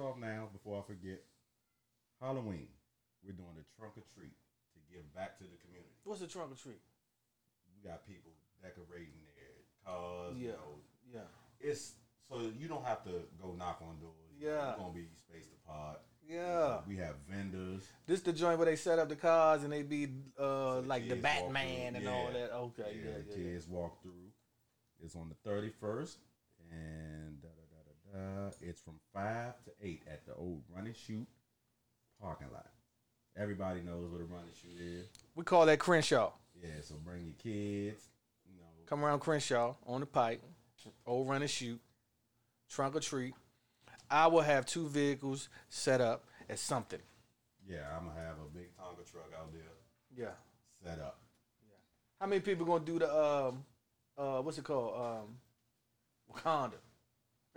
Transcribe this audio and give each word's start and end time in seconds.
off 0.00 0.18
now 0.18 0.48
before 0.52 0.80
I 0.80 0.82
forget. 0.86 1.20
Halloween, 2.20 2.68
we're 3.24 3.32
doing 3.32 3.56
a 3.56 3.64
trunk 3.78 3.94
or 3.96 4.04
treat 4.14 4.34
to 4.74 4.78
give 4.92 5.04
back 5.14 5.38
to 5.38 5.44
the 5.44 5.56
community. 5.64 5.94
What's 6.04 6.20
a 6.22 6.26
trunk 6.26 6.52
or 6.52 6.56
treat? 6.56 6.80
We 7.74 7.88
got 7.88 8.06
people 8.06 8.32
decorating 8.62 9.20
their 9.24 9.56
cars. 9.84 10.34
Yeah. 10.36 10.42
You 10.46 10.52
know, 10.52 10.80
Yeah. 11.14 11.28
it's 11.60 11.92
so 12.28 12.40
you 12.58 12.68
don't 12.68 12.84
have 12.84 13.02
to 13.04 13.24
go 13.40 13.52
knock 13.52 13.80
on 13.82 13.98
doors. 14.00 14.14
Yeah. 14.38 14.70
It's 14.70 14.78
gonna 14.78 14.92
be 14.94 15.08
spaced 15.16 15.50
apart. 15.64 16.00
Yeah. 16.28 16.82
We 16.86 16.96
have 16.96 17.16
vendors. 17.28 17.88
This 18.06 18.20
the 18.20 18.32
joint 18.32 18.58
where 18.58 18.66
they 18.66 18.76
set 18.76 18.98
up 18.98 19.08
the 19.08 19.16
cars 19.16 19.64
and 19.64 19.72
they 19.72 19.82
be 19.82 20.08
uh 20.38 20.80
the 20.82 20.86
like 20.86 21.08
the 21.08 21.16
Batman 21.16 21.96
and 21.96 22.04
Yeah. 22.04 22.12
all 22.12 22.30
that. 22.32 22.52
Okay, 22.52 23.00
Yeah, 23.02 23.10
yeah, 23.10 23.16
yeah. 23.16 23.22
yeah. 23.28 23.34
kids 23.52 23.66
walk 23.66 24.00
through. 24.02 24.30
It's 25.02 25.16
on 25.16 25.30
the 25.30 25.50
31st, 25.50 26.16
and 26.70 27.42
da. 28.12 28.50
it's 28.60 28.80
from 28.80 28.94
5 29.14 29.52
to 29.64 29.70
8 29.82 30.02
at 30.10 30.26
the 30.26 30.34
old 30.34 30.62
Run 30.74 30.86
and 30.86 30.96
Shoot 30.96 31.26
parking 32.20 32.48
lot. 32.52 32.66
Everybody 33.36 33.80
knows 33.82 34.10
what 34.10 34.20
a 34.20 34.24
Run 34.24 34.42
and 34.42 34.54
Shoot 34.56 34.80
is. 34.80 35.06
We 35.34 35.44
call 35.44 35.66
that 35.66 35.78
Crenshaw. 35.78 36.32
Yeah, 36.60 36.68
so 36.82 36.96
bring 37.04 37.22
your 37.24 37.34
kids. 37.34 38.02
You 38.46 38.56
know, 38.58 38.66
Come 38.86 39.04
around 39.04 39.20
Crenshaw 39.20 39.74
on 39.86 40.00
the 40.00 40.06
pipe, 40.06 40.42
old 41.06 41.28
run 41.28 41.40
and 41.42 41.50
shoot, 41.50 41.80
trunk 42.68 42.96
or 42.96 43.00
treat. 43.00 43.34
I 44.10 44.26
will 44.26 44.40
have 44.42 44.66
two 44.66 44.88
vehicles 44.88 45.48
set 45.68 46.00
up 46.00 46.24
as 46.48 46.60
something. 46.60 46.98
yeah, 47.66 47.86
I'm 47.96 48.08
gonna 48.08 48.20
have 48.20 48.34
a 48.44 48.48
big 48.52 48.76
Tonka 48.76 49.08
truck 49.10 49.30
out 49.38 49.52
there 49.52 49.62
Yeah. 50.26 50.32
set 50.84 50.98
up. 50.98 51.20
Yeah. 51.62 51.76
How 52.20 52.26
many 52.26 52.40
people 52.40 52.66
gonna 52.66 52.84
do 52.84 52.98
the 52.98 53.08
um 53.08 53.64
uh 54.18 54.42
what's 54.42 54.58
it 54.58 54.64
called? 54.64 54.94
Um 55.00 55.36
Wakanda. 56.34 56.74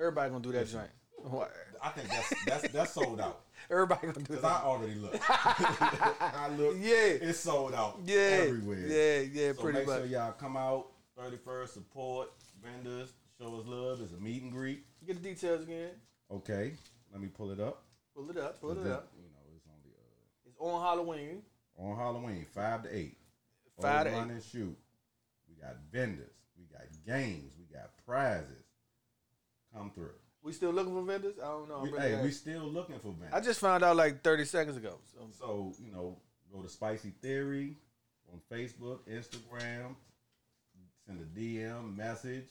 Everybody 0.03 0.29
gonna 0.31 0.43
do 0.43 0.51
that 0.51 0.67
joint. 0.67 0.89
What? 1.15 1.53
I 1.81 1.89
think 1.91 2.09
that's 2.09 2.45
that's 2.45 2.67
that's 2.73 2.91
sold 2.93 3.21
out. 3.21 3.39
Everybody 3.71 4.07
gonna 4.07 4.19
do 4.25 4.33
Cause 4.35 4.43
I 4.43 4.61
already 4.63 4.95
looked. 4.95 5.19
I 5.29 6.49
look. 6.57 6.75
Yeah. 6.77 6.91
it's 7.29 7.39
sold 7.39 7.73
out. 7.73 7.99
Yeah. 8.03 8.17
everywhere. 8.47 8.79
Yeah, 8.85 9.19
yeah, 9.31 9.53
So 9.53 9.61
pretty 9.61 9.77
make 9.79 9.87
much. 9.87 9.97
sure 9.99 10.05
y'all 10.07 10.33
come 10.33 10.57
out 10.57 10.87
31st, 11.17 11.69
support 11.69 12.29
vendors, 12.61 13.13
show 13.39 13.55
us 13.57 13.65
love. 13.65 14.01
It's 14.01 14.11
a 14.11 14.17
meet 14.17 14.41
and 14.43 14.51
greet. 14.51 14.83
Get 15.07 15.23
the 15.23 15.29
details 15.29 15.63
again. 15.63 15.91
Okay, 16.29 16.73
let 17.13 17.21
me 17.21 17.27
pull 17.29 17.51
it 17.51 17.61
up. 17.61 17.83
Pull 18.13 18.29
it 18.29 18.37
up, 18.37 18.59
pull 18.59 18.71
it 18.71 18.83
This- 18.83 18.91
up. 18.91 19.07
You 19.15 19.23
know, 19.29 19.55
it's 19.55 19.65
only 19.69 19.95
uh, 19.95 20.45
It's 20.49 20.57
on 20.59 20.81
Halloween. 20.81 21.41
on 21.79 21.95
Halloween, 21.97 22.45
five 22.53 22.83
to 22.83 22.93
eight. 22.93 23.17
Five 23.79 24.05
to 24.07 24.09
Old 24.11 24.19
run 24.19 24.29
eight. 24.31 24.33
and 24.33 24.43
shoot. 24.43 24.77
We 25.47 25.55
got 25.61 25.77
vendors. 25.91 26.33
We 26.57 26.65
got 26.65 26.81
games. 27.05 27.53
We 27.57 27.65
got 27.73 27.91
prizes. 28.05 28.62
Come 29.75 29.91
through. 29.91 30.11
We 30.43 30.51
still 30.51 30.71
looking 30.71 30.93
for 30.93 31.01
vendors? 31.03 31.35
I 31.41 31.47
don't 31.47 31.69
know. 31.69 31.79
We, 31.83 31.91
really 31.91 32.09
hey, 32.15 32.21
we 32.21 32.31
still 32.31 32.63
looking 32.63 32.99
for 32.99 33.11
vendors. 33.11 33.31
I 33.33 33.39
just 33.39 33.59
found 33.59 33.83
out 33.83 33.95
like 33.95 34.23
30 34.23 34.45
seconds 34.45 34.77
ago. 34.77 34.97
So 35.13 35.27
So, 35.39 35.73
you 35.83 35.91
know, 35.91 36.17
go 36.53 36.61
to 36.61 36.69
Spicy 36.69 37.13
Theory 37.21 37.77
on 38.31 38.39
Facebook, 38.51 38.99
Instagram, 39.09 39.95
send 41.07 41.21
a 41.21 41.39
DM 41.39 41.95
message. 41.95 42.45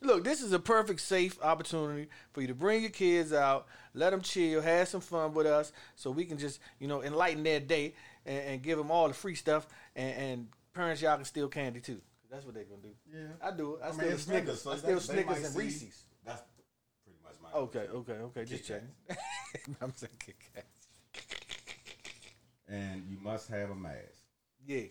Look, 0.00 0.24
this 0.24 0.42
is 0.42 0.52
a 0.52 0.58
perfect 0.58 1.00
safe 1.00 1.38
opportunity 1.42 2.08
for 2.32 2.40
you 2.40 2.48
to 2.48 2.54
bring 2.54 2.80
your 2.82 2.90
kids 2.90 3.32
out, 3.32 3.68
let 3.94 4.10
them 4.10 4.20
chill, 4.20 4.60
have 4.60 4.88
some 4.88 5.00
fun 5.00 5.32
with 5.32 5.46
us, 5.46 5.72
so 5.94 6.10
we 6.10 6.24
can 6.24 6.38
just 6.38 6.58
you 6.80 6.88
know 6.88 7.04
enlighten 7.04 7.44
their 7.44 7.60
day 7.60 7.94
and, 8.26 8.44
and 8.44 8.62
give 8.62 8.78
them 8.78 8.90
all 8.90 9.06
the 9.06 9.14
free 9.14 9.36
stuff. 9.36 9.68
And, 9.94 10.16
and 10.16 10.48
parents, 10.74 11.00
y'all 11.02 11.14
can 11.14 11.24
steal 11.24 11.46
candy 11.46 11.78
too. 11.80 12.00
That's 12.28 12.44
what 12.44 12.54
they're 12.54 12.64
gonna 12.64 12.82
do. 12.82 12.94
Yeah. 13.14 13.26
I 13.40 13.56
do 13.56 13.76
it. 13.76 13.80
I, 13.84 13.88
I 13.88 13.92
steal 13.92 14.08
mean, 14.08 14.18
Snickers. 14.18 14.26
vendors, 14.26 14.62
so 14.62 14.72
I 14.72 14.76
steal 14.78 15.00
Snickers 15.00 15.36
and 15.36 15.46
see- 15.46 15.58
Reese's. 15.58 16.02
That's 16.24 16.42
pretty 17.04 17.18
much 17.22 17.34
my 17.42 17.58
Okay, 17.58 17.86
okay, 17.92 18.12
okay. 18.12 18.44
Just 18.44 18.64
Kit 18.64 18.82
checking. 19.08 19.76
I'm 19.80 19.92
saying 19.94 20.12
Kit 20.24 20.36
Kats. 20.54 20.66
And 22.68 23.04
you 23.08 23.18
must 23.20 23.48
have 23.48 23.70
a 23.70 23.74
mask. 23.74 24.22
Yeah. 24.66 24.84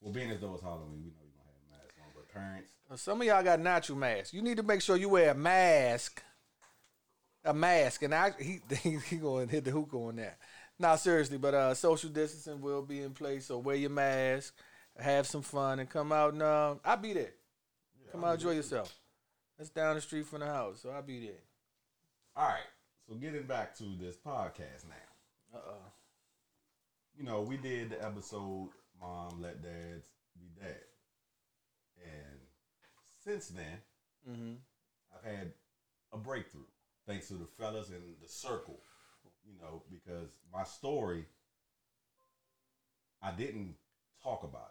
Well, 0.00 0.12
being 0.12 0.30
as 0.30 0.40
though 0.40 0.54
it's 0.54 0.62
Halloween, 0.62 1.02
we 1.04 1.10
know 1.10 1.22
you're 1.22 1.34
gonna 1.36 1.46
have 1.46 1.68
a 1.68 1.82
mask 1.82 1.94
on, 2.00 2.10
but 2.14 2.28
parents, 2.32 2.72
Some 3.02 3.20
of 3.20 3.26
y'all 3.26 3.42
got 3.42 3.60
natural 3.60 3.98
masks. 3.98 4.32
You 4.32 4.42
need 4.42 4.56
to 4.56 4.62
make 4.62 4.82
sure 4.82 4.96
you 4.96 5.08
wear 5.08 5.30
a 5.30 5.34
mask. 5.34 6.22
A 7.44 7.54
mask, 7.54 8.02
and 8.02 8.14
I 8.14 8.32
he 8.38 8.60
he, 8.82 9.16
going 9.16 9.46
to 9.46 9.54
hit 9.54 9.64
the 9.64 9.70
hookah 9.70 9.96
on 9.96 10.16
that. 10.16 10.38
Now 10.78 10.96
seriously, 10.96 11.38
but 11.38 11.54
uh, 11.54 11.74
social 11.74 12.10
distancing 12.10 12.60
will 12.60 12.82
be 12.82 13.00
in 13.00 13.12
place, 13.12 13.46
so 13.46 13.58
wear 13.58 13.76
your 13.76 13.90
mask, 13.90 14.54
have 14.98 15.26
some 15.26 15.42
fun, 15.42 15.78
and 15.78 15.88
come 15.88 16.12
out 16.12 16.32
and 16.34 16.42
uh, 16.42 16.74
I'll 16.84 16.96
be 16.96 17.12
there. 17.12 17.32
come 18.12 18.24
out, 18.24 18.34
enjoy 18.34 18.52
yourself. 18.52 18.94
That's 19.58 19.70
down 19.70 19.96
the 19.96 20.00
street 20.00 20.26
from 20.26 20.40
the 20.40 20.46
house, 20.46 20.80
so 20.82 20.90
I'll 20.90 21.02
be 21.02 21.18
there. 21.18 21.42
All 22.36 22.46
right. 22.46 22.60
So 23.08 23.14
getting 23.16 23.42
back 23.42 23.76
to 23.78 23.84
this 24.00 24.16
podcast 24.16 24.86
now. 24.88 25.58
Uh 25.58 25.62
oh. 25.66 25.92
You 27.16 27.24
know, 27.24 27.40
we 27.40 27.56
did 27.56 27.90
the 27.90 28.04
episode 28.04 28.68
"Mom 29.00 29.42
Let 29.42 29.60
Dads 29.60 30.06
Be 30.38 30.46
Dad," 30.60 30.76
and 32.04 32.38
since 33.24 33.48
then, 33.48 33.80
mm-hmm. 34.30 34.52
I've 35.12 35.28
had 35.28 35.52
a 36.12 36.18
breakthrough 36.18 36.62
thanks 37.08 37.26
to 37.28 37.34
the 37.34 37.46
fellas 37.46 37.88
in 37.88 38.02
the 38.22 38.28
circle. 38.28 38.78
You 39.44 39.58
know, 39.60 39.82
because 39.90 40.28
my 40.52 40.62
story, 40.62 41.24
I 43.20 43.32
didn't 43.32 43.74
talk 44.22 44.44
about 44.44 44.70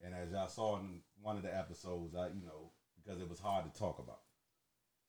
it, 0.00 0.06
and 0.06 0.14
as 0.14 0.32
y'all 0.32 0.48
saw 0.48 0.78
in 0.78 1.00
one 1.20 1.36
of 1.36 1.42
the 1.42 1.54
episodes, 1.54 2.14
I 2.14 2.28
you 2.28 2.46
know 2.46 2.70
because 3.06 3.20
it 3.20 3.28
was 3.28 3.38
hard 3.38 3.72
to 3.72 3.78
talk 3.78 3.98
about. 3.98 4.20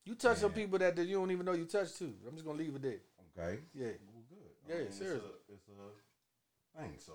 You 0.06 0.16
touch 0.16 0.38
some 0.38 0.54
people 0.54 0.80
that, 0.80 0.96
that 0.96 1.06
you 1.06 1.18
don't 1.18 1.32
even 1.32 1.46
know 1.46 1.54
you 1.54 1.66
touch 1.66 1.98
too. 1.98 2.14
I'm 2.26 2.34
just 2.34 2.46
gonna 2.46 2.58
leave 2.58 2.76
it 2.76 2.82
there. 2.82 3.02
Okay. 3.38 3.60
Yeah. 3.74 3.88
Well, 4.14 4.24
good. 4.30 4.70
Yeah, 4.70 4.86
it's 4.86 4.98
seriously. 4.98 5.30
a, 5.50 5.54
it's 5.54 5.68
a 5.68 6.80
thing. 6.80 6.94
So 7.00 7.14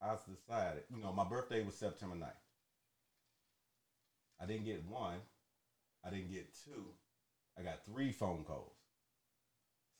I 0.00 0.14
decided, 0.30 0.84
you 0.94 1.02
know, 1.02 1.12
my 1.12 1.24
birthday 1.24 1.64
was 1.64 1.74
September 1.74 2.16
9th. 2.16 2.28
I 4.40 4.46
didn't 4.46 4.66
get 4.66 4.84
one. 4.88 5.18
I 6.06 6.10
didn't 6.10 6.30
get 6.30 6.54
two. 6.64 6.84
I 7.58 7.62
got 7.62 7.84
three 7.86 8.12
phone 8.12 8.44
calls 8.44 8.76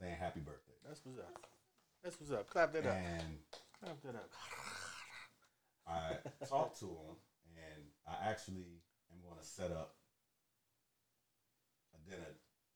saying 0.01 0.17
happy 0.19 0.41
birthday. 0.41 0.75
That's 0.87 1.01
what's 1.05 1.19
up. 1.19 1.47
That's 2.03 2.21
what's 2.21 2.33
up. 2.33 2.49
Clap 2.51 2.73
that 2.75 2.87
up. 2.87 2.93
And 2.95 3.39
Clap 3.83 4.03
that 4.03 4.15
up. 4.17 4.31
I 5.87 6.47
talked 6.47 6.79
to 6.81 6.87
them, 6.87 7.17
and 7.17 7.34
I 8.25 8.31
actually 8.31 8.65
am 9.13 9.21
going 9.23 9.39
to 9.39 9.45
set 9.47 9.71
up 9.71 9.95
a 11.95 12.11
dinner 12.11 12.33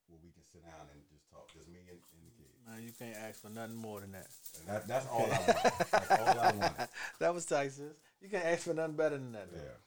where 0.07 0.19
we 0.23 0.29
can 0.29 0.43
sit 0.43 0.63
down 0.63 0.85
and 0.93 1.01
just 1.11 1.27
talk, 1.31 1.51
just 1.51 1.67
me 1.67 1.79
and, 1.89 1.97
and 1.97 2.23
the 2.25 2.33
kids. 2.37 2.53
Man, 2.67 2.83
you 2.83 2.91
can't 2.91 3.17
ask 3.17 3.41
for 3.41 3.49
nothing 3.49 3.75
more 3.75 4.01
than 4.01 4.11
that. 4.11 4.27
And 4.59 4.67
that, 4.67 4.87
that's 4.87 5.07
all 5.07 5.25
I 5.25 5.29
want. 5.29 5.91
That's 5.91 6.11
all 6.11 6.39
I 6.39 6.51
want. 6.55 6.89
That 7.19 7.33
was 7.33 7.45
sis. 7.45 7.81
You 8.21 8.29
can't 8.29 8.45
ask 8.45 8.63
for 8.63 8.73
nothing 8.75 8.95
better 8.95 9.17
than 9.17 9.31
that. 9.31 9.51
man. 9.51 9.61
Yeah. 9.63 9.77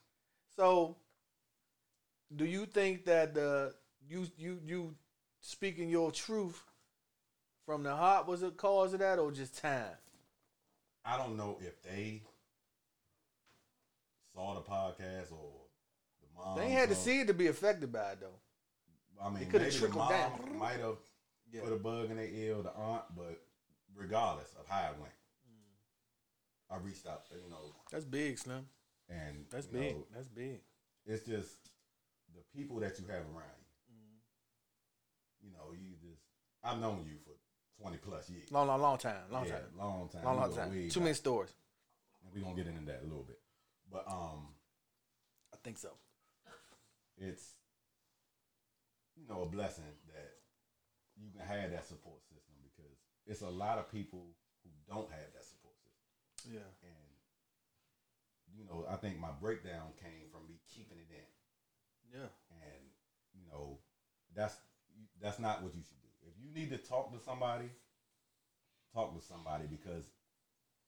So, 0.56 0.96
do 2.34 2.44
you 2.44 2.66
think 2.66 3.04
that 3.04 3.34
the 3.34 3.74
you 4.08 4.26
you 4.36 4.58
you 4.64 4.94
speaking 5.40 5.88
your 5.88 6.10
truth 6.10 6.60
from 7.66 7.84
the 7.84 7.94
heart 7.94 8.26
was 8.26 8.40
the 8.40 8.50
cause 8.50 8.94
of 8.94 9.00
that, 9.00 9.18
or 9.18 9.30
just 9.30 9.58
time? 9.62 9.96
I 11.04 11.16
don't 11.16 11.36
know 11.36 11.58
if 11.60 11.80
they 11.82 12.22
saw 14.34 14.54
the 14.54 14.60
podcast 14.62 15.32
or 15.32 15.66
the 16.20 16.28
mom. 16.36 16.56
They 16.56 16.64
ain't 16.64 16.72
had 16.72 16.88
to 16.88 16.94
see 16.94 17.20
it 17.20 17.26
to 17.28 17.34
be 17.34 17.46
affected 17.48 17.92
by 17.92 18.12
it, 18.12 18.20
though. 18.20 18.38
I 19.22 19.28
mean, 19.30 19.42
It 19.42 19.50
coulda 19.50 19.58
maybe 19.60 19.70
the 19.70 19.78
trickled 19.78 19.98
mom 19.98 20.10
down. 20.10 20.58
might 20.58 20.80
have 20.80 20.98
Yeah. 21.52 21.60
put 21.62 21.72
a 21.72 21.76
bug 21.76 22.10
in 22.10 22.16
their 22.16 22.26
ear, 22.26 22.56
or 22.56 22.62
the 22.62 22.72
aunt, 22.72 23.04
but 23.14 23.40
regardless 23.94 24.52
of 24.54 24.66
how 24.68 24.90
it 24.90 24.98
went, 24.98 25.12
Mm. 25.48 26.74
I 26.74 26.76
reached 26.78 27.06
out, 27.06 27.26
you 27.30 27.48
know, 27.50 27.74
That's 27.90 28.04
big, 28.04 28.38
Slim. 28.38 28.68
and 29.08 29.46
That's 29.50 29.66
big. 29.66 29.96
know, 29.96 30.06
That's 30.12 30.28
big. 30.28 30.60
it's 31.04 31.26
just 31.26 31.58
the 32.34 32.40
people 32.56 32.76
that 32.80 32.98
you 32.98 33.06
have 33.08 33.26
around 33.26 33.60
you. 33.88 33.94
Mm. 33.94 34.18
You 35.42 35.50
know, 35.52 35.72
you 35.72 35.94
just 35.96 36.22
I've 36.64 36.78
known 36.80 37.04
you 37.06 37.18
for 37.18 37.34
twenty 37.80 37.98
plus 37.98 38.30
years. 38.30 38.50
Long, 38.50 38.66
long, 38.68 38.80
long 38.80 38.96
time. 38.96 39.30
Long 39.30 39.44
yeah, 39.46 39.58
time. 39.58 39.76
long 39.76 40.08
time. 40.08 40.24
Long, 40.24 40.36
long 40.40 40.54
time. 40.54 40.88
Too 40.88 41.00
many 41.00 41.14
stories. 41.14 41.52
We're 42.32 42.40
gonna 42.40 42.54
get 42.54 42.66
into 42.68 42.84
that 42.86 43.02
a 43.02 43.04
little 43.04 43.24
bit. 43.24 43.41
But 43.92 44.04
um 44.08 44.48
I 45.52 45.58
think 45.62 45.78
so. 45.78 45.90
it's 47.18 47.52
you 49.16 49.28
know 49.28 49.42
a 49.42 49.46
blessing 49.46 49.84
that 50.08 50.32
you 51.20 51.30
can 51.30 51.46
have 51.46 51.70
that 51.70 51.86
support 51.86 52.24
system 52.24 52.56
because 52.64 52.96
it's 53.26 53.42
a 53.42 53.50
lot 53.50 53.78
of 53.78 53.92
people 53.92 54.34
who 54.64 54.70
don't 54.88 55.10
have 55.10 55.28
that 55.34 55.44
support 55.44 55.76
system. 55.78 56.56
Yeah. 56.56 56.70
And 56.82 57.12
you 58.56 58.64
know, 58.64 58.84
I 58.90 58.96
think 58.96 59.20
my 59.20 59.30
breakdown 59.40 59.92
came 60.00 60.28
from 60.32 60.48
me 60.48 60.60
keeping 60.68 60.98
it 60.98 61.08
in. 61.12 62.20
Yeah. 62.20 62.30
And 62.50 62.82
you 63.34 63.44
know, 63.50 63.78
that's 64.34 64.56
that's 65.20 65.38
not 65.38 65.62
what 65.62 65.74
you 65.74 65.82
should 65.82 66.00
do. 66.00 66.08
If 66.26 66.34
you 66.40 66.52
need 66.52 66.70
to 66.70 66.78
talk 66.78 67.12
to 67.12 67.20
somebody, 67.24 67.68
talk 68.94 69.14
to 69.14 69.24
somebody 69.24 69.64
because 69.70 70.04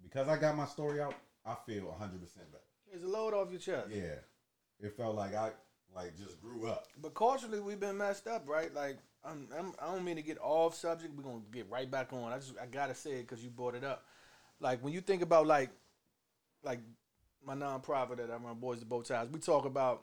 because 0.03 0.29
I 0.29 0.37
got 0.37 0.57
my 0.57 0.67
story 0.67 1.01
out, 1.01 1.15
I 1.45 1.57
feel 1.67 1.85
100 1.87 2.21
percent 2.21 2.51
better. 2.51 2.74
It's 2.95 3.05
a 3.05 3.09
load 3.09 3.35
off 3.35 3.51
your 3.51 3.61
chest. 3.61 3.89
Yeah, 3.91 4.17
it 4.81 4.97
felt 4.97 5.17
like 5.17 5.35
I 5.35 5.51
like 5.95 6.17
just 6.17 6.41
grew 6.41 6.69
up. 6.69 6.87
But 7.01 7.15
culturally, 7.15 7.61
we've 7.61 7.81
been 7.81 7.99
messed 7.99 8.27
up, 8.27 8.49
right? 8.49 8.73
Like, 8.73 8.99
I'm, 9.25 9.49
I'm, 9.57 9.73
I 9.81 9.87
don't 9.87 10.05
mean 10.05 10.17
to 10.17 10.23
get 10.23 10.39
off 10.41 10.75
subject. 10.75 11.13
We're 11.17 11.25
gonna 11.25 11.43
get 11.53 11.69
right 11.71 11.91
back 11.91 12.13
on. 12.13 12.33
I 12.33 12.37
just, 12.37 12.55
I 12.61 12.67
gotta 12.67 12.95
say 12.95 13.13
it 13.13 13.23
because 13.23 13.43
you 13.43 13.51
brought 13.51 13.75
it 13.75 13.85
up. 13.85 14.05
Like 14.61 14.83
when 14.83 14.93
you 14.93 15.01
think 15.01 15.23
about 15.23 15.47
like, 15.47 15.71
like 16.63 16.81
my 17.45 17.55
nonprofit 17.55 18.19
that 18.19 18.31
I 18.31 18.37
run, 18.37 18.59
Boys 18.61 18.81
2 18.81 18.87
Bowties, 18.87 19.31
we 19.31 19.41
talk 19.41 19.65
about. 19.65 20.03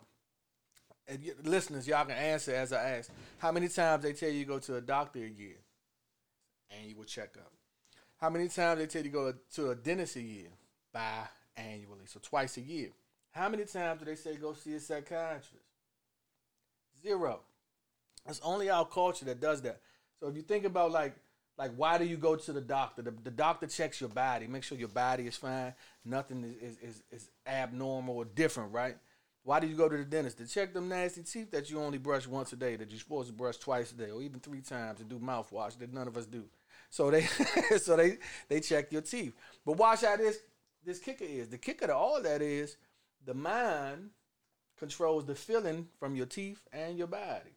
And 1.07 1.19
y- 1.23 1.31
listeners, 1.43 1.87
y'all 1.87 2.05
can 2.05 2.15
answer 2.15 2.53
as 2.53 2.73
I 2.73 2.97
ask. 2.97 3.09
How 3.39 3.51
many 3.51 3.69
times 3.69 4.03
they 4.03 4.13
tell 4.13 4.29
you 4.29 4.45
go 4.45 4.59
to 4.59 4.75
a 4.75 4.81
doctor 4.81 5.19
a 5.19 5.27
year? 5.27 5.57
Annual 6.69 7.05
checkup. 7.05 7.51
How 8.19 8.29
many 8.29 8.49
times 8.49 8.79
they 8.79 8.85
tell 8.85 9.03
you 9.03 9.09
go 9.09 9.33
to 9.55 9.71
a 9.71 9.75
dentist 9.75 10.15
a 10.17 10.21
year? 10.21 10.49
Biannually, 11.57 12.07
so 12.07 12.19
twice 12.21 12.57
a 12.57 12.61
year. 12.61 12.89
How 13.31 13.49
many 13.49 13.65
times 13.65 13.99
do 13.99 14.05
they 14.05 14.15
say 14.15 14.35
go 14.35 14.53
see 14.53 14.73
a 14.75 14.79
psychiatrist? 14.79 15.51
Zero. 17.01 17.39
It's 18.27 18.41
only 18.43 18.69
our 18.69 18.85
culture 18.85 19.25
that 19.25 19.39
does 19.39 19.61
that. 19.63 19.79
So 20.19 20.27
if 20.27 20.35
you 20.35 20.41
think 20.41 20.65
about 20.65 20.91
like 20.91 21.15
like 21.57 21.71
why 21.75 21.97
do 21.97 22.05
you 22.05 22.17
go 22.17 22.35
to 22.35 22.53
the 22.53 22.61
doctor? 22.61 23.01
The, 23.01 23.13
the 23.23 23.31
doctor 23.31 23.67
checks 23.67 23.99
your 23.99 24.09
body, 24.09 24.47
make 24.47 24.63
sure 24.63 24.77
your 24.77 24.87
body 24.87 25.27
is 25.27 25.37
fine, 25.37 25.73
nothing 26.05 26.43
is, 26.43 26.73
is, 26.73 26.77
is, 26.81 27.03
is 27.11 27.29
abnormal 27.45 28.17
or 28.17 28.25
different, 28.25 28.73
right? 28.73 28.95
Why 29.43 29.59
do 29.59 29.67
you 29.67 29.75
go 29.75 29.89
to 29.89 29.97
the 29.97 30.03
dentist? 30.03 30.37
To 30.37 30.47
check 30.47 30.73
them 30.73 30.87
nasty 30.87 31.23
teeth 31.23 31.51
that 31.51 31.69
you 31.69 31.79
only 31.79 31.97
brush 31.97 32.27
once 32.27 32.53
a 32.53 32.55
day, 32.55 32.75
that 32.75 32.89
you're 32.91 32.99
supposed 32.99 33.27
to 33.27 33.33
brush 33.33 33.57
twice 33.57 33.91
a 33.91 33.95
day, 33.95 34.11
or 34.11 34.21
even 34.21 34.39
three 34.39 34.61
times 34.61 34.99
and 34.99 35.09
do 35.09 35.17
mouthwash 35.17 35.77
that 35.79 35.91
none 35.91 36.07
of 36.07 36.15
us 36.15 36.25
do. 36.25 36.43
So 36.89 37.09
they 37.09 37.23
so 37.77 37.95
they 37.95 38.17
they 38.47 38.59
check 38.59 38.91
your 38.91 39.01
teeth. 39.01 39.33
But 39.65 39.77
watch 39.77 40.01
how 40.01 40.15
this 40.17 40.39
this 40.85 40.99
kicker 40.99 41.25
is. 41.25 41.49
The 41.49 41.57
kicker 41.57 41.87
to 41.87 41.95
all 41.95 42.21
that 42.21 42.41
is 42.41 42.77
the 43.25 43.33
mind 43.33 44.11
controls 44.77 45.25
the 45.25 45.35
feeling 45.35 45.87
from 45.99 46.15
your 46.15 46.25
teeth 46.25 46.61
and 46.73 46.97
your 46.97 47.07
body. 47.07 47.55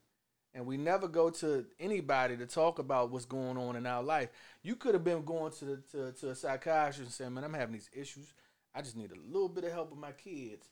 And 0.53 0.67
we 0.67 0.76
never 0.76 1.09
go 1.09 1.31
to 1.31 1.67
anybody 1.81 2.37
to 2.37 2.47
talk 2.47 2.79
about 2.79 3.11
what's 3.11 3.25
going 3.25 3.56
on 3.56 3.75
in 3.75 3.87
our 3.87 4.03
life. 4.03 4.29
You 4.62 4.76
could 4.76 4.94
have 4.94 5.03
been 5.03 5.25
going 5.25 5.53
to 5.55 5.65
the, 5.65 5.76
to, 5.91 6.12
to 6.12 6.31
a 6.31 6.35
psychiatrist 6.35 7.00
and 7.00 7.11
saying, 7.11 7.35
"Man, 7.35 7.43
I'm 7.43 7.55
having 7.55 7.73
these 7.73 7.91
issues. 7.93 8.32
I 8.75 8.82
just 8.82 8.97
need 8.97 9.11
a 9.11 9.32
little 9.32 9.49
bit 9.49 9.65
of 9.65 9.73
help 9.73 9.91
with 9.91 9.99
my 9.99 10.12
kids." 10.12 10.69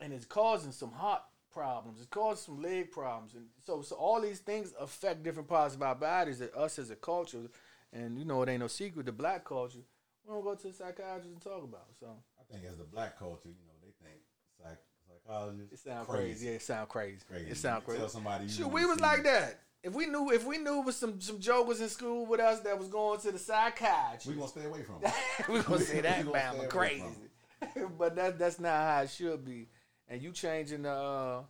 And 0.00 0.12
it's 0.12 0.24
causing 0.24 0.72
some 0.72 0.90
heart 0.90 1.22
problems. 1.52 1.98
It's 2.00 2.08
causing 2.08 2.54
some 2.56 2.62
leg 2.62 2.90
problems. 2.90 3.34
And 3.34 3.46
so 3.64 3.82
so 3.82 3.94
all 3.94 4.20
these 4.20 4.40
things 4.40 4.74
affect 4.80 5.22
different 5.22 5.48
parts 5.48 5.76
of 5.76 5.82
our 5.82 5.94
bodies 5.94 6.40
that 6.40 6.54
us 6.56 6.80
as 6.80 6.90
a 6.90 6.96
culture 6.96 7.48
and 7.94 8.18
you 8.18 8.24
know 8.24 8.42
it 8.42 8.48
ain't 8.48 8.60
no 8.60 8.66
secret 8.66 9.06
the 9.06 9.12
black 9.12 9.44
culture, 9.44 9.78
we 10.26 10.32
don't 10.34 10.44
go 10.44 10.54
to 10.54 10.66
the 10.68 10.72
psychiatrist 10.72 11.26
and 11.32 11.40
talk 11.40 11.64
about. 11.64 11.86
So 11.98 12.06
I 12.38 12.52
think 12.52 12.64
as 12.70 12.76
the 12.78 12.84
black 12.84 13.18
culture, 13.18 13.48
you 13.48 13.54
know, 13.66 13.74
they 13.82 13.92
think 14.06 14.20
psych 14.62 14.78
psychologists. 15.06 15.72
It 15.72 15.78
sound 15.80 16.08
crazy. 16.08 16.46
Yeah, 16.46 16.52
it 16.52 16.62
sound 16.62 16.88
crazy. 16.88 17.20
Crazy. 17.28 17.50
It 17.50 17.56
sound 17.56 17.82
You 17.82 17.86
crazy. 17.86 18.00
tell 18.00 18.08
somebody 18.08 18.48
Shoot, 18.48 18.68
we 18.68 18.86
was 18.86 19.00
like 19.00 19.22
that. 19.24 19.60
If 19.82 19.92
we 19.94 20.06
knew, 20.06 20.30
if 20.30 20.46
we 20.46 20.56
knew 20.58 20.80
was 20.80 20.96
some 20.96 21.20
some 21.20 21.38
jokers 21.40 21.80
in 21.80 21.88
school 21.90 22.24
with 22.24 22.40
us 22.40 22.60
that 22.60 22.78
was 22.78 22.88
going 22.88 23.20
to 23.20 23.32
the 23.32 23.38
psychiatrist, 23.38 24.26
We 24.26 24.34
gonna 24.34 24.48
stay 24.48 24.64
away 24.64 24.82
from 24.82 24.96
we 25.52 25.60
gonna 25.60 25.78
say 25.80 26.00
that 26.02 26.24
We 26.24 26.32
gonna 26.32 26.52
stay 26.54 26.66
Bama 26.66 26.68
crazy. 26.70 27.04
but 27.98 28.16
that 28.16 28.38
that's 28.38 28.58
not 28.58 28.72
how 28.72 29.00
it 29.02 29.10
should 29.10 29.44
be. 29.44 29.68
And 30.08 30.22
you 30.22 30.32
changing 30.32 30.82
the 30.82 30.90
uh, 30.90 31.42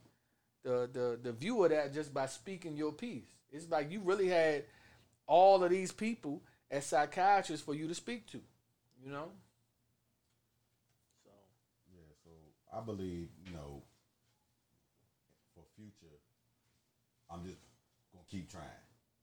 the 0.65 0.89
the 0.93 1.19
the 1.23 1.33
view 1.33 1.63
of 1.65 1.71
that 1.71 1.93
just 1.95 2.13
by 2.13 2.27
speaking 2.27 2.77
your 2.77 2.93
piece. 2.93 3.29
It's 3.53 3.71
like 3.71 3.91
you 3.93 4.01
really 4.01 4.29
had 4.29 4.65
all 5.29 5.63
of 5.63 5.71
these 5.71 5.93
people 5.93 6.43
as 6.71 6.87
psychiatrists 6.87 7.65
for 7.65 7.75
you 7.75 7.87
to 7.87 7.95
speak 7.95 8.27
to. 8.33 8.41
You 9.05 9.13
know. 9.13 9.29
So 11.25 11.31
Yeah, 11.93 12.09
so 12.25 12.31
I 12.73 12.81
believe, 12.81 13.29
you 13.45 13.53
know, 13.53 13.83
for 15.55 15.63
future, 15.77 16.17
I'm 17.31 17.45
just 17.45 17.59
gonna 18.13 18.25
keep 18.31 18.51
trying. 18.51 18.65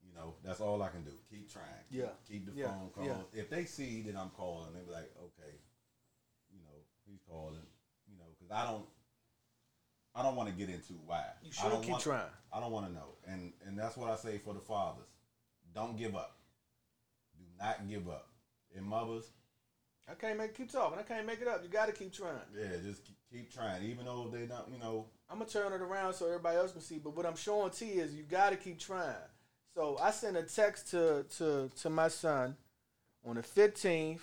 You 0.06 0.14
know, 0.16 0.36
that's 0.44 0.62
all 0.62 0.82
I 0.82 0.90
can 0.90 1.04
do. 1.04 1.12
Keep 1.30 1.52
trying. 1.52 1.66
Yeah. 1.90 2.10
Keep 2.28 2.46
the 2.48 2.52
Yeah. 2.54 2.68
phone 2.68 2.90
calls. 2.92 3.08
Yeah. 3.34 3.42
If 3.42 3.50
they 3.50 3.66
see 3.66 4.02
that 4.04 4.16
I'm 4.16 4.30
calling, 4.32 4.74
they 4.74 4.82
be 4.82 4.92
like, 4.92 5.12
okay, 5.18 5.56
you 6.52 6.60
know, 6.62 6.78
he's 7.06 7.22
calling. 7.28 7.66
You 8.08 8.18
know, 8.18 8.26
because 8.38 8.52
I 8.52 8.70
don't, 8.70 8.86
I 10.14 10.22
don't 10.24 10.36
want 10.36 10.50
to 10.50 10.56
get 10.56 10.70
into 10.70 10.94
why. 11.06 11.26
You 11.42 11.50
I 11.50 11.54
should 11.54 11.70
don't 11.72 11.82
keep 11.82 11.92
want- 11.92 12.04
trying. 12.04 12.32
I 12.54 12.60
don't 12.60 12.72
want 12.72 12.88
to 12.88 12.94
know, 12.94 13.16
and 13.26 13.54
and 13.66 13.80
that's 13.80 13.96
what 13.96 14.10
I 14.12 14.16
say 14.18 14.38
for 14.38 14.54
the 14.54 14.60
fathers. 14.60 15.08
Don't 15.74 15.96
give 15.98 16.16
up. 16.16 16.38
Do 17.38 17.46
not 17.58 17.88
give 17.88 18.10
up. 18.10 18.28
And 18.76 18.86
mothers, 18.86 19.32
I 20.10 20.14
can't 20.16 20.38
make 20.38 20.56
keep 20.56 20.72
talking. 20.72 21.00
I 21.00 21.04
can't 21.04 21.26
make 21.26 21.42
it 21.42 21.48
up. 21.48 21.62
You 21.64 21.70
got 21.70 21.88
to 21.88 21.94
keep 21.94 22.14
trying. 22.14 22.34
yeah, 22.58 22.68
just 22.84 23.06
keep, 23.06 23.16
keep 23.32 23.54
trying, 23.54 23.84
even 23.84 24.06
though 24.06 24.30
they 24.32 24.46
don't, 24.46 24.70
you 24.72 24.80
know. 24.80 25.06
I'm 25.30 25.38
gonna 25.40 25.50
turn 25.50 25.72
it 25.72 25.82
around 25.82 26.14
so 26.14 26.26
everybody 26.28 26.58
else 26.58 26.72
can 26.74 26.82
see. 26.82 26.98
But 26.98 27.16
what 27.16 27.26
I'm 27.26 27.36
showing 27.38 27.70
T 27.72 27.86
is 27.86 28.14
you 28.14 28.24
got 28.24 28.50
to 28.50 28.58
keep 28.58 28.80
trying. 28.80 29.16
So 29.74 29.98
I 30.02 30.12
sent 30.12 30.36
a 30.36 30.44
text 30.44 30.92
to 30.92 31.26
to 31.38 31.70
to 31.82 31.90
my 31.90 32.10
son 32.10 32.58
on 33.26 33.36
the 33.36 33.42
15th, 33.42 34.20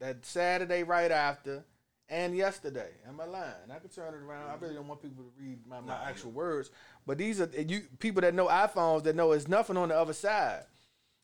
that 0.00 0.24
Saturday 0.24 0.84
right 0.84 1.10
after, 1.10 1.64
and 2.08 2.36
yesterday. 2.36 2.90
Am 3.08 3.20
I 3.20 3.24
lying? 3.24 3.52
I 3.74 3.78
can 3.80 3.88
turn 3.88 4.14
it 4.14 4.18
around. 4.18 4.50
I 4.50 4.54
really 4.60 4.74
don't 4.74 4.86
want 4.86 5.02
people 5.02 5.24
to 5.24 5.30
read 5.42 5.66
my, 5.66 5.80
my 5.80 5.88
Nah, 5.94 6.04
actual 6.04 6.30
words, 6.30 6.70
but 7.06 7.18
these 7.18 7.40
are 7.40 7.50
you 7.56 7.82
people 7.98 8.20
that 8.20 8.34
know 8.34 8.46
iPhones 8.46 9.02
that 9.04 9.16
know 9.16 9.32
it's 9.32 9.48
nothing 9.48 9.76
on 9.76 9.88
the 9.88 9.96
other 9.98 10.12
side. 10.12 10.62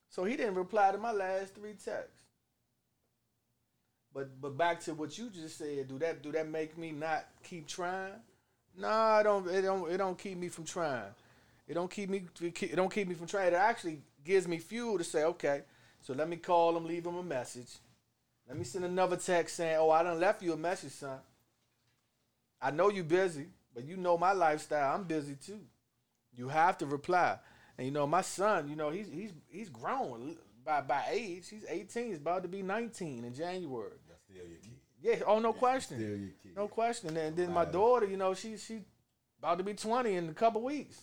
So 0.08 0.24
he 0.24 0.36
didn't 0.36 0.54
reply 0.56 0.90
to 0.90 0.98
my 0.98 1.12
last 1.12 1.54
three 1.54 1.74
texts. 1.74 2.23
But 4.14 4.40
but 4.40 4.56
back 4.56 4.80
to 4.82 4.94
what 4.94 5.18
you 5.18 5.28
just 5.28 5.58
said, 5.58 5.88
do 5.88 5.98
that 5.98 6.22
do 6.22 6.30
that 6.32 6.48
make 6.48 6.78
me 6.78 6.92
not 6.92 7.26
keep 7.42 7.66
trying? 7.66 8.12
No, 8.78 8.88
I 8.88 9.22
don't. 9.22 9.48
It 9.48 9.62
don't. 9.62 9.90
It 9.90 9.98
don't 9.98 10.18
keep 10.18 10.38
me 10.38 10.48
from 10.48 10.64
trying. 10.64 11.12
It 11.66 11.74
don't 11.74 11.90
keep 11.90 12.08
me. 12.08 12.24
It 12.40 12.76
don't 12.76 12.92
keep 12.92 13.08
me 13.08 13.14
from 13.14 13.26
trying. 13.26 13.48
It 13.48 13.54
actually 13.54 14.00
gives 14.24 14.46
me 14.46 14.58
fuel 14.58 14.98
to 14.98 15.04
say, 15.04 15.24
okay, 15.24 15.62
so 16.00 16.12
let 16.14 16.28
me 16.28 16.36
call 16.36 16.76
him, 16.76 16.84
leave 16.84 17.06
him 17.06 17.16
a 17.16 17.22
message. 17.22 17.72
Let 18.48 18.58
me 18.58 18.64
send 18.64 18.84
another 18.84 19.16
text 19.16 19.56
saying, 19.56 19.76
oh, 19.78 19.90
I 19.90 20.02
done 20.02 20.20
left 20.20 20.42
you 20.42 20.52
a 20.52 20.56
message, 20.56 20.92
son. 20.92 21.18
I 22.60 22.70
know 22.70 22.90
you 22.90 23.02
busy, 23.02 23.46
but 23.74 23.84
you 23.84 23.96
know 23.96 24.18
my 24.18 24.32
lifestyle. 24.32 24.94
I'm 24.94 25.04
busy 25.04 25.34
too. 25.34 25.60
You 26.36 26.48
have 26.48 26.78
to 26.78 26.86
reply. 26.86 27.38
And 27.78 27.86
you 27.86 27.92
know 27.92 28.06
my 28.06 28.22
son. 28.22 28.68
You 28.68 28.76
know 28.76 28.90
he's 28.90 29.08
he's 29.08 29.32
he's 29.50 29.68
grown 29.68 30.36
by 30.64 30.80
by 30.80 31.04
age. 31.10 31.48
He's 31.48 31.64
18. 31.68 32.06
He's 32.08 32.18
about 32.18 32.42
to 32.42 32.48
be 32.48 32.62
19 32.62 33.24
in 33.24 33.34
January. 33.34 33.92
Still 34.34 34.48
your 34.48 34.58
kid. 34.58 34.70
Yeah. 35.00 35.24
Oh 35.26 35.38
no 35.38 35.52
question. 35.52 35.98
Still 35.98 36.16
your 36.16 36.30
kid. 36.42 36.56
No 36.56 36.66
question. 36.68 37.16
And 37.16 37.36
then 37.36 37.52
my 37.52 37.64
daughter, 37.64 38.06
you 38.06 38.16
know, 38.16 38.34
she 38.34 38.56
she 38.56 38.80
about 39.38 39.58
to 39.58 39.64
be 39.64 39.74
twenty 39.74 40.14
in 40.16 40.28
a 40.28 40.34
couple 40.34 40.62
weeks. 40.62 41.00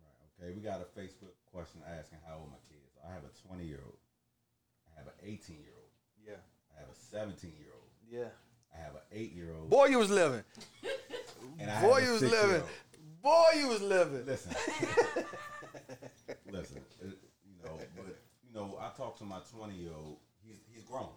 Right. 0.00 0.46
Okay. 0.48 0.54
We 0.54 0.62
got 0.62 0.80
a 0.80 1.00
Facebook 1.00 1.34
question 1.50 1.80
asking 1.98 2.18
how 2.26 2.36
old 2.38 2.50
my 2.50 2.58
kids. 2.68 2.92
I 3.04 3.12
have 3.12 3.22
a 3.24 3.48
20 3.48 3.64
year 3.64 3.80
old. 3.84 3.96
I 4.94 4.98
have 4.98 5.06
an 5.06 5.14
18 5.24 5.56
year 5.56 5.72
old. 5.76 5.90
Yeah. 6.26 6.34
I 6.76 6.80
have 6.80 6.90
a 6.90 6.94
17 6.94 7.52
year 7.58 7.70
old. 7.74 7.88
Yeah. 8.10 8.28
I 8.74 8.78
have 8.82 8.94
an 8.94 9.00
8 9.10 9.32
year 9.32 9.54
old. 9.58 9.70
Boy, 9.70 9.86
you 9.86 9.98
was 9.98 10.10
living. 10.10 10.42
And 11.60 11.70
I 11.70 11.80
Boy, 11.80 11.98
you 12.04 12.12
was 12.12 12.22
living. 12.22 12.62
Boy, 13.22 13.44
you 13.56 13.68
was 13.68 13.80
living. 13.80 14.26
Listen. 14.26 14.52
Listen. 16.50 16.78
it- 17.00 17.18
you 17.46 17.64
know, 17.64 17.78
but 17.96 18.06
you 18.46 18.54
know, 18.54 18.78
I 18.80 18.90
talk 18.96 19.16
to 19.18 19.24
my 19.24 19.38
20 19.56 19.74
year 19.74 19.92
old. 19.96 20.18
He's 20.44 20.56
he's 20.72 20.82
grown. 20.84 21.08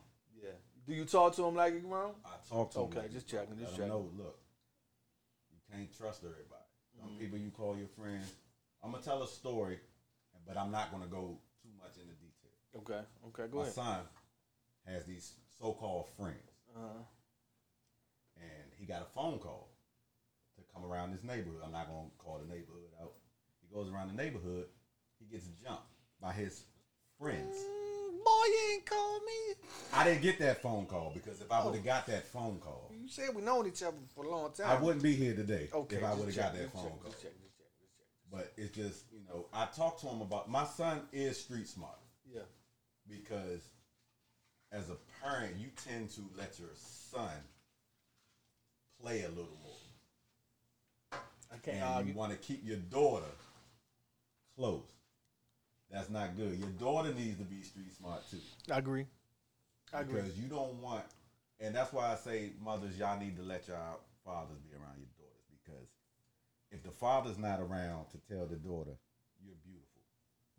Do 0.92 0.98
you 0.98 1.06
talk 1.06 1.34
to 1.38 1.46
him 1.46 1.56
like 1.56 1.74
you 1.74 1.80
grown? 1.80 2.12
I 2.26 2.36
talk 2.50 2.72
to 2.72 2.80
him. 2.80 2.84
Okay, 2.98 3.08
just 3.14 3.26
checking, 3.26 3.58
just 3.58 3.72
checking. 3.78 3.88
know, 3.88 4.10
look, 4.18 4.36
you 5.50 5.58
can't 5.72 5.88
trust 5.98 6.20
everybody. 6.20 6.68
Some 7.00 7.08
Mm-hmm. 7.12 7.18
people 7.20 7.38
you 7.38 7.50
call 7.50 7.78
your 7.78 7.88
friends. 7.88 8.30
I'm 8.84 8.92
gonna 8.92 9.02
tell 9.02 9.24
a 9.24 9.28
story, 9.28 9.80
but 10.46 10.58
I'm 10.58 10.70
not 10.70 10.92
gonna 10.92 11.08
go 11.08 11.40
too 11.64 11.70
much 11.82 11.96
into 11.96 12.12
detail. 12.20 12.52
Okay. 12.76 13.08
Okay. 13.30 13.50
Go 13.50 13.60
my 13.60 13.64
ahead. 13.64 13.78
My 13.78 13.84
son 13.84 14.00
has 14.86 15.06
these 15.06 15.32
so-called 15.62 16.10
friends, 16.18 16.52
Uh, 16.76 17.00
and 18.36 18.68
he 18.78 18.86
got 18.86 19.02
a 19.02 19.06
phone 19.06 19.40
call 19.40 19.70
to 20.58 20.62
come 20.76 20.84
around 20.84 21.12
this 21.14 21.24
neighborhood. 21.24 21.62
I'm 21.64 21.72
not 21.72 21.88
gonna 21.88 22.10
call 22.18 22.40
the 22.40 22.54
neighborhood 22.54 22.92
out. 23.02 23.14
He 23.62 23.74
goes 23.74 23.90
around 23.90 24.10
the 24.10 24.22
neighborhood. 24.22 24.66
He 25.20 25.26
gets 25.26 25.48
jumped 25.64 25.88
by 26.20 26.34
his 26.34 26.66
friends. 27.22 27.56
boy, 28.26 28.46
you 28.48 28.74
ain't 28.74 28.86
called 28.86 29.22
me. 29.26 29.56
I 29.94 30.04
didn't 30.04 30.22
get 30.24 30.40
that 30.40 30.62
phone 30.62 30.86
call 30.88 31.12
because 31.14 31.40
if 31.40 31.52
I 31.52 31.62
oh. 31.62 31.66
would 31.66 31.76
have 31.76 31.86
got 31.86 32.08
that 32.08 32.28
phone 32.28 32.58
call, 32.60 32.92
You 32.92 33.08
said 33.08 33.36
we 33.36 33.44
known 33.44 33.68
each 33.68 33.84
other 33.84 33.98
for 34.16 34.26
a 34.26 34.30
long 34.30 34.52
time. 34.52 34.68
I 34.68 34.82
wouldn't 34.82 35.04
be 35.04 35.14
here 35.14 35.36
today 35.36 35.70
Okay. 35.74 35.98
if 35.98 36.04
I 36.04 36.08
just 36.08 36.18
would 36.18 36.26
have 36.28 36.36
check, 36.36 36.44
got 36.46 36.54
that 36.54 36.62
just 36.64 36.74
phone 36.74 36.84
check, 36.84 37.02
call. 37.02 37.12
Just 37.12 37.22
check. 37.24 37.32
Just 37.42 37.58
check. 37.58 37.68
Just 37.80 37.94
check. 37.98 38.32
But 38.32 38.54
it's 38.58 38.76
just, 38.76 39.04
you 39.14 39.20
know, 39.30 39.46
I 39.54 39.66
talked 39.66 40.02
to 40.02 40.08
him 40.08 40.22
about 40.22 40.50
my 40.50 40.66
son 40.66 41.02
is 41.14 41.40
street 41.40 41.68
smart 41.68 42.00
Yeah. 42.26 42.42
because 43.08 43.62
as 44.72 44.90
a 44.90 44.96
parent, 45.24 45.58
you 45.60 45.68
tend 45.86 46.10
to 46.12 46.22
let 46.38 46.58
your 46.58 46.70
son 46.74 47.30
play 49.02 49.24
a 49.24 49.30
little 49.30 49.58
more. 49.64 51.20
I 51.54 51.58
can't 51.62 51.78
and 51.78 51.84
argue. 51.86 52.14
you 52.14 52.18
want 52.18 52.32
to 52.32 52.38
keep 52.38 52.66
your 52.66 52.78
daughter 52.78 53.26
close. 54.56 54.88
That's 55.92 56.10
not 56.10 56.36
good. 56.38 56.58
Your 56.58 56.70
daughter 56.70 57.14
needs 57.14 57.38
to 57.38 57.44
be 57.44 57.62
street 57.64 57.92
smart 57.98 58.22
too. 58.30 58.38
I 58.72 58.78
agree. 58.78 59.06
I 59.94 60.02
agree. 60.02 60.22
Because 60.22 60.38
you 60.40 60.48
don't 60.48 60.74
want 60.82 61.04
And 61.60 61.76
that's 61.76 61.92
why 61.94 62.12
I 62.12 62.16
say, 62.16 62.52
mothers, 62.64 62.98
y'all 62.98 63.20
need 63.20 63.36
to 63.38 63.44
let 63.44 63.68
y'all 63.68 64.00
fathers 64.26 64.58
be 64.60 64.74
around 64.74 64.98
your 64.98 65.10
daughters 65.18 65.46
because 65.64 65.88
if 66.72 66.82
the 66.84 66.92
father's 66.92 67.38
not 67.38 67.60
around 67.60 68.06
to 68.12 68.18
tell 68.34 68.46
the 68.46 68.56
daughter, 68.56 68.96
you're 69.44 69.56
beautiful, 69.66 70.02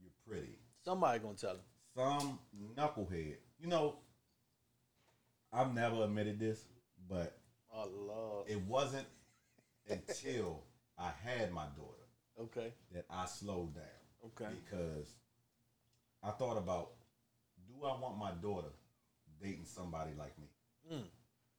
you're 0.00 0.12
pretty, 0.28 0.58
Somebody 0.84 1.18
gonna 1.20 1.34
tell 1.34 1.52
him. 1.52 1.60
some 1.96 2.38
knucklehead, 2.76 3.36
you 3.58 3.68
know, 3.68 3.96
I've 5.52 5.74
never 5.74 6.04
admitted 6.04 6.38
this, 6.38 6.64
but 7.08 7.36
Oh 7.74 7.88
Lord. 8.06 8.48
it 8.50 8.60
wasn't 8.62 9.06
until 9.88 10.62
I 10.98 11.10
had 11.24 11.52
my 11.52 11.64
daughter 11.76 12.06
Okay. 12.40 12.72
that 12.92 13.04
I 13.10 13.26
slowed 13.26 13.74
down. 13.74 13.84
Okay. 14.24 14.52
Because 14.64 15.14
I 16.22 16.30
thought 16.30 16.56
about, 16.56 16.90
do 17.66 17.84
I 17.84 17.98
want 18.00 18.18
my 18.18 18.30
daughter 18.42 18.68
dating 19.42 19.64
somebody 19.66 20.12
like 20.18 20.32
me? 20.38 20.46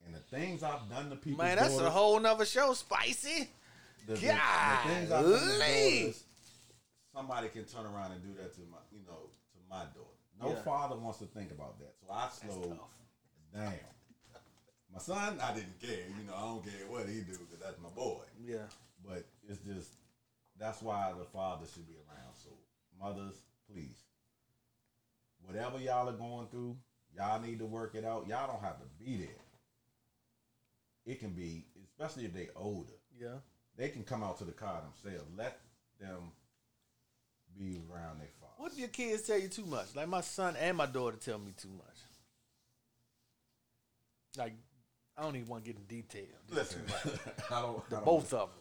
And 0.06 0.14
the 0.14 0.20
things 0.20 0.64
I've 0.64 0.90
done 0.90 1.10
to 1.10 1.16
people, 1.16 1.44
Mm. 1.44 1.48
Man, 1.48 1.58
that's 1.58 1.78
a 1.78 1.90
whole 1.90 2.20
nother 2.20 2.46
show, 2.46 2.74
spicy. 2.74 3.50
the, 4.06 4.14
the, 4.14 4.20
the 4.20 4.20
things 4.20 5.12
I've 5.12 5.24
done 5.24 5.24
to 5.24 5.60
daughters, 5.60 6.24
somebody 7.14 7.48
can 7.50 7.64
turn 7.66 7.86
around 7.86 8.12
and 8.12 8.22
do 8.22 8.34
that 8.42 8.54
to 8.56 8.62
my, 8.72 8.78
you 8.92 9.00
know, 9.08 9.30
to 9.54 9.60
my 9.70 9.84
daughter. 9.96 10.10
No 10.42 10.50
Yeah. 10.50 10.62
father 10.64 10.98
wants 10.98 11.20
to 11.20 11.26
think 11.26 11.52
about 11.52 11.80
that, 11.80 11.94
so 12.02 12.12
I 12.12 12.30
slowed 12.30 12.78
down. 13.56 13.74
My 14.94 15.00
son, 15.00 15.40
I 15.42 15.54
didn't 15.54 15.80
care. 15.82 16.06
You 16.20 16.28
know, 16.28 16.36
I 16.36 16.42
don't 16.42 16.64
care 16.64 16.86
what 16.88 17.08
he 17.08 17.22
do 17.22 17.32
because 17.32 17.60
that's 17.64 17.80
my 17.82 17.90
boy. 17.90 18.22
Yeah. 18.46 18.68
But 19.08 19.24
it's 19.50 19.60
just 19.66 19.90
that's 20.60 20.82
why 20.82 21.12
the 21.18 21.26
father 21.26 21.66
should 21.74 21.88
be 21.88 21.96
around. 21.96 22.34
So 22.36 22.50
mothers, 23.00 23.36
please, 23.72 24.03
whatever 25.46 25.80
y'all 25.80 26.10
are 26.10 26.14
going 26.14 26.48
through, 26.48 26.78
y'all 27.16 27.42
need 27.42 27.60
to 27.60 27.66
work 27.66 27.96
it 27.96 28.06
out. 28.06 28.28
Y'all 28.28 28.48
don't 28.48 28.62
have 28.64 28.80
to 28.80 28.86
be 29.04 29.18
there. 29.18 29.36
It 31.06 31.20
can 31.20 31.32
be, 31.32 31.66
especially 31.84 32.26
if 32.26 32.34
they 32.34 32.50
older, 32.56 32.94
Yeah. 33.20 33.38
they 33.76 33.90
can 33.90 34.04
come 34.04 34.24
out 34.24 34.38
to 34.40 34.46
the 34.46 34.52
car 34.54 34.82
themselves. 34.82 35.30
Let 35.36 35.60
them 36.00 36.32
be 37.58 37.80
around 37.92 38.20
their 38.20 38.30
father. 38.40 38.54
What 38.58 38.74
do 38.74 38.80
your 38.80 38.90
kids 38.90 39.24
tell 39.24 39.38
you 39.40 39.48
too 39.50 39.66
much? 39.66 39.96
Like 39.96 40.08
my 40.08 40.22
son 40.22 40.56
and 40.56 40.78
my 40.78 40.86
daughter 40.86 41.18
tell 41.18 41.38
me 41.40 41.52
too 41.56 41.70
much. 41.70 41.98
Like 44.38 44.54
I 45.18 45.22
don't 45.22 45.36
even 45.36 45.48
want 45.48 45.64
to 45.66 45.72
get 45.72 45.80
in 45.80 45.86
detail. 45.86 46.26
Listen, 46.50 46.82
I 47.52 47.62
don't. 47.62 47.84
I 47.90 47.92
don't 47.92 48.06
Both 48.06 48.34
of 48.34 48.50
them. 48.50 48.60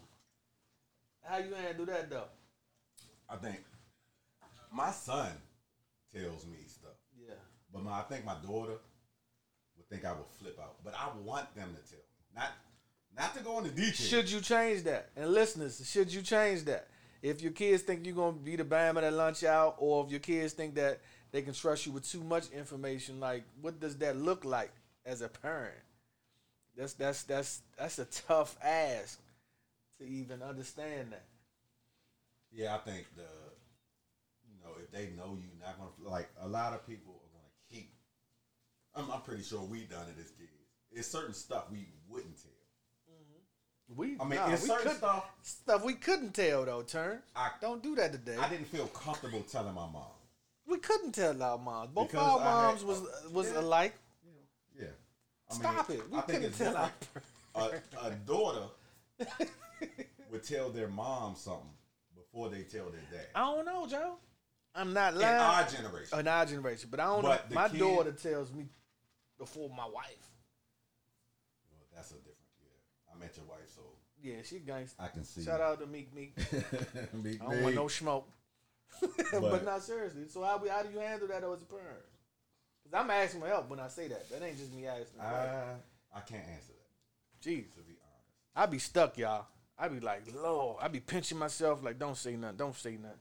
How 1.22 1.38
you 1.38 1.54
handle 1.54 1.86
that 1.86 2.10
though? 2.10 2.28
I 3.28 3.36
think 3.36 3.64
my 4.70 4.90
son 4.90 5.30
tells 6.14 6.46
me 6.46 6.58
stuff. 6.66 6.96
Yeah. 7.18 7.34
But 7.72 7.82
my, 7.82 8.00
I 8.00 8.02
think 8.02 8.24
my 8.24 8.36
daughter 8.44 8.78
would 9.76 9.88
think 9.88 10.04
I 10.04 10.12
would 10.12 10.26
flip 10.38 10.58
out. 10.60 10.76
But 10.84 10.94
I 10.94 11.08
want 11.22 11.54
them 11.54 11.68
to 11.74 11.90
tell 11.90 12.00
me, 12.00 12.34
not 12.34 12.50
not 13.16 13.36
to 13.36 13.42
go 13.42 13.58
into 13.58 13.70
detail. 13.70 13.92
Should 13.92 14.30
you 14.30 14.40
change 14.40 14.84
that? 14.84 15.10
And 15.16 15.30
listeners, 15.30 15.88
should 15.90 16.12
you 16.12 16.22
change 16.22 16.64
that? 16.64 16.88
If 17.22 17.40
your 17.40 17.52
kids 17.52 17.82
think 17.82 18.04
you're 18.04 18.14
gonna 18.14 18.32
be 18.32 18.56
the 18.56 18.64
bam 18.64 18.96
at 18.98 19.12
lunch 19.12 19.44
out, 19.44 19.76
or 19.78 20.04
if 20.04 20.10
your 20.10 20.20
kids 20.20 20.54
think 20.54 20.74
that 20.74 21.00
they 21.30 21.42
can 21.42 21.54
trust 21.54 21.86
you 21.86 21.92
with 21.92 22.10
too 22.10 22.22
much 22.22 22.50
information, 22.50 23.20
like 23.20 23.44
what 23.60 23.80
does 23.80 23.96
that 23.98 24.16
look 24.16 24.44
like 24.44 24.72
as 25.06 25.22
a 25.22 25.28
parent? 25.28 25.74
That's 26.76 26.94
that's 26.94 27.22
that's 27.24 27.60
that's 27.78 27.98
a 27.98 28.06
tough 28.06 28.56
ask 28.62 29.20
to 29.98 30.08
even 30.08 30.42
understand 30.42 31.12
that. 31.12 31.24
Yeah, 32.50 32.74
I 32.74 32.78
think 32.78 33.06
the 33.14 33.22
you 33.22 33.28
know 33.28 33.40
if 33.40 33.41
they 34.92 35.10
know 35.16 35.36
you 35.40 35.48
not 35.60 35.78
gonna 35.78 36.10
like 36.10 36.28
a 36.40 36.46
lot 36.48 36.72
of 36.74 36.86
people 36.86 37.12
are 37.14 37.30
gonna 37.32 37.52
keep. 37.70 37.90
I'm, 38.94 39.10
I'm 39.10 39.22
pretty 39.22 39.42
sure 39.42 39.60
we 39.62 39.80
done 39.84 40.06
it 40.16 40.20
as 40.20 40.30
kids. 40.30 40.50
It's 40.92 41.08
certain 41.08 41.32
stuff 41.34 41.64
we 41.72 41.86
wouldn't 42.08 42.36
tell. 42.36 42.52
Mm-hmm. 43.10 43.96
We 44.00 44.16
I 44.20 44.24
mean, 44.24 44.38
nah, 44.38 44.52
it's 44.52 44.62
certain 44.66 44.82
couldn't- 44.82 44.98
stuff 44.98 45.30
stuff 45.42 45.84
we 45.84 45.94
couldn't 45.94 46.34
tell 46.34 46.64
though. 46.64 46.82
Turn, 46.82 47.20
I 47.34 47.50
don't 47.60 47.82
do 47.82 47.94
that 47.96 48.12
today. 48.12 48.36
I 48.36 48.48
didn't 48.48 48.66
feel 48.68 48.86
comfortable 48.88 49.40
telling 49.50 49.74
my 49.74 49.86
mom. 49.90 50.04
we 50.66 50.78
couldn't 50.78 51.12
tell 51.12 51.42
our 51.42 51.58
moms. 51.58 51.90
Both 51.94 52.10
Because 52.10 52.26
our 52.26 52.38
I 52.40 52.42
had- 52.42 52.50
moms 52.68 52.84
was 52.84 53.00
uh, 53.02 53.30
was 53.30 53.50
Yeah. 53.52 53.60
alike. 53.60 53.94
Yeah, 54.78 54.86
I 55.50 55.54
Stop 55.54 55.90
it. 55.90 56.02
We 56.10 56.18
I 56.18 56.20
couldn't 56.22 56.44
it's 56.44 56.58
tell 56.58 56.76
our. 56.76 56.90
a, 57.54 58.06
a 58.06 58.10
daughter 58.26 58.66
would 60.30 60.42
tell 60.44 60.70
their 60.70 60.88
mom 60.88 61.34
something 61.36 61.68
before 62.14 62.48
they 62.50 62.62
tell 62.62 62.86
their 62.90 63.00
dad. 63.10 63.26
I 63.34 63.40
don't 63.40 63.64
know, 63.66 63.86
Joe. 63.86 64.16
I'm 64.74 64.92
not 64.92 65.14
lying. 65.14 65.34
In 65.34 65.40
our 65.40 65.64
generation, 65.68 66.18
in 66.20 66.28
our 66.28 66.46
generation, 66.46 66.88
but 66.90 67.00
I 67.00 67.04
don't 67.06 67.22
But 67.22 67.50
know. 67.50 67.54
My 67.54 67.68
kid- 67.68 67.78
daughter 67.78 68.12
tells 68.12 68.52
me 68.52 68.68
before 69.38 69.68
my 69.70 69.86
wife. 69.86 70.30
well, 71.70 71.80
that's 71.94 72.10
a 72.12 72.14
different. 72.14 72.36
Yeah, 72.60 73.14
I 73.14 73.18
met 73.18 73.36
your 73.36 73.46
wife, 73.46 73.68
so 73.74 73.82
Yeah, 74.22 74.36
she 74.44 74.60
gangsta. 74.60 74.94
I 74.98 75.08
can 75.08 75.24
see. 75.24 75.44
Shout 75.44 75.60
out 75.60 75.80
to 75.80 75.86
Meek 75.86 76.14
Meek. 76.14 76.36
Meek 77.22 77.40
I 77.42 77.50
don't 77.52 77.62
want 77.62 77.74
no 77.74 77.88
smoke. 77.88 78.28
but, 79.00 79.40
But- 79.40 79.64
not 79.64 79.82
seriously. 79.82 80.28
So 80.28 80.42
how, 80.42 80.58
we, 80.58 80.68
how 80.68 80.82
do 80.82 80.90
you 80.92 80.98
handle 81.00 81.28
that 81.28 81.38
as 81.44 81.62
a 81.62 81.66
parent? 81.66 82.04
Because 82.82 82.98
I'm 83.04 83.10
asking 83.10 83.40
for 83.40 83.48
help 83.48 83.68
when 83.70 83.80
I 83.80 83.88
say 83.88 84.08
that. 84.08 84.28
That 84.30 84.42
ain't 84.42 84.58
just 84.58 84.72
me 84.72 84.86
asking. 84.86 85.20
I 85.20 85.74
I 86.14 86.20
can't 86.20 86.44
answer 86.46 86.72
that 86.72 87.48
Jeez, 87.48 87.72
to 87.74 87.80
be 87.80 87.94
honest. 88.02 88.28
I 88.54 88.66
be 88.66 88.78
stuck, 88.78 89.16
y'all. 89.18 89.46
I 89.78 89.88
be 89.88 90.00
like, 90.00 90.22
Lord, 90.34 90.76
I 90.82 90.88
be 90.88 91.00
pinching 91.00 91.38
myself 91.38 91.82
like, 91.82 91.98
don't 91.98 92.16
say 92.16 92.36
nothing, 92.36 92.56
don't 92.56 92.76
say 92.76 92.92
nothing. 92.96 93.18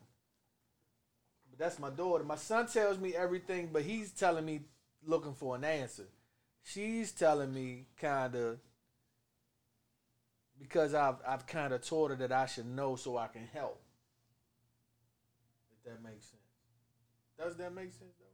That's 1.62 1.78
my 1.78 1.92
daughter. 1.92 2.24
My 2.24 2.38
son 2.38 2.66
tells 2.66 2.98
me 2.98 3.14
everything, 3.16 3.70
but 3.72 3.84
he's 3.84 4.10
telling 4.10 4.44
me 4.44 4.62
looking 5.06 5.36
for 5.36 5.56
an 5.56 5.64
answer. 5.64 6.08
She's 6.64 7.12
telling 7.12 7.54
me 7.54 7.86
kind 8.02 8.34
of 8.34 8.58
because 10.58 10.96
I've 10.96 11.18
I've 11.26 11.46
kind 11.46 11.72
of 11.72 11.84
taught 11.88 12.10
her 12.10 12.18
that 12.18 12.32
I 12.32 12.48
should 12.48 12.66
know 12.66 12.96
so 12.96 13.16
I 13.16 13.28
can 13.28 13.48
help. 13.54 13.80
If 15.72 15.84
that 15.84 16.02
makes 16.04 16.26
sense. 16.26 16.42
Does 17.38 17.56
that 17.58 17.76
make 17.76 17.92
sense 17.92 18.16
though? 18.18 18.26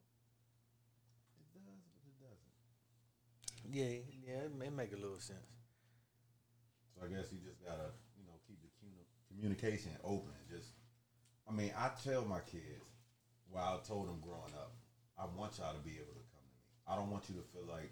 It 1.37 1.51
does, 1.53 1.83
but 1.91 2.07
it 2.07 2.15
doesn't. 2.23 3.75
Yeah, 3.75 4.05
yeah, 4.25 4.43
it, 4.45 4.51
it 4.67 4.73
make 4.73 4.93
a 4.93 4.95
little 4.95 5.19
sense. 5.19 5.51
So 6.95 7.05
I 7.05 7.09
guess 7.09 7.33
you 7.33 7.39
just 7.45 7.61
gotta, 7.61 7.91
you 8.17 8.25
know, 8.25 8.39
keep 8.47 8.61
the 8.61 8.69
communication 9.27 9.91
open. 10.05 10.31
Just, 10.49 10.69
I 11.45 11.51
mean, 11.51 11.73
I 11.77 11.89
tell 12.01 12.23
my 12.23 12.39
kids, 12.39 12.96
well, 13.51 13.79
I 13.81 13.87
told 13.87 14.07
them 14.07 14.19
growing 14.21 14.53
up, 14.55 14.73
I 15.17 15.25
want 15.25 15.57
y'all 15.57 15.73
to 15.73 15.81
be 15.81 15.97
able 15.97 16.13
to 16.13 16.25
come 16.31 16.45
to 16.45 16.57
me. 16.61 16.69
I 16.87 16.95
don't 16.95 17.09
want 17.11 17.29
you 17.29 17.35
to 17.35 17.45
feel 17.53 17.65
like 17.67 17.91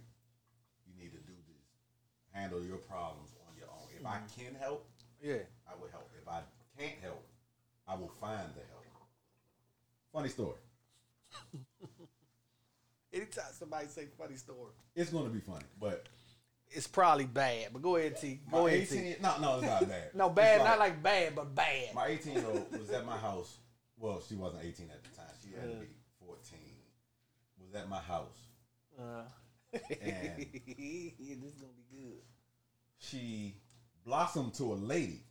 you 0.85 0.93
need 0.97 1.11
to 1.11 1.21
do 1.25 1.35
this, 1.47 1.65
handle 2.31 2.61
your 2.63 2.77
problems 2.77 3.31
on 3.47 3.55
your 3.57 3.67
own. 3.67 3.87
If 3.97 4.05
I 4.05 4.17
mm-hmm. 4.17 4.41
can 4.41 4.55
help, 4.59 4.85
Yeah. 5.21 5.45
I 5.67 5.73
will 5.79 5.89
help. 5.91 6.09
If 6.21 6.27
I 6.27 6.41
can't 6.77 6.99
help, 7.01 7.23
I 7.87 7.95
will 7.95 8.13
find 8.19 8.49
the 8.53 8.61
help. 8.69 8.85
Funny 10.13 10.29
story. 10.29 10.59
Anytime 13.13 13.51
somebody 13.57 13.87
say 13.87 14.07
funny 14.17 14.35
story, 14.35 14.71
It's 14.95 15.09
gonna 15.09 15.29
be 15.29 15.39
funny, 15.39 15.65
but 15.79 16.07
it's 16.69 16.87
probably 16.87 17.25
bad. 17.25 17.67
But 17.71 17.81
go 17.81 17.95
ahead, 17.95 18.19
T. 18.19 18.41
Go 18.51 18.63
my 18.63 18.71
ahead, 18.71 18.89
T. 18.89 19.15
no, 19.21 19.37
no, 19.39 19.57
it's 19.59 19.67
not 19.67 19.89
bad. 19.89 20.09
No, 20.13 20.29
bad, 20.29 20.63
not 20.63 20.79
like 20.79 21.01
bad, 21.01 21.35
but 21.35 21.55
bad. 21.55 21.93
My 21.93 22.07
18 22.07 22.33
year 22.33 22.45
old 22.45 22.77
was 22.77 22.89
at 22.89 23.05
my 23.05 23.17
house. 23.17 23.57
Well, 23.97 24.21
she 24.27 24.35
wasn't 24.35 24.63
18 24.63 24.89
at 24.89 25.03
the 25.03 25.09
time. 25.15 25.24
She 25.55 25.59
had 25.61 25.69
to 25.71 25.75
be 25.77 25.87
14. 26.25 26.59
Was 27.63 27.75
at 27.81 27.89
my 27.89 27.99
house. 27.99 28.47
Uh, 28.99 29.23
And- 29.73 30.37
this 30.39 31.53
is 31.53 31.61
gonna 31.61 31.73
be 31.73 31.97
good. 31.97 32.21
She 32.97 33.55
blossomed 34.05 34.53
to 34.55 34.73
a 34.73 34.75
lady 34.75 35.23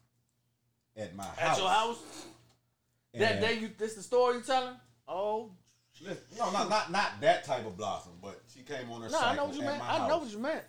at 0.97 1.15
my 1.15 1.25
house. 1.25 1.39
At 1.39 1.59
your 1.59 1.69
house? 1.71 2.27
That 3.15 3.41
day, 3.41 3.59
you 3.61 3.71
this 3.79 3.95
the 3.95 4.03
story 4.03 4.37
you 4.37 4.43
telling? 4.43 4.75
Oh, 5.07 5.53
Listen, 6.01 6.19
No, 6.37 6.51
not, 6.51 6.69
not 6.69 6.91
not 6.91 7.21
that 7.21 7.45
type 7.45 7.65
of 7.67 7.77
blossom, 7.77 8.13
but 8.21 8.41
she 8.53 8.63
came 8.65 8.91
on 8.91 9.03
her 9.03 9.09
no, 9.09 9.17
I 9.17 9.21
cycle 9.21 9.37
know 9.37 9.45
what 9.47 9.55
you 9.55 9.61
at 9.63 9.67
meant. 9.67 9.79
my 9.79 9.85
I 9.89 9.99
house. 9.99 10.09
know 10.09 10.19
what 10.19 10.31
you 10.33 10.39
meant. 10.39 10.65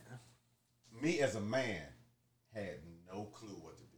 Me 1.02 1.20
as 1.22 1.34
a 1.36 1.42
man 1.42 1.82
had 2.54 2.76
no 3.12 3.24
clue 3.34 3.50
what 3.62 3.76
to 3.78 3.84
do. 3.86 3.98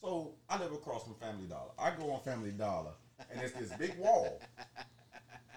So 0.00 0.34
I 0.48 0.58
live 0.58 0.72
across 0.72 1.04
from 1.04 1.14
Family 1.14 1.46
Dollar. 1.46 1.70
I 1.78 1.92
go 1.92 2.10
on 2.10 2.20
Family 2.22 2.50
Dollar, 2.50 2.90
and 3.30 3.40
it's 3.42 3.52
this 3.52 3.72
big 3.78 3.98
wall 3.98 4.40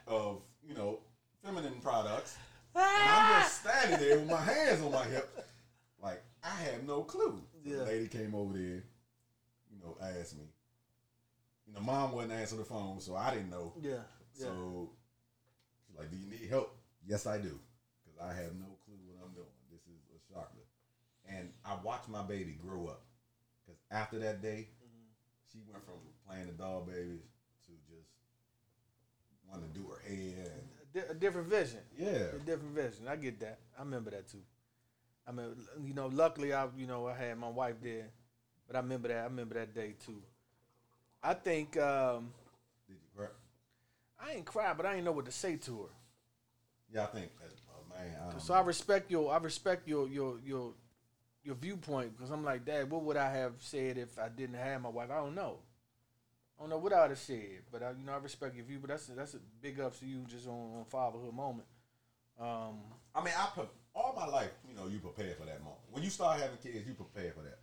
of 0.07 0.41
you 0.67 0.73
know 0.75 0.99
feminine 1.43 1.79
products. 1.81 2.37
And 2.75 2.83
I'm 2.85 3.41
just 3.43 3.61
standing 3.61 3.99
there 3.99 4.17
with 4.19 4.29
my 4.29 4.41
hands 4.41 4.81
on 4.81 4.91
my 4.91 5.03
hips, 5.03 5.27
like 6.01 6.23
I 6.43 6.49
have 6.49 6.83
no 6.87 7.03
clue. 7.03 7.41
Yeah. 7.63 7.77
The 7.77 7.83
lady 7.85 8.07
came 8.07 8.33
over 8.33 8.53
there, 8.53 8.83
you 9.71 9.79
know, 9.81 9.95
asked 10.01 10.37
me. 10.37 10.45
You 11.67 11.73
know, 11.73 11.81
mom 11.81 12.11
wasn't 12.13 12.33
answering 12.33 12.59
the 12.61 12.65
phone, 12.67 12.99
so 12.99 13.15
I 13.15 13.31
didn't 13.33 13.49
know. 13.51 13.73
Yeah, 13.79 13.91
yeah. 13.91 14.45
So 14.45 14.89
she's 15.87 15.97
like, 15.97 16.09
"Do 16.11 16.17
you 16.17 16.27
need 16.27 16.49
help?" 16.49 16.75
Yes, 17.05 17.25
I 17.27 17.37
do, 17.37 17.59
because 18.03 18.19
I 18.21 18.33
have 18.33 18.53
no 18.55 18.75
clue 18.85 18.97
what 19.05 19.23
I'm 19.23 19.33
doing. 19.33 19.45
This 19.71 19.81
is 19.81 20.01
a 20.15 20.33
shocker, 20.33 20.65
and 21.29 21.49
I 21.65 21.75
watched 21.83 22.09
my 22.09 22.21
baby 22.23 22.57
grow 22.61 22.87
up. 22.87 23.01
Because 23.65 23.79
after 23.91 24.17
that 24.19 24.41
day, 24.41 24.67
Mm-hmm. 24.83 25.07
she 25.51 25.59
went 25.71 25.85
from 25.85 25.95
playing 26.27 26.47
the 26.47 26.53
doll 26.53 26.81
babies 26.81 27.21
wanting 29.53 29.71
to 29.71 29.79
do 29.79 29.87
her 29.87 30.01
hair. 30.07 30.51
And, 30.95 31.03
a, 31.09 31.13
different 31.13 31.47
vision. 31.47 31.79
yeah, 31.97 32.35
A 32.35 32.39
different 32.45 32.75
vision. 32.75 33.07
I 33.07 33.15
get 33.15 33.39
that. 33.39 33.59
I 33.77 33.81
remember 33.81 34.11
that 34.11 34.27
too. 34.27 34.41
I 35.27 35.31
mean, 35.31 35.55
you 35.83 35.93
know, 35.93 36.07
luckily 36.07 36.53
I, 36.53 36.67
you 36.77 36.85
know, 36.85 37.07
I 37.07 37.15
had 37.15 37.37
my 37.37 37.49
wife 37.49 37.75
there, 37.81 38.07
but 38.67 38.75
I 38.75 38.79
remember 38.79 39.07
that. 39.07 39.17
I 39.17 39.23
remember 39.23 39.55
that 39.55 39.73
day 39.73 39.95
too. 40.05 40.21
I 41.23 41.33
think 41.33 41.77
um, 41.77 42.31
Did 42.87 42.97
you 42.97 42.99
cry? 43.17 43.27
I 44.21 44.33
ain't 44.33 44.45
cry, 44.45 44.73
but 44.73 44.85
I 44.85 44.95
ain't 44.95 45.05
know 45.05 45.13
what 45.13 45.25
to 45.25 45.31
say 45.31 45.55
to 45.55 45.83
her. 45.83 45.89
Yeah, 46.93 47.03
I 47.03 47.05
think 47.07 47.31
that. 47.39 47.51
Oh 47.73 47.83
man, 47.89 48.35
I 48.35 48.37
So 48.39 48.53
I 48.53 48.61
respect 48.61 49.09
your, 49.09 49.33
I 49.33 49.37
respect 49.37 49.87
your, 49.87 50.07
your, 50.07 50.37
your, 50.45 50.73
your 51.43 51.55
viewpoint 51.55 52.15
because 52.15 52.29
I'm 52.29 52.43
like, 52.43 52.65
Dad, 52.65 52.91
what 52.91 53.03
would 53.03 53.17
I 53.17 53.31
have 53.31 53.53
said 53.59 53.97
if 53.97 54.19
I 54.19 54.29
didn't 54.29 54.55
have 54.55 54.81
my 54.81 54.89
wife? 54.89 55.09
I 55.09 55.15
don't 55.15 55.35
know. 55.35 55.59
I 56.63 56.65
don't 56.65 56.77
know 56.77 56.77
what 56.77 56.93
I 56.93 57.01
would 57.01 57.09
have 57.09 57.19
said, 57.19 57.63
but 57.69 57.83
I, 57.83 57.89
you 57.89 58.05
know, 58.05 58.13
I 58.13 58.17
respect 58.19 58.55
your 58.55 58.63
view. 58.63 58.79
But 58.79 58.91
that's 58.91 59.07
that's 59.07 59.33
a 59.33 59.39
big 59.61 59.81
up 59.81 59.99
to 59.99 60.05
you 60.05 60.23
just 60.29 60.47
on, 60.47 60.77
on 60.77 60.85
fatherhood 60.87 61.33
moment. 61.33 61.67
Um, 62.39 62.79
I 63.13 63.21
mean, 63.21 63.33
I 63.37 63.47
pre- 63.53 63.65
all 63.93 64.13
my 64.15 64.27
life, 64.27 64.51
you 64.69 64.73
know, 64.73 64.87
you 64.87 64.99
prepare 64.99 65.33
for 65.35 65.45
that 65.45 65.59
moment. 65.59 65.81
When 65.91 66.03
you 66.03 66.09
start 66.09 66.39
having 66.39 66.55
kids, 66.63 66.87
you 66.87 66.93
prepare 66.93 67.33
for 67.33 67.41
that. 67.41 67.59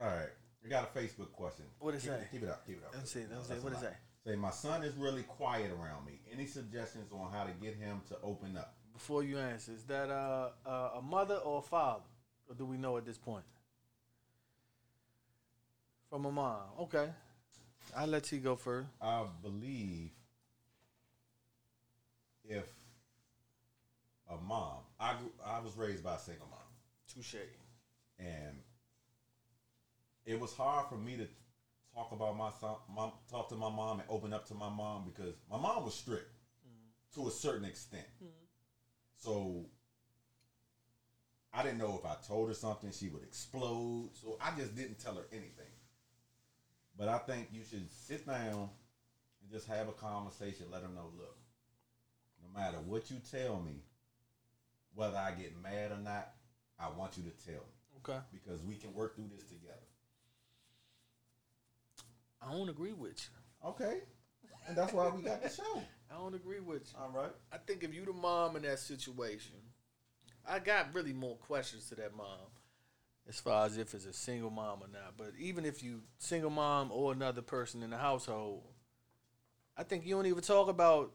All 0.00 0.06
right, 0.06 0.30
we 0.62 0.70
got 0.70 0.88
a 0.94 0.98
Facebook 0.98 1.32
question. 1.32 1.64
What 1.80 1.94
is 1.96 2.06
it 2.06 2.10
keep, 2.10 2.18
say? 2.20 2.26
Keep 2.32 2.42
it 2.44 2.48
up. 2.48 2.66
Keep 2.66 2.76
it 2.78 2.84
up. 2.86 2.94
Let's 2.94 3.10
see, 3.10 3.20
No, 3.28 3.36
let's 3.36 3.48
see, 3.48 3.54
what 3.54 3.72
a 3.72 3.76
it 3.76 3.82
lot. 3.82 3.94
Say, 4.24 4.36
my 4.36 4.50
son 4.50 4.84
is 4.84 4.94
really 4.96 5.24
quiet 5.24 5.72
around 5.72 6.06
me. 6.06 6.20
Any 6.32 6.46
suggestions 6.46 7.10
on 7.12 7.32
how 7.32 7.44
to 7.44 7.50
get 7.60 7.74
him 7.74 8.00
to 8.08 8.16
open 8.22 8.56
up? 8.56 8.76
before 8.92 9.22
you 9.22 9.38
answer, 9.38 9.72
is 9.72 9.82
that 9.84 10.10
uh, 10.10 10.50
uh, 10.64 10.98
a 10.98 11.02
mother 11.02 11.36
or 11.36 11.58
a 11.58 11.62
father, 11.62 12.04
or 12.48 12.54
do 12.54 12.64
we 12.64 12.76
know 12.76 12.96
at 12.96 13.04
this 13.06 13.18
point? 13.18 13.44
From 16.10 16.26
a 16.26 16.32
mom. 16.32 16.58
Okay, 16.80 17.08
I'll 17.96 18.08
let 18.08 18.32
you 18.32 18.40
go 18.40 18.56
first. 18.56 18.88
I 19.00 19.24
believe 19.42 20.10
if 22.44 22.66
a 24.28 24.36
mom, 24.36 24.78
I 24.98 25.14
grew, 25.14 25.30
I 25.46 25.60
was 25.60 25.76
raised 25.76 26.02
by 26.02 26.16
a 26.16 26.18
single 26.18 26.48
mom, 26.50 26.58
Touche. 27.06 27.36
and 28.18 28.56
it 30.26 30.40
was 30.40 30.52
hard 30.52 30.88
for 30.88 30.96
me 30.96 31.16
to 31.16 31.28
talk 31.94 32.10
about 32.10 32.36
my 32.36 32.50
son, 32.60 32.74
mom, 32.92 33.12
talk 33.30 33.48
to 33.50 33.54
my 33.54 33.70
mom, 33.70 34.00
and 34.00 34.08
open 34.08 34.32
up 34.32 34.48
to 34.48 34.54
my 34.54 34.68
mom 34.68 35.04
because 35.04 35.34
my 35.48 35.58
mom 35.58 35.84
was 35.84 35.94
strict 35.94 36.32
mm-hmm. 36.66 37.20
to 37.22 37.28
a 37.28 37.30
certain 37.30 37.64
extent. 37.64 38.06
Mm-hmm. 38.16 38.46
So 39.16 39.64
I 41.52 41.62
didn't 41.62 41.78
know 41.78 42.00
if 42.02 42.04
I 42.04 42.16
told 42.26 42.48
her 42.48 42.54
something, 42.54 42.90
she 42.90 43.08
would 43.08 43.22
explode. 43.22 44.10
So 44.14 44.38
I 44.40 44.58
just 44.58 44.74
didn't 44.74 44.98
tell 44.98 45.14
her 45.14 45.26
anything. 45.30 45.70
But 46.98 47.08
I 47.08 47.18
think 47.18 47.48
you 47.52 47.62
should 47.68 47.90
sit 47.92 48.26
down 48.26 48.68
and 49.42 49.50
just 49.50 49.66
have 49.68 49.88
a 49.88 49.92
conversation. 49.92 50.66
Let 50.70 50.82
her 50.82 50.88
know, 50.88 51.10
look, 51.16 51.36
no 52.42 52.60
matter 52.60 52.78
what 52.86 53.10
you 53.10 53.16
tell 53.30 53.60
me, 53.60 53.82
whether 54.94 55.16
I 55.16 55.32
get 55.32 55.60
mad 55.62 55.92
or 55.92 55.98
not, 55.98 56.32
I 56.78 56.88
want 56.96 57.16
you 57.16 57.22
to 57.24 57.46
tell 57.46 57.60
me 57.60 57.80
Okay, 57.98 58.18
because 58.32 58.62
we 58.62 58.74
can 58.74 58.94
work 58.94 59.14
through 59.14 59.28
this 59.34 59.44
together. 59.44 59.76
I 62.42 62.52
don't 62.52 62.70
agree 62.70 62.92
with 62.92 63.12
you. 63.12 63.68
Okay, 63.70 64.00
and 64.66 64.76
that's 64.76 64.92
why 64.92 65.08
we 65.08 65.22
got 65.22 65.42
the 65.42 65.48
show. 65.48 65.82
I 66.10 66.18
don't 66.18 66.34
agree 66.34 66.60
with 66.60 66.92
you. 66.92 66.98
All 67.00 67.10
right. 67.10 67.30
I 67.52 67.58
think 67.58 67.84
if 67.84 67.94
you 67.94 68.04
the 68.04 68.12
mom 68.12 68.56
in 68.56 68.62
that 68.62 68.78
situation, 68.78 69.56
I 70.48 70.58
got 70.58 70.94
really 70.94 71.12
more 71.12 71.36
questions 71.36 71.88
to 71.90 71.94
that 71.96 72.16
mom, 72.16 72.26
as 73.28 73.40
far 73.40 73.66
as 73.66 73.76
if 73.76 73.94
it's 73.94 74.06
a 74.06 74.12
single 74.12 74.50
mom 74.50 74.80
or 74.82 74.88
not. 74.88 75.14
But 75.16 75.32
even 75.38 75.64
if 75.64 75.82
you 75.82 76.02
single 76.18 76.50
mom 76.50 76.90
or 76.92 77.12
another 77.12 77.42
person 77.42 77.82
in 77.82 77.90
the 77.90 77.96
household, 77.96 78.62
I 79.76 79.82
think 79.82 80.06
you 80.06 80.14
don't 80.14 80.26
even 80.26 80.42
talk 80.42 80.68
about 80.68 81.12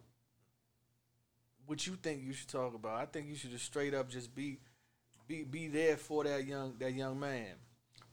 what 1.65 1.85
you 1.85 1.95
think 1.95 2.23
you 2.23 2.33
should 2.33 2.49
talk 2.49 2.73
about. 2.73 2.99
I 2.99 3.05
think 3.05 3.27
you 3.27 3.35
should 3.35 3.51
just 3.51 3.65
straight 3.65 3.93
up 3.93 4.09
just 4.09 4.33
be 4.35 4.59
be 5.27 5.43
be 5.43 5.67
there 5.67 5.97
for 5.97 6.23
that 6.23 6.45
young 6.45 6.75
that 6.79 6.93
young 6.93 7.19
man. 7.19 7.53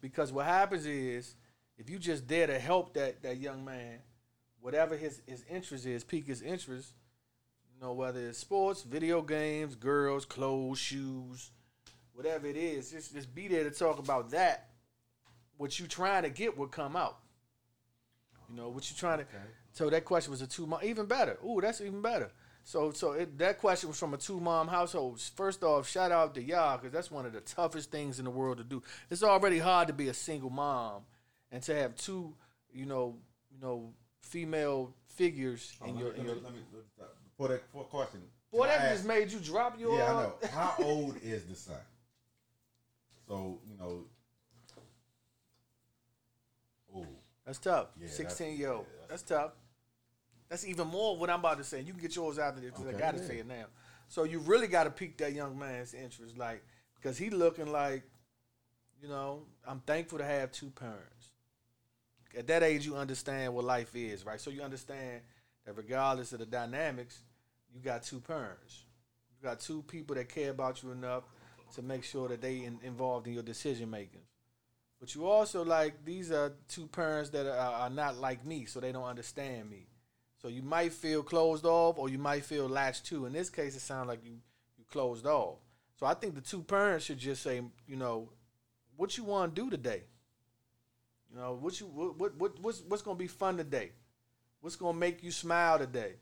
Because 0.01 0.33
what 0.33 0.47
happens 0.47 0.87
is 0.87 1.37
if 1.79 1.89
you 1.89 1.99
just 1.99 2.27
there 2.27 2.47
to 2.47 2.59
help 2.59 2.95
that 2.95 3.23
that 3.23 3.39
young 3.39 3.65
man, 3.65 3.99
whatever 4.61 4.97
his 4.97 5.23
his 5.27 5.45
interest 5.49 5.87
is, 5.87 6.05
pique 6.05 6.27
his 6.27 6.43
interest, 6.43 6.93
you 7.75 7.81
know, 7.81 7.93
whether 7.93 8.21
it's 8.29 8.39
sports, 8.39 8.83
video 8.83 9.23
games, 9.23 9.75
girls, 9.75 10.25
clothes, 10.25 10.79
shoes, 10.79 11.51
whatever 12.15 12.47
it 12.47 12.57
is, 12.57 12.91
just 12.91 13.13
just 13.15 13.35
be 13.35 13.49
there 13.49 13.65
to 13.65 13.71
talk 13.71 13.99
about 13.99 14.31
that. 14.31 14.69
What 15.57 15.79
you 15.79 15.87
trying 15.87 16.23
to 16.25 16.31
get 16.31 16.57
will 16.57 16.67
come 16.69 16.97
out. 16.97 17.19
You 18.49 18.57
know, 18.57 18.69
what 18.69 18.91
you 18.91 18.97
trying 18.97 19.19
to 19.19 19.25
Okay. 19.25 19.45
so 19.73 19.89
that 19.91 20.05
question 20.05 20.31
was 20.31 20.43
a 20.43 20.47
two 20.47 20.67
mom, 20.67 20.81
even 20.83 21.07
better. 21.07 21.39
Ooh, 21.47 21.61
that's 21.61 21.81
even 21.81 22.03
better. 22.03 22.31
So, 22.65 22.93
so 22.93 23.13
it, 23.13 23.39
that 23.39 23.59
question 23.59 23.89
was 23.89 23.99
from 23.99 24.15
a 24.15 24.17
two 24.17 24.39
mom 24.41 24.69
household. 24.69 25.21
First 25.21 25.63
off, 25.65 25.89
shout 25.89 26.13
out 26.13 26.35
to 26.35 26.43
y'all 26.43 26.77
because 26.79 26.93
that's 26.93 27.11
one 27.11 27.27
of 27.27 27.33
the 27.33 27.41
toughest 27.41 27.91
things 27.91 28.19
in 28.19 28.25
the 28.25 28.31
world 28.31 28.59
to 28.59 28.65
do. 28.65 28.83
It's 29.11 29.23
already 29.23 29.59
hard 29.59 29.89
to 29.89 29.95
be 29.95 30.09
a 30.09 30.15
single 30.15 30.51
mom, 30.51 31.03
and 31.51 31.63
to 31.65 31.75
have 31.75 31.97
two, 31.97 32.35
you 32.73 32.87
know, 32.87 33.17
you 33.51 33.61
know, 33.61 33.93
female 34.21 34.95
figures 35.09 35.73
Oh, 35.83 35.87
in 35.87 35.95
let, 35.97 36.01
your. 36.05 36.13
me, 36.13 36.19
In 36.21 36.27
let, 36.27 36.27
your 36.27 36.37
me, 36.37 36.43
let 36.47 36.55
me 36.55 36.59
for 37.37 37.49
that 37.49 37.73
question. 37.73 38.21
boy, 38.53 38.65
I 38.65 38.67
that 38.69 38.93
just 38.93 39.07
made 39.07 39.33
you 39.33 39.39
drop 39.41 39.79
your. 39.81 39.99
Yeah, 39.99 40.11
I 40.13 40.23
know. 40.23 40.35
How 40.53 40.75
old 40.85 41.17
is 41.23 41.45
the 41.45 41.57
son? 41.57 41.77
So 43.29 43.61
you 43.69 43.77
know. 43.79 44.05
Oh, 46.95 47.07
That's 47.47 47.59
tough. 47.59 47.89
Yeah, 47.97 48.03
that's- 48.03 48.17
Sixteen 48.17 48.59
year 48.59 48.73
old. 48.73 48.87
yeah, 49.01 49.07
that's, 49.09 49.23
tough. 49.23 49.53
That's 50.49 50.67
even 50.67 50.89
more 50.89 51.17
what 51.17 51.31
I'm 51.31 51.39
about 51.39 51.59
to 51.59 51.65
say. 51.65 51.81
You 51.81 51.93
can 51.93 52.03
get 52.03 52.15
yours 52.15 52.39
after 52.39 52.61
this 52.61 52.71
because 52.71 52.87
I 52.87 52.93
got 52.93 53.15
to 53.15 53.21
yeah. 53.23 53.27
say 53.27 53.39
it 53.39 53.47
now. 53.47 53.65
So 54.09 54.25
you 54.25 54.41
really 54.41 54.67
got 54.67 54.85
to 54.85 54.91
pique 54.91 55.17
that 55.19 55.33
young 55.33 55.59
man's 55.59 55.95
interest, 55.95 56.37
like 56.37 56.63
because 56.97 57.17
he 57.17 57.31
looking 57.31 57.73
like, 57.73 58.03
you 59.01 59.09
know, 59.09 59.45
I'm 59.67 59.81
thankful 59.81 60.19
to 60.19 60.25
have 60.25 60.53
two 60.53 60.69
parents. 60.71 61.31
At 62.37 62.47
that 62.47 62.63
age, 62.63 62.85
you 62.87 62.97
understand 62.97 63.55
what 63.55 63.65
life 63.65 63.95
is, 63.97 64.25
right? 64.25 64.41
So 64.41 64.51
you 64.51 64.63
understand 64.63 65.23
that 65.65 65.77
regardless 65.77 66.33
of 66.33 66.41
the 66.41 66.47
dynamics, 66.47 67.23
you 67.75 67.81
got 67.81 68.03
two 68.03 68.21
parents. 68.21 68.85
You 69.41 69.49
got 69.49 69.61
two 69.61 69.83
people 69.83 70.17
that 70.17 70.29
care 70.29 70.51
about 70.51 70.83
you 70.83 70.93
enough 70.93 71.25
to 71.73 71.83
make 71.83 72.05
sure 72.05 72.29
that 72.29 72.41
they 72.41 72.65
in, 72.65 72.79
involved 72.83 73.27
in 73.27 73.35
your 73.35 73.43
decision 73.43 73.91
making. 73.91 74.23
But 75.01 75.15
you 75.15 75.27
also 75.27 75.65
like 75.65 76.05
these 76.05 76.31
are 76.31 76.53
two 76.69 76.87
parents 76.87 77.31
that 77.31 77.47
are, 77.47 77.57
are 77.57 77.91
not 77.91 78.17
like 78.19 78.45
me, 78.47 78.67
so 78.67 78.79
they 78.79 78.93
don't 78.93 79.05
understand 79.05 79.69
me. 79.69 79.89
So 80.41 80.49
you 80.49 80.63
might 80.63 80.93
feel 80.93 81.23
closed 81.23 81.65
off, 81.65 81.99
or 81.99 82.09
you 82.09 82.19
might 82.19 82.45
feel 82.45 82.69
latched 82.69 83.07
to. 83.07 83.27
In 83.27 83.33
this 83.33 83.51
case, 83.51 83.75
it 83.77 83.81
sounds 83.81 84.09
like 84.09 84.25
you 84.25 84.39
you 84.79 84.85
closed 84.91 85.27
off. 85.27 85.59
So 85.99 86.07
I 86.07 86.15
think 86.15 86.35
the 86.35 86.41
two 86.41 86.63
parents 86.63 87.05
should 87.05 87.19
just 87.19 87.43
say, 87.43 87.63
you 87.87 87.97
know, 87.97 88.29
what 88.97 89.17
you 89.17 89.25
want 89.25 89.55
to 89.55 89.63
do 89.63 89.71
today. 89.71 90.03
You 91.31 91.39
know, 91.39 91.59
what 91.61 91.81
you 91.81 91.87
what 91.87 92.19
what, 92.19 92.37
what 92.37 92.61
what's 92.61 92.83
what's 92.83 93.03
gonna 93.03 93.19
be 93.19 93.27
fun 93.27 93.57
today? 93.57 93.93
What's 94.61 94.77
gonna 94.77 94.99
make 94.99 95.23
you 95.23 95.31
smile 95.31 95.79
today? 95.79 96.15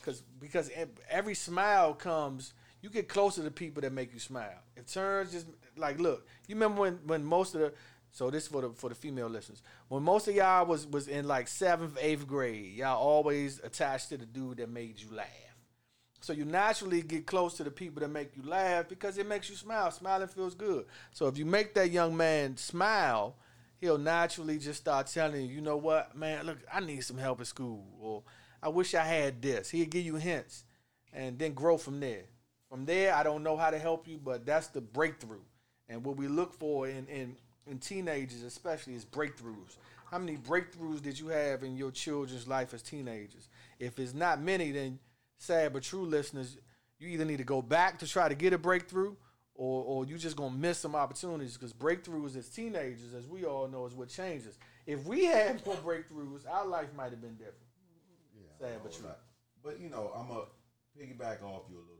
Because 0.00 0.22
because 0.40 0.70
every 1.08 1.34
smile 1.34 1.94
comes, 1.94 2.52
you 2.80 2.90
get 2.90 3.08
closer 3.08 3.42
to 3.42 3.50
people 3.50 3.80
that 3.82 3.92
make 3.92 4.12
you 4.12 4.20
smile. 4.20 4.62
If 4.76 4.92
turns 4.92 5.32
just 5.32 5.46
like 5.76 5.98
look, 5.98 6.26
you 6.46 6.54
remember 6.54 6.82
when 6.82 6.94
when 7.06 7.24
most 7.24 7.54
of 7.54 7.60
the 7.60 7.72
so 8.10 8.30
this 8.30 8.48
for 8.48 8.62
the 8.62 8.70
for 8.70 8.88
the 8.88 8.94
female 8.94 9.28
listeners. 9.28 9.62
When 9.88 10.02
most 10.02 10.28
of 10.28 10.34
y'all 10.34 10.66
was 10.66 10.86
was 10.86 11.08
in 11.08 11.26
like 11.26 11.48
seventh, 11.48 11.98
eighth 12.00 12.26
grade, 12.26 12.74
y'all 12.74 12.98
always 12.98 13.60
attached 13.62 14.08
to 14.10 14.16
the 14.16 14.26
dude 14.26 14.58
that 14.58 14.70
made 14.70 15.00
you 15.00 15.14
laugh. 15.14 15.26
So 16.20 16.32
you 16.32 16.44
naturally 16.44 17.02
get 17.02 17.26
close 17.26 17.54
to 17.58 17.64
the 17.64 17.70
people 17.70 18.00
that 18.00 18.08
make 18.08 18.36
you 18.36 18.42
laugh 18.42 18.88
because 18.88 19.18
it 19.18 19.26
makes 19.28 19.48
you 19.48 19.56
smile. 19.56 19.90
Smiling 19.90 20.28
feels 20.28 20.54
good. 20.54 20.86
So 21.12 21.28
if 21.28 21.38
you 21.38 21.46
make 21.46 21.74
that 21.74 21.90
young 21.90 22.16
man 22.16 22.56
smile, 22.56 23.36
he'll 23.80 23.98
naturally 23.98 24.58
just 24.58 24.80
start 24.80 25.06
telling 25.06 25.46
you, 25.46 25.54
you 25.54 25.60
know 25.60 25.76
what, 25.76 26.16
man, 26.16 26.46
look, 26.46 26.58
I 26.72 26.80
need 26.80 27.02
some 27.02 27.18
help 27.18 27.40
at 27.40 27.46
school, 27.46 27.84
or 28.00 28.24
I 28.60 28.68
wish 28.68 28.94
I 28.94 29.04
had 29.04 29.40
this. 29.40 29.70
He'll 29.70 29.86
give 29.86 30.04
you 30.04 30.16
hints, 30.16 30.64
and 31.12 31.38
then 31.38 31.54
grow 31.54 31.78
from 31.78 32.00
there. 32.00 32.24
From 32.70 32.84
there, 32.84 33.14
I 33.14 33.22
don't 33.22 33.42
know 33.42 33.56
how 33.56 33.70
to 33.70 33.78
help 33.78 34.06
you, 34.06 34.18
but 34.22 34.44
that's 34.44 34.68
the 34.68 34.80
breakthrough. 34.80 35.40
And 35.88 36.04
what 36.04 36.16
we 36.16 36.28
look 36.28 36.52
for 36.52 36.86
in 36.86 37.06
in, 37.06 37.36
in 37.66 37.78
teenagers, 37.78 38.42
especially, 38.42 38.94
is 38.94 39.04
breakthroughs. 39.04 39.76
How 40.10 40.18
many 40.18 40.36
breakthroughs 40.36 41.02
did 41.02 41.18
you 41.18 41.28
have 41.28 41.62
in 41.62 41.76
your 41.76 41.90
children's 41.90 42.48
life 42.48 42.72
as 42.72 42.82
teenagers? 42.82 43.48
If 43.78 43.98
it's 43.98 44.14
not 44.14 44.40
many, 44.40 44.70
then 44.72 44.98
sad 45.36 45.72
but 45.72 45.82
true 45.82 46.04
listeners, 46.04 46.56
you 46.98 47.08
either 47.08 47.24
need 47.24 47.38
to 47.38 47.44
go 47.44 47.62
back 47.62 47.98
to 47.98 48.06
try 48.06 48.28
to 48.28 48.34
get 48.34 48.52
a 48.52 48.58
breakthrough, 48.58 49.14
or 49.54 49.84
or 49.84 50.04
you 50.06 50.18
just 50.18 50.36
gonna 50.36 50.54
miss 50.54 50.78
some 50.78 50.94
opportunities 50.94 51.54
because 51.54 51.72
breakthroughs 51.72 52.36
as 52.36 52.48
teenagers, 52.48 53.14
as 53.14 53.26
we 53.26 53.44
all 53.44 53.68
know, 53.68 53.86
is 53.86 53.94
what 53.94 54.08
changes. 54.08 54.58
If 54.86 55.04
we 55.04 55.24
had 55.24 55.64
more 55.66 55.76
breakthroughs, 55.76 56.48
our 56.48 56.66
life 56.66 56.88
might 56.96 57.10
have 57.10 57.20
been 57.20 57.36
different. 57.36 57.56
yeah. 58.34 58.66
Sad 58.68 58.80
but 58.82 58.92
true. 58.92 59.06
But 59.62 59.80
you 59.80 59.90
know, 59.90 60.10
I'm 60.14 60.30
a 60.30 60.44
piggyback 60.98 61.42
off 61.42 61.64
you 61.70 61.76
a 61.76 61.84
little 61.84 61.97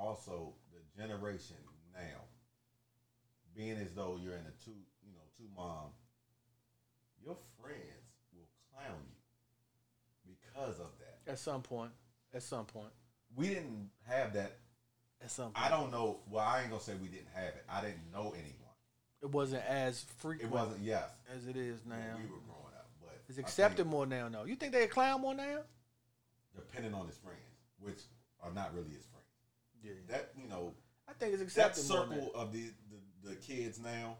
also 0.00 0.54
the 0.72 1.02
generation 1.02 1.56
now, 1.94 2.22
being 3.54 3.72
as 3.76 3.92
though 3.92 4.18
you're 4.22 4.34
in 4.34 4.40
a 4.46 4.64
two, 4.64 4.70
you 5.04 5.12
know, 5.12 5.22
two 5.36 5.44
mom, 5.56 5.90
your 7.24 7.36
friends 7.60 7.78
will 8.34 8.48
clown 8.72 8.98
you 10.26 10.32
because 10.54 10.78
of 10.80 10.90
that. 10.98 11.30
At 11.30 11.38
some 11.38 11.62
point, 11.62 11.90
at 12.32 12.42
some 12.42 12.64
point, 12.64 12.92
we 13.36 13.48
didn't 13.48 13.90
have 14.08 14.32
that. 14.34 14.56
At 15.22 15.30
some 15.30 15.52
point. 15.52 15.66
I 15.66 15.68
don't 15.68 15.90
know. 15.92 16.20
Well, 16.30 16.44
I 16.44 16.62
ain't 16.62 16.70
gonna 16.70 16.82
say 16.82 16.94
we 17.00 17.08
didn't 17.08 17.28
have 17.34 17.48
it. 17.48 17.64
I 17.68 17.82
didn't 17.82 18.10
know 18.12 18.32
anyone. 18.32 18.56
It 19.22 19.30
wasn't 19.30 19.64
as 19.68 20.06
frequent. 20.16 20.50
It 20.50 20.54
wasn't 20.54 20.80
yes 20.82 21.10
as 21.36 21.46
it 21.46 21.56
is 21.56 21.80
now. 21.86 21.96
when 21.96 22.22
we 22.22 22.30
were 22.30 22.40
growing 22.46 22.72
up, 22.78 22.88
but 23.02 23.20
It's 23.28 23.38
accepted 23.38 23.86
more 23.86 24.06
now. 24.06 24.28
No, 24.28 24.44
you 24.44 24.56
think 24.56 24.72
they 24.72 24.86
clown 24.86 25.20
more 25.20 25.34
now? 25.34 25.58
depending 26.56 26.92
on 26.94 27.06
his 27.06 27.16
friends, 27.16 27.38
which 27.78 28.00
are 28.42 28.52
not 28.52 28.74
really 28.74 28.88
his 28.90 29.04
friends. 29.04 29.09
Yeah, 29.82 29.92
That 30.08 30.30
you 30.36 30.48
know, 30.48 30.74
I 31.08 31.12
think 31.14 31.32
it's 31.34 31.42
acceptable. 31.42 31.88
that 31.88 31.98
accepted 32.04 32.16
more 32.16 32.26
circle 32.28 32.40
of 32.40 32.52
the, 32.52 32.64
the 33.22 33.30
the 33.30 33.34
kids 33.36 33.78
now, 33.80 34.16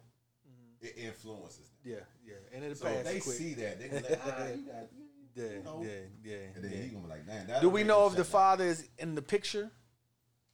it 0.80 0.94
influences 0.96 1.68
them. 1.68 1.92
Yeah, 1.92 1.96
yeah, 2.26 2.34
and 2.54 2.64
it'll 2.64 2.76
So 2.76 2.86
pass 2.86 3.04
they 3.04 3.20
quick. 3.20 3.36
see 3.36 3.54
that, 3.54 3.78
they 3.80 3.88
can 3.88 4.02
like, 4.02 4.20
ah, 4.26 4.46
you 4.48 4.66
got, 4.66 4.88
yeah, 5.34 5.44
you 5.44 5.62
know. 5.64 5.82
yeah, 5.82 5.90
yeah, 6.24 6.36
and 6.54 6.64
then 6.64 6.70
yeah. 6.72 6.82
he 6.82 6.88
gonna 6.88 7.04
be 7.04 7.10
like, 7.10 7.26
damn. 7.26 7.60
Do 7.60 7.68
we 7.70 7.82
know 7.84 8.06
if 8.06 8.12
the 8.12 8.18
relationship- 8.18 8.26
father 8.32 8.64
is 8.64 8.88
in 8.98 9.14
the 9.14 9.22
picture, 9.22 9.70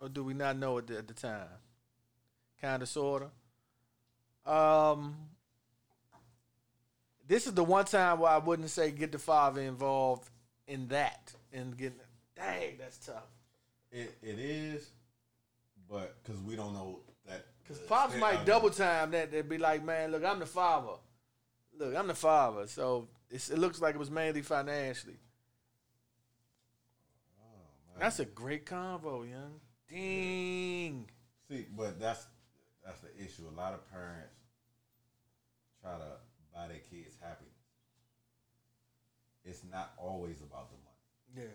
or 0.00 0.08
do 0.08 0.22
we 0.24 0.34
not 0.34 0.56
know 0.58 0.78
it 0.78 0.90
at 0.90 1.06
the 1.08 1.14
time? 1.14 1.48
Kind 2.60 2.82
of, 2.82 2.88
sorta. 2.88 3.30
Um, 4.44 5.16
this 7.26 7.46
is 7.46 7.54
the 7.54 7.64
one 7.64 7.84
time 7.84 8.20
where 8.20 8.30
I 8.30 8.38
wouldn't 8.38 8.70
say 8.70 8.90
get 8.90 9.12
the 9.12 9.18
father 9.18 9.60
involved 9.60 10.28
in 10.68 10.88
that 10.88 11.32
and 11.52 11.76
getting. 11.76 11.98
Dang, 12.36 12.76
that's 12.78 12.98
tough. 12.98 13.24
It 13.90 14.16
it 14.22 14.38
is, 14.38 14.90
but 15.90 16.16
because 16.22 16.40
we 16.40 16.56
don't 16.56 16.72
know 16.74 17.00
that. 17.26 17.46
Because 17.62 17.78
pops 17.82 18.16
might 18.16 18.44
double 18.44 18.70
time 18.70 19.10
that. 19.12 19.30
They'd 19.32 19.48
be 19.48 19.58
like, 19.58 19.84
man, 19.84 20.12
look, 20.12 20.24
I'm 20.24 20.38
the 20.38 20.46
father. 20.46 20.92
Look, 21.78 21.94
I'm 21.94 22.06
the 22.06 22.14
father. 22.14 22.66
So 22.66 23.08
it's, 23.30 23.50
it 23.50 23.58
looks 23.58 23.80
like 23.80 23.94
it 23.94 23.98
was 23.98 24.10
mainly 24.10 24.42
financially. 24.42 25.18
Oh, 27.40 27.92
man. 27.92 28.00
That's 28.00 28.20
a 28.20 28.24
great 28.24 28.66
convo, 28.66 29.28
young. 29.28 29.60
Ding. 29.88 31.08
See, 31.48 31.66
but 31.76 32.00
that's 32.00 32.26
that's 32.84 33.00
the 33.00 33.14
issue. 33.16 33.42
A 33.48 33.56
lot 33.56 33.72
of 33.72 33.88
parents 33.90 34.34
try 35.80 35.92
to 35.92 36.18
buy 36.54 36.68
their 36.68 36.78
kids 36.78 37.16
happiness. 37.20 37.52
It's 39.44 39.62
not 39.70 39.92
always 39.96 40.40
about 40.40 40.70
the 40.70 40.76
money. 41.38 41.48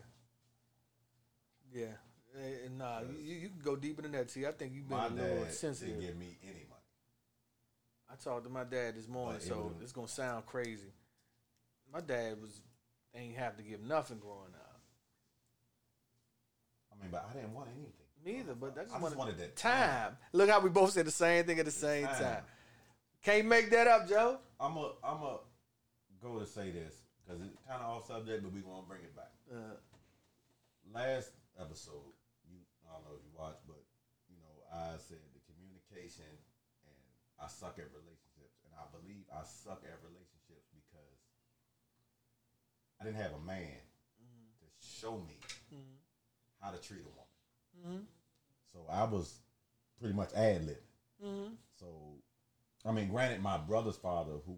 Yeah. 1.73 1.81
Yeah. 1.81 1.95
Eh, 2.37 2.69
nah, 2.77 3.01
you, 3.01 3.35
you 3.35 3.49
can 3.49 3.59
go 3.63 3.75
deeper 3.75 4.01
than 4.01 4.11
that. 4.13 4.29
See, 4.31 4.45
I 4.45 4.51
think 4.51 4.73
you've 4.73 4.87
been 4.87 4.97
a 4.97 5.09
little 5.09 5.43
dad 5.43 5.53
sensitive. 5.53 5.95
didn't 5.95 6.07
give 6.07 6.17
me 6.17 6.37
any 6.43 6.65
money. 6.69 6.81
I 8.09 8.15
talked 8.23 8.43
to 8.45 8.49
my 8.49 8.63
dad 8.63 8.95
this 8.95 9.07
morning, 9.07 9.39
But 9.39 9.47
so 9.47 9.73
it's 9.81 9.91
gonna 9.91 10.07
sound 10.07 10.45
crazy. 10.45 10.91
My 11.93 12.01
dad 12.01 12.41
was 12.41 12.61
ain't 13.15 13.35
have 13.37 13.57
to 13.57 13.63
give 13.63 13.81
nothing 13.81 14.19
growing 14.19 14.53
up. 14.55 14.81
I 16.91 17.01
mean, 17.01 17.11
but 17.11 17.27
I 17.29 17.33
didn't 17.33 17.53
want 17.53 17.69
anything. 17.75 17.91
Neither, 18.23 18.53
but 18.53 18.77
I 18.77 18.83
just, 18.83 18.91
I 18.91 18.99
just 18.99 19.01
wanted, 19.01 19.17
wanted 19.17 19.37
that 19.39 19.55
time. 19.55 20.15
Look 20.31 20.49
how 20.49 20.59
we 20.59 20.69
both 20.69 20.91
said 20.91 21.05
the 21.07 21.11
same 21.11 21.43
thing 21.45 21.59
at 21.59 21.65
the 21.65 21.71
same 21.71 22.05
Time. 22.05 22.21
time. 22.21 22.43
Can't 23.23 23.47
make 23.47 23.69
that 23.71 23.87
up, 23.87 24.07
Joe. 24.07 24.37
I'm 24.59 24.77
a 24.77 24.91
I'm 25.03 25.21
a 25.23 25.37
go 26.21 26.39
to 26.39 26.45
say 26.45 26.71
this 26.71 26.95
because 27.25 27.41
it's 27.41 27.57
kind 27.67 27.81
of 27.81 27.89
off 27.89 28.07
subject, 28.07 28.43
but 28.43 28.53
we 28.53 28.61
gonna 28.61 28.83
bring 28.87 29.01
it 29.01 29.15
back. 29.15 29.31
Uh, 29.51 29.75
Last 30.93 31.31
episode, 31.59 32.13
I 32.91 32.99
don't 32.99 33.07
know 33.07 33.15
if 33.15 33.23
you 33.23 33.31
watched, 33.31 33.63
but 33.63 33.79
you 34.27 34.35
know 34.35 34.51
I 34.67 34.99
said 34.99 35.23
the 35.31 35.39
communication 35.47 36.27
and 36.83 36.99
I 37.39 37.47
suck 37.47 37.79
at 37.79 37.87
relationships, 37.95 38.59
and 38.67 38.75
I 38.75 38.83
believe 38.91 39.23
I 39.31 39.47
suck 39.47 39.87
at 39.87 39.95
relationships 40.03 40.67
because 40.75 41.19
I 42.99 43.07
didn't 43.07 43.23
have 43.23 43.39
a 43.39 43.43
man 43.47 43.79
mm-hmm. 44.19 44.51
to 44.59 44.67
show 44.83 45.15
me 45.23 45.39
mm-hmm. 45.71 45.97
how 46.59 46.75
to 46.75 46.79
treat 46.83 47.07
a 47.07 47.13
woman. 47.15 47.31
Mm-hmm. 47.79 48.03
So 48.75 48.83
I 48.91 49.07
was 49.07 49.39
pretty 49.95 50.13
much 50.13 50.35
ad 50.35 50.67
lib. 50.67 50.83
So 51.79 51.87
I 52.85 52.91
mean, 52.91 53.09
granted, 53.09 53.41
my 53.41 53.57
brother's 53.57 53.97
father, 53.97 54.33
who 54.45 54.57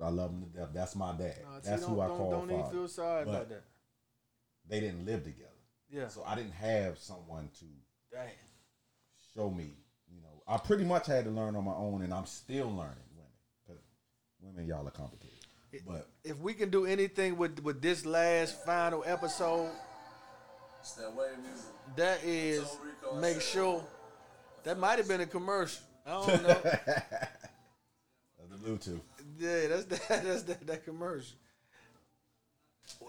I 0.00 0.08
love 0.08 0.30
him 0.30 0.42
to 0.42 0.58
death, 0.58 0.68
that's 0.72 0.96
my 0.96 1.12
dad. 1.12 1.36
nah, 1.42 1.60
that's 1.62 1.82
don't, 1.82 1.94
who 1.94 2.00
I 2.00 2.08
don't, 2.08 2.16
call 2.16 2.30
don't 2.30 2.48
father. 2.48 2.60
even 2.60 2.72
feel 2.72 2.88
sorry 2.88 3.24
But 3.24 3.30
about 3.30 3.48
that. 3.50 3.64
They 4.68 4.80
didn't 4.80 5.04
live 5.04 5.24
together, 5.24 5.50
Yeah. 5.92 6.08
so 6.08 6.22
I 6.26 6.34
didn't 6.34 6.52
have 6.52 6.98
someone 6.98 7.48
to 7.58 7.64
Dang. 8.16 8.28
show 9.34 9.50
me. 9.50 9.74
You 10.12 10.20
know, 10.22 10.42
I 10.48 10.56
pretty 10.58 10.84
much 10.84 11.06
had 11.06 11.24
to 11.24 11.30
learn 11.30 11.54
on 11.56 11.64
my 11.64 11.72
own, 11.74 12.02
and 12.02 12.12
I'm 12.12 12.26
still 12.26 12.66
learning 12.68 12.96
women 13.16 13.30
because 13.66 13.82
women, 14.40 14.66
y'all 14.66 14.86
are 14.86 14.90
complicated. 14.90 15.36
But 15.86 16.08
If 16.24 16.38
we 16.38 16.54
can 16.54 16.70
do 16.70 16.84
anything 16.86 17.36
with 17.36 17.60
with 17.62 17.80
this 17.80 18.04
last 18.04 18.64
final 18.64 19.04
episode, 19.06 19.70
It's 20.80 20.92
that 20.94 21.14
wave 21.14 21.38
music. 21.38 21.66
that 21.96 22.24
is 22.24 22.60
Rico 22.82 23.20
make 23.20 23.40
sure 23.40 23.84
that 24.64 24.78
might 24.78 24.98
have 24.98 25.06
been 25.08 25.20
a 25.20 25.26
commercial. 25.26 25.82
I 26.06 26.10
don't 26.10 26.26
know. 26.42 26.60
the 28.50 28.56
Bluetooth. 28.64 29.00
yeah, 29.38 29.68
that's 29.68 29.84
that, 29.84 30.08
that's 30.24 30.42
that, 30.42 30.66
that 30.66 30.84
commercial. 30.84 31.36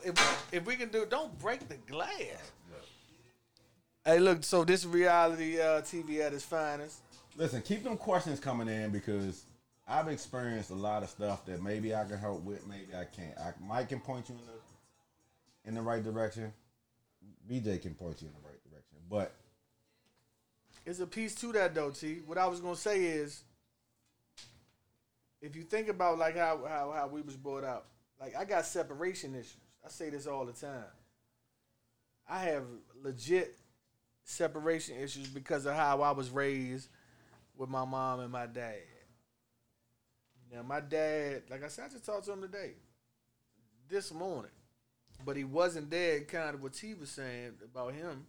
If 0.06 0.54
if 0.54 0.65
we 0.67 0.76
can 0.76 0.89
do, 0.89 1.06
don't 1.10 1.38
break 1.39 1.67
the 1.67 1.78
glass. 1.78 2.52
Hey, 4.04 4.20
look. 4.20 4.44
So 4.44 4.64
this 4.64 4.84
reality 4.86 5.60
uh, 5.60 5.82
TV 5.82 6.22
at 6.22 6.34
its 6.34 6.44
finest. 6.44 7.02
Listen, 7.38 7.62
keep 7.62 7.84
them 7.84 7.98
questions 7.98 8.40
coming 8.40 8.68
in 8.68 8.90
because 8.90 9.46
I've 9.88 10.08
experienced 10.08 10.72
a 10.72 10.76
lot 10.76 11.04
of 11.04 11.10
stuff 11.10 11.46
that 11.46 11.62
maybe 11.62 11.94
I 11.94 12.04
can 12.06 12.18
help 12.18 12.44
with, 12.44 12.66
maybe 12.68 12.96
I 12.96 13.06
can't. 13.06 13.38
I, 13.38 13.54
Mike 13.64 13.90
can 13.90 14.00
point 14.00 14.30
you 14.30 14.36
in 14.36 14.42
the 14.42 15.70
in 15.70 15.76
the 15.76 15.82
right 15.82 16.04
direction. 16.04 16.52
BJ 17.50 17.80
can 17.82 17.94
point 17.94 18.22
you 18.22 18.28
in 18.28 18.34
the 18.34 18.48
right 18.48 18.64
direction, 18.70 18.98
but 19.10 19.34
It's 20.86 21.00
a 21.00 21.08
piece 21.08 21.36
to 21.36 21.52
that 21.54 21.76
though, 21.76 21.92
T. 21.92 22.22
What 22.26 22.40
I 22.40 22.48
was 22.48 22.60
gonna 22.60 22.76
say 22.76 23.04
is, 23.04 23.44
if 25.42 25.56
you 25.56 25.62
think 25.62 25.90
about 25.90 26.18
like 26.18 26.36
how 26.36 26.62
how 26.68 26.92
how 26.92 27.08
we 27.08 27.22
was 27.22 27.38
brought 27.38 27.64
up, 27.64 27.86
like 28.20 28.36
I 28.36 28.46
got 28.46 28.66
separation 28.66 29.36
issues. 29.36 29.58
I 29.86 29.90
say 29.90 30.10
this 30.10 30.26
all 30.26 30.46
the 30.46 30.54
time. 30.54 30.86
I 32.28 32.40
have 32.40 32.64
legit 33.04 33.58
separation 34.23 34.97
issues 34.97 35.27
because 35.27 35.65
of 35.65 35.75
how 35.75 36.01
I 36.01 36.12
was 36.12 36.29
raised 36.29 36.89
with 37.57 37.69
my 37.69 37.86
mom 37.86 38.19
and 38.19 38.31
my 38.31 38.45
dad. 38.45 38.77
Now 40.53 40.63
my 40.63 40.79
dad, 40.79 41.43
like 41.49 41.63
I 41.63 41.67
said, 41.67 41.86
I 41.86 41.89
just 41.89 42.05
talked 42.05 42.25
to 42.25 42.34
him 42.34 42.41
today, 42.41 42.73
this 43.89 44.13
morning, 44.13 44.51
but 45.25 45.38
he 45.38 45.43
wasn't 45.43 45.89
there. 45.89 46.21
Kind 46.21 46.55
of 46.55 46.62
what 46.62 46.73
T 46.73 46.93
was 46.93 47.10
saying 47.10 47.53
about 47.63 47.93
him 47.93 48.25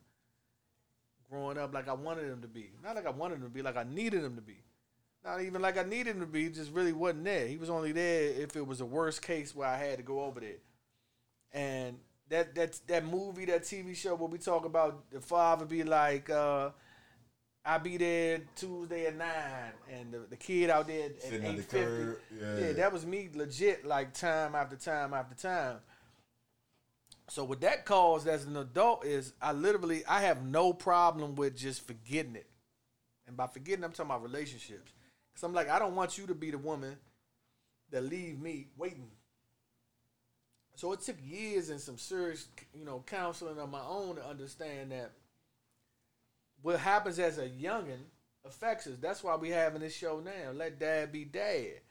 growing 1.28 1.58
up 1.58 1.72
like 1.72 1.88
I 1.88 1.94
wanted 1.94 2.24
him 2.24 2.42
to 2.42 2.48
be. 2.48 2.70
Not 2.84 2.94
like 2.94 3.06
I 3.06 3.10
wanted 3.10 3.36
him 3.36 3.44
to 3.44 3.48
be, 3.48 3.62
like 3.62 3.76
I 3.76 3.84
needed 3.84 4.22
him 4.22 4.36
to 4.36 4.42
be. 4.42 4.58
Not 5.24 5.40
even 5.40 5.62
like 5.62 5.78
I 5.78 5.84
needed 5.84 6.16
him 6.16 6.20
to 6.20 6.26
be, 6.26 6.48
just 6.48 6.72
really 6.72 6.92
wasn't 6.92 7.24
there. 7.24 7.46
He 7.46 7.56
was 7.56 7.70
only 7.70 7.92
there 7.92 8.30
if 8.30 8.56
it 8.56 8.66
was 8.66 8.80
a 8.80 8.86
worst 8.86 9.22
case 9.22 9.54
where 9.54 9.68
I 9.68 9.78
had 9.78 9.98
to 9.98 10.02
go 10.02 10.22
over 10.22 10.40
there. 10.40 10.58
And 11.52 11.96
that 12.32 12.54
that 12.54 12.80
that 12.86 13.04
movie, 13.04 13.44
that 13.44 13.62
TV 13.62 13.94
show 13.94 14.14
where 14.14 14.28
we 14.28 14.38
talk 14.38 14.64
about 14.64 15.10
the 15.10 15.20
father 15.20 15.66
be 15.66 15.82
like, 15.84 16.30
uh, 16.30 16.70
I 17.62 17.76
be 17.76 17.98
there 17.98 18.40
Tuesday 18.56 19.06
at 19.06 19.16
nine 19.16 19.72
and 19.92 20.12
the, 20.12 20.20
the 20.30 20.36
kid 20.36 20.70
out 20.70 20.86
there 20.88 21.06
at 21.06 21.22
Sitting 21.22 21.44
at 21.44 21.50
eight 21.50 21.56
the 21.58 21.62
fifty. 21.62 21.78
curb, 21.78 22.18
yeah. 22.40 22.58
yeah, 22.58 22.72
that 22.72 22.92
was 22.92 23.04
me 23.04 23.28
legit 23.34 23.84
like 23.84 24.14
time 24.14 24.54
after 24.54 24.76
time 24.76 25.12
after 25.12 25.34
time. 25.34 25.76
So 27.28 27.44
what 27.44 27.60
that 27.60 27.84
caused 27.84 28.26
as 28.26 28.46
an 28.46 28.56
adult 28.56 29.04
is 29.04 29.34
I 29.40 29.52
literally 29.52 30.02
I 30.06 30.22
have 30.22 30.42
no 30.42 30.72
problem 30.72 31.34
with 31.34 31.54
just 31.54 31.86
forgetting 31.86 32.34
it. 32.36 32.48
And 33.26 33.36
by 33.36 33.46
forgetting 33.46 33.84
I'm 33.84 33.92
talking 33.92 34.10
about 34.10 34.22
relationships. 34.22 34.92
Cause 35.34 35.42
I'm 35.42 35.52
like, 35.52 35.68
I 35.68 35.78
don't 35.78 35.94
want 35.94 36.16
you 36.16 36.26
to 36.28 36.34
be 36.34 36.50
the 36.50 36.58
woman 36.58 36.96
that 37.90 38.04
leave 38.04 38.40
me 38.40 38.68
waiting. 38.78 39.10
So 40.82 40.90
it 40.90 41.00
took 41.00 41.14
years 41.24 41.70
and 41.70 41.80
some 41.80 41.96
serious, 41.96 42.48
you 42.74 42.84
know, 42.84 43.04
counseling 43.06 43.60
on 43.60 43.70
my 43.70 43.84
own 43.88 44.16
to 44.16 44.26
understand 44.26 44.90
that 44.90 45.12
what 46.60 46.80
happens 46.80 47.20
as 47.20 47.38
a 47.38 47.48
youngin 47.48 48.00
affects 48.44 48.88
us. 48.88 48.98
That's 49.00 49.22
why 49.22 49.36
we 49.36 49.50
having 49.50 49.82
this 49.82 49.94
show 49.94 50.18
now. 50.18 50.50
Let 50.52 50.80
dad 50.80 51.12
be 51.12 51.24
dad. 51.24 51.82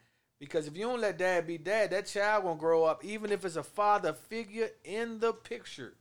Because 0.41 0.67
if 0.67 0.75
you 0.75 0.83
don't 0.83 0.99
let 0.99 1.17
dad 1.17 1.47
be 1.47 1.57
dad, 1.57 1.91
that 1.91 2.07
child 2.07 2.43
gonna 2.43 2.59
grow 2.59 2.83
up, 2.83 3.05
even 3.05 3.31
if 3.31 3.45
it's 3.45 3.55
a 3.55 3.63
father 3.63 4.11
figure 4.11 4.71
in 4.83 5.19
the 5.21 5.31
picture. 5.31 5.93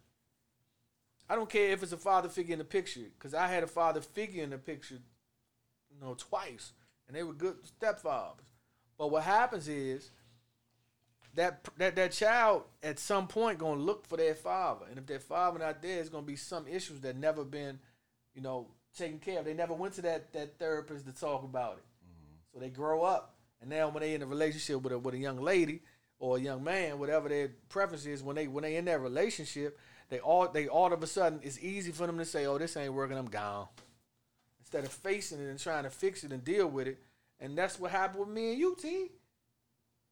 I 1.28 1.36
don't 1.36 1.48
care 1.48 1.70
if 1.70 1.84
it's 1.84 1.92
a 1.92 1.96
father 1.96 2.28
figure 2.28 2.54
in 2.54 2.58
the 2.58 2.64
picture, 2.64 3.06
because 3.16 3.34
I 3.34 3.46
had 3.46 3.62
a 3.62 3.68
father 3.68 4.00
figure 4.00 4.42
in 4.42 4.50
the 4.50 4.58
picture, 4.58 4.98
you 5.94 6.00
know, 6.04 6.16
twice, 6.18 6.72
and 7.06 7.16
they 7.16 7.22
were 7.22 7.34
good 7.34 7.58
stepfathers. 7.80 8.40
But 8.98 9.12
what 9.12 9.22
happens 9.22 9.68
is 9.68 10.10
that 11.34 11.68
that 11.78 11.96
that 11.96 12.12
child 12.12 12.64
at 12.82 12.98
some 12.98 13.26
point 13.28 13.58
gonna 13.58 13.80
look 13.80 14.06
for 14.06 14.16
their 14.16 14.34
father, 14.34 14.86
and 14.88 14.98
if 14.98 15.06
their 15.06 15.20
father 15.20 15.58
not 15.58 15.82
there, 15.82 16.00
it's 16.00 16.08
gonna 16.08 16.26
be 16.26 16.36
some 16.36 16.66
issues 16.66 17.00
that 17.00 17.16
never 17.16 17.44
been, 17.44 17.78
you 18.34 18.42
know, 18.42 18.68
taken 18.96 19.18
care 19.18 19.38
of. 19.38 19.44
They 19.44 19.54
never 19.54 19.74
went 19.74 19.94
to 19.94 20.02
that 20.02 20.32
that 20.32 20.58
therapist 20.58 21.06
to 21.06 21.12
talk 21.12 21.44
about 21.44 21.74
it. 21.78 21.84
Mm-hmm. 22.04 22.34
So 22.52 22.58
they 22.60 22.70
grow 22.70 23.02
up, 23.02 23.36
and 23.60 23.70
now 23.70 23.88
when 23.88 24.02
they 24.02 24.14
in 24.14 24.22
a 24.22 24.26
relationship 24.26 24.82
with 24.82 24.92
a 24.92 24.98
with 24.98 25.14
a 25.14 25.18
young 25.18 25.40
lady 25.40 25.82
or 26.18 26.36
a 26.36 26.40
young 26.40 26.64
man, 26.64 26.98
whatever 26.98 27.28
their 27.28 27.52
preference 27.68 28.06
is, 28.06 28.22
when 28.22 28.36
they 28.36 28.48
when 28.48 28.62
they 28.62 28.76
in 28.76 28.84
that 28.86 29.00
relationship, 29.00 29.78
they 30.08 30.18
all 30.18 30.48
they 30.48 30.66
all 30.66 30.92
of 30.92 31.02
a 31.02 31.06
sudden 31.06 31.40
it's 31.42 31.58
easy 31.60 31.92
for 31.92 32.06
them 32.06 32.18
to 32.18 32.24
say, 32.24 32.46
"Oh, 32.46 32.58
this 32.58 32.76
ain't 32.76 32.92
working. 32.92 33.16
I'm 33.16 33.26
gone." 33.26 33.68
Instead 34.58 34.84
of 34.84 34.92
facing 34.92 35.40
it 35.40 35.48
and 35.48 35.58
trying 35.58 35.84
to 35.84 35.90
fix 35.90 36.24
it 36.24 36.32
and 36.32 36.44
deal 36.44 36.66
with 36.66 36.88
it, 36.88 36.98
and 37.38 37.56
that's 37.56 37.78
what 37.78 37.90
happened 37.92 38.20
with 38.20 38.34
me 38.34 38.50
and 38.50 38.58
you, 38.58 38.76
T. 38.80 39.10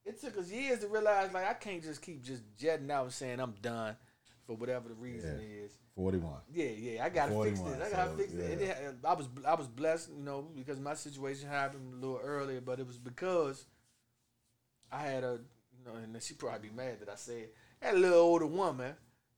It 0.09 0.21
took 0.21 0.38
us 0.38 0.51
years 0.51 0.79
to 0.81 0.88
realize 0.88 1.33
like 1.33 1.47
I 1.47 1.55
can't 1.55 1.83
just 1.83 2.01
keep 2.03 2.23
just 2.23 2.42
jetting 2.57 2.90
out 2.90 3.05
and 3.05 3.12
saying 3.12 3.40
I'm 3.40 3.55
done 3.61 3.94
for 4.47 4.57
whatever 4.57 4.88
the 4.88 4.94
reason 4.94 5.38
Yeah. 5.40 5.64
is. 5.64 5.73
Forty 5.94 6.18
one. 6.18 6.40
Yeah, 6.53 6.66
yeah, 6.66 7.05
I 7.05 7.09
gotta 7.11 7.42
fix 7.42 7.61
this. 7.61 7.75
I 7.75 7.90
gotta 7.90 8.11
so, 8.12 8.16
fix 8.16 8.33
it. 8.33 8.61
Yeah. 8.61 8.66
it- 8.68 8.97
I 9.05 9.14
was 9.14 9.29
I 9.47 9.55
was 9.55 9.66
blessed, 9.68 10.11
you 10.16 10.23
know, 10.23 10.42
because 10.55 10.81
my 10.81 10.94
situation 10.94 11.49
happened 11.49 11.92
a 11.92 11.97
little 11.97 12.21
earlier, 12.23 12.61
but 12.61 12.81
it 12.81 12.87
was 12.87 12.99
because 12.99 13.66
I 14.90 15.03
had 15.03 15.25
a, 15.25 15.40
you 15.77 15.85
know, 15.85 15.94
and 15.97 16.23
she 16.23 16.35
probably 16.35 16.68
be 16.71 16.75
mad 16.75 17.01
that 17.01 17.09
I 17.11 17.16
said 17.16 17.49
I 17.83 17.87
had 17.87 17.94
a 17.97 17.99
little 17.99 18.18
older 18.21 18.47
woman. 18.47 18.94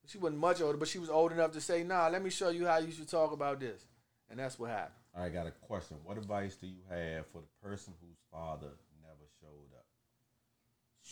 She 0.06 0.18
wasn't 0.18 0.40
much 0.40 0.60
older, 0.60 0.78
but 0.78 0.88
she 0.88 0.98
was 0.98 1.10
old 1.10 1.32
enough 1.32 1.52
to 1.52 1.60
say, 1.60 1.82
"Nah, 1.82 2.08
let 2.08 2.22
me 2.22 2.30
show 2.30 2.48
you 2.50 2.66
how 2.66 2.78
you 2.78 2.90
should 2.92 3.08
talk 3.08 3.32
about 3.32 3.60
this," 3.60 3.86
and 4.28 4.38
that's 4.38 4.58
what 4.58 4.70
happened. 4.70 4.94
I 5.14 5.28
got 5.28 5.46
a 5.46 5.50
question. 5.50 5.98
What 6.04 6.16
advice 6.18 6.56
do 6.56 6.66
you 6.66 6.82
have 6.88 7.26
for 7.28 7.40
the 7.42 7.68
person 7.68 7.94
whose 8.00 8.16
father 8.30 8.68
never 8.68 8.68
showed 8.68 8.76
up? 8.76 8.89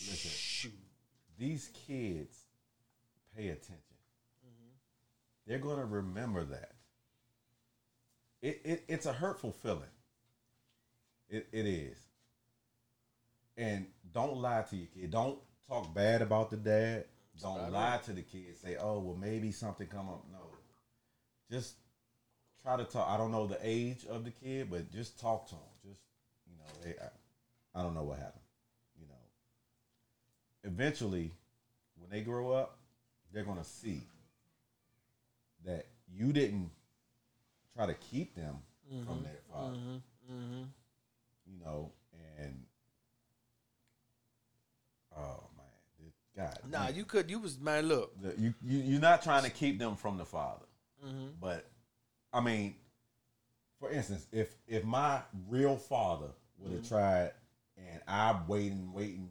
Listen, 0.01 0.31
Shoot. 0.31 0.73
these 1.39 1.71
kids 1.87 2.37
pay 3.37 3.49
attention. 3.49 3.83
They're 5.47 5.59
gonna 5.59 5.87
remember 5.87 6.45
that. 6.45 6.73
It, 8.43 8.61
it 8.65 8.85
it's 8.87 9.07
a 9.07 9.13
hurtful 9.13 9.51
feeling. 9.51 9.83
It 11.31 11.49
it 11.53 11.67
is. 11.67 11.97
And 13.57 13.87
don't 14.13 14.37
lie 14.37 14.63
to 14.69 14.77
your 14.77 14.87
kid. 14.87 15.11
Don't 15.11 15.39
talk 15.67 15.93
bad 15.95 16.23
about 16.23 16.51
the 16.51 16.59
dad. 16.59 17.05
Don't 17.41 17.59
Right 17.59 17.73
lie 17.73 18.01
to 18.05 18.13
the 18.13 18.23
kid. 18.23 18.59
Say, 18.63 18.77
oh 18.77 18.99
well, 18.99 19.17
maybe 19.17 19.51
something 19.51 19.87
come 19.87 20.09
up. 20.09 20.25
No, 20.31 20.39
just 21.51 21.75
try 22.63 22.77
to 22.77 22.85
talk. 22.85 23.09
I 23.09 23.17
don't 23.17 23.33
know 23.33 23.47
the 23.47 23.59
age 23.63 24.05
of 24.09 24.25
the 24.25 24.31
kid, 24.31 24.71
but 24.71 24.93
just 24.93 25.19
talk 25.19 25.49
to 25.49 25.55
him. 25.55 25.61
Just 25.89 26.01
you 26.47 26.57
know, 26.59 26.65
hey, 26.85 26.95
I, 27.03 27.81
I 27.81 27.83
don't 27.83 27.95
know 27.95 28.05
what 28.05 28.19
happened. 28.19 28.43
Eventually, 30.69 31.33
when 31.97 32.11
they 32.11 32.21
grow 32.21 32.53
up, 32.53 32.77
they're 33.33 33.45
gonna 33.45 33.65
see 33.65 34.03
that 35.65 35.87
you 36.13 36.33
didn't 36.33 36.71
try 37.75 37.87
to 37.87 37.95
keep 37.95 38.35
them 38.35 38.57
from 39.07 39.23
their 39.23 39.39
father. 39.51 39.77
Mm-hmm. 40.31 40.63
You 41.47 41.65
know, 41.65 41.91
and 42.39 42.65
oh 45.17 45.45
man, 45.57 45.67
this 46.05 46.15
God, 46.37 46.59
Nah, 46.71 46.89
you 46.89 47.05
could. 47.05 47.31
You 47.31 47.39
was 47.39 47.59
man. 47.59 47.89
Look, 47.89 48.13
you, 48.37 48.53
you 48.63 48.79
you're 48.79 49.01
not 49.01 49.23
trying 49.23 49.45
to 49.45 49.51
keep 49.51 49.79
them 49.79 49.97
from 49.97 50.19
the 50.19 50.27
father. 50.27 50.67
Mm-hmm. 51.03 51.29
But 51.41 51.67
I 52.31 52.41
mean, 52.41 52.75
for 53.81 53.91
instance, 53.91 54.27
if 54.33 54.55
if 54.67 54.85
my 54.85 55.23
real 55.49 55.77
father 55.77 56.29
would 56.59 56.73
have 56.73 56.89
tried 56.89 57.31
and 57.79 58.03
I'm 58.07 58.47
waiting, 58.47 58.93
waiting, 58.93 59.31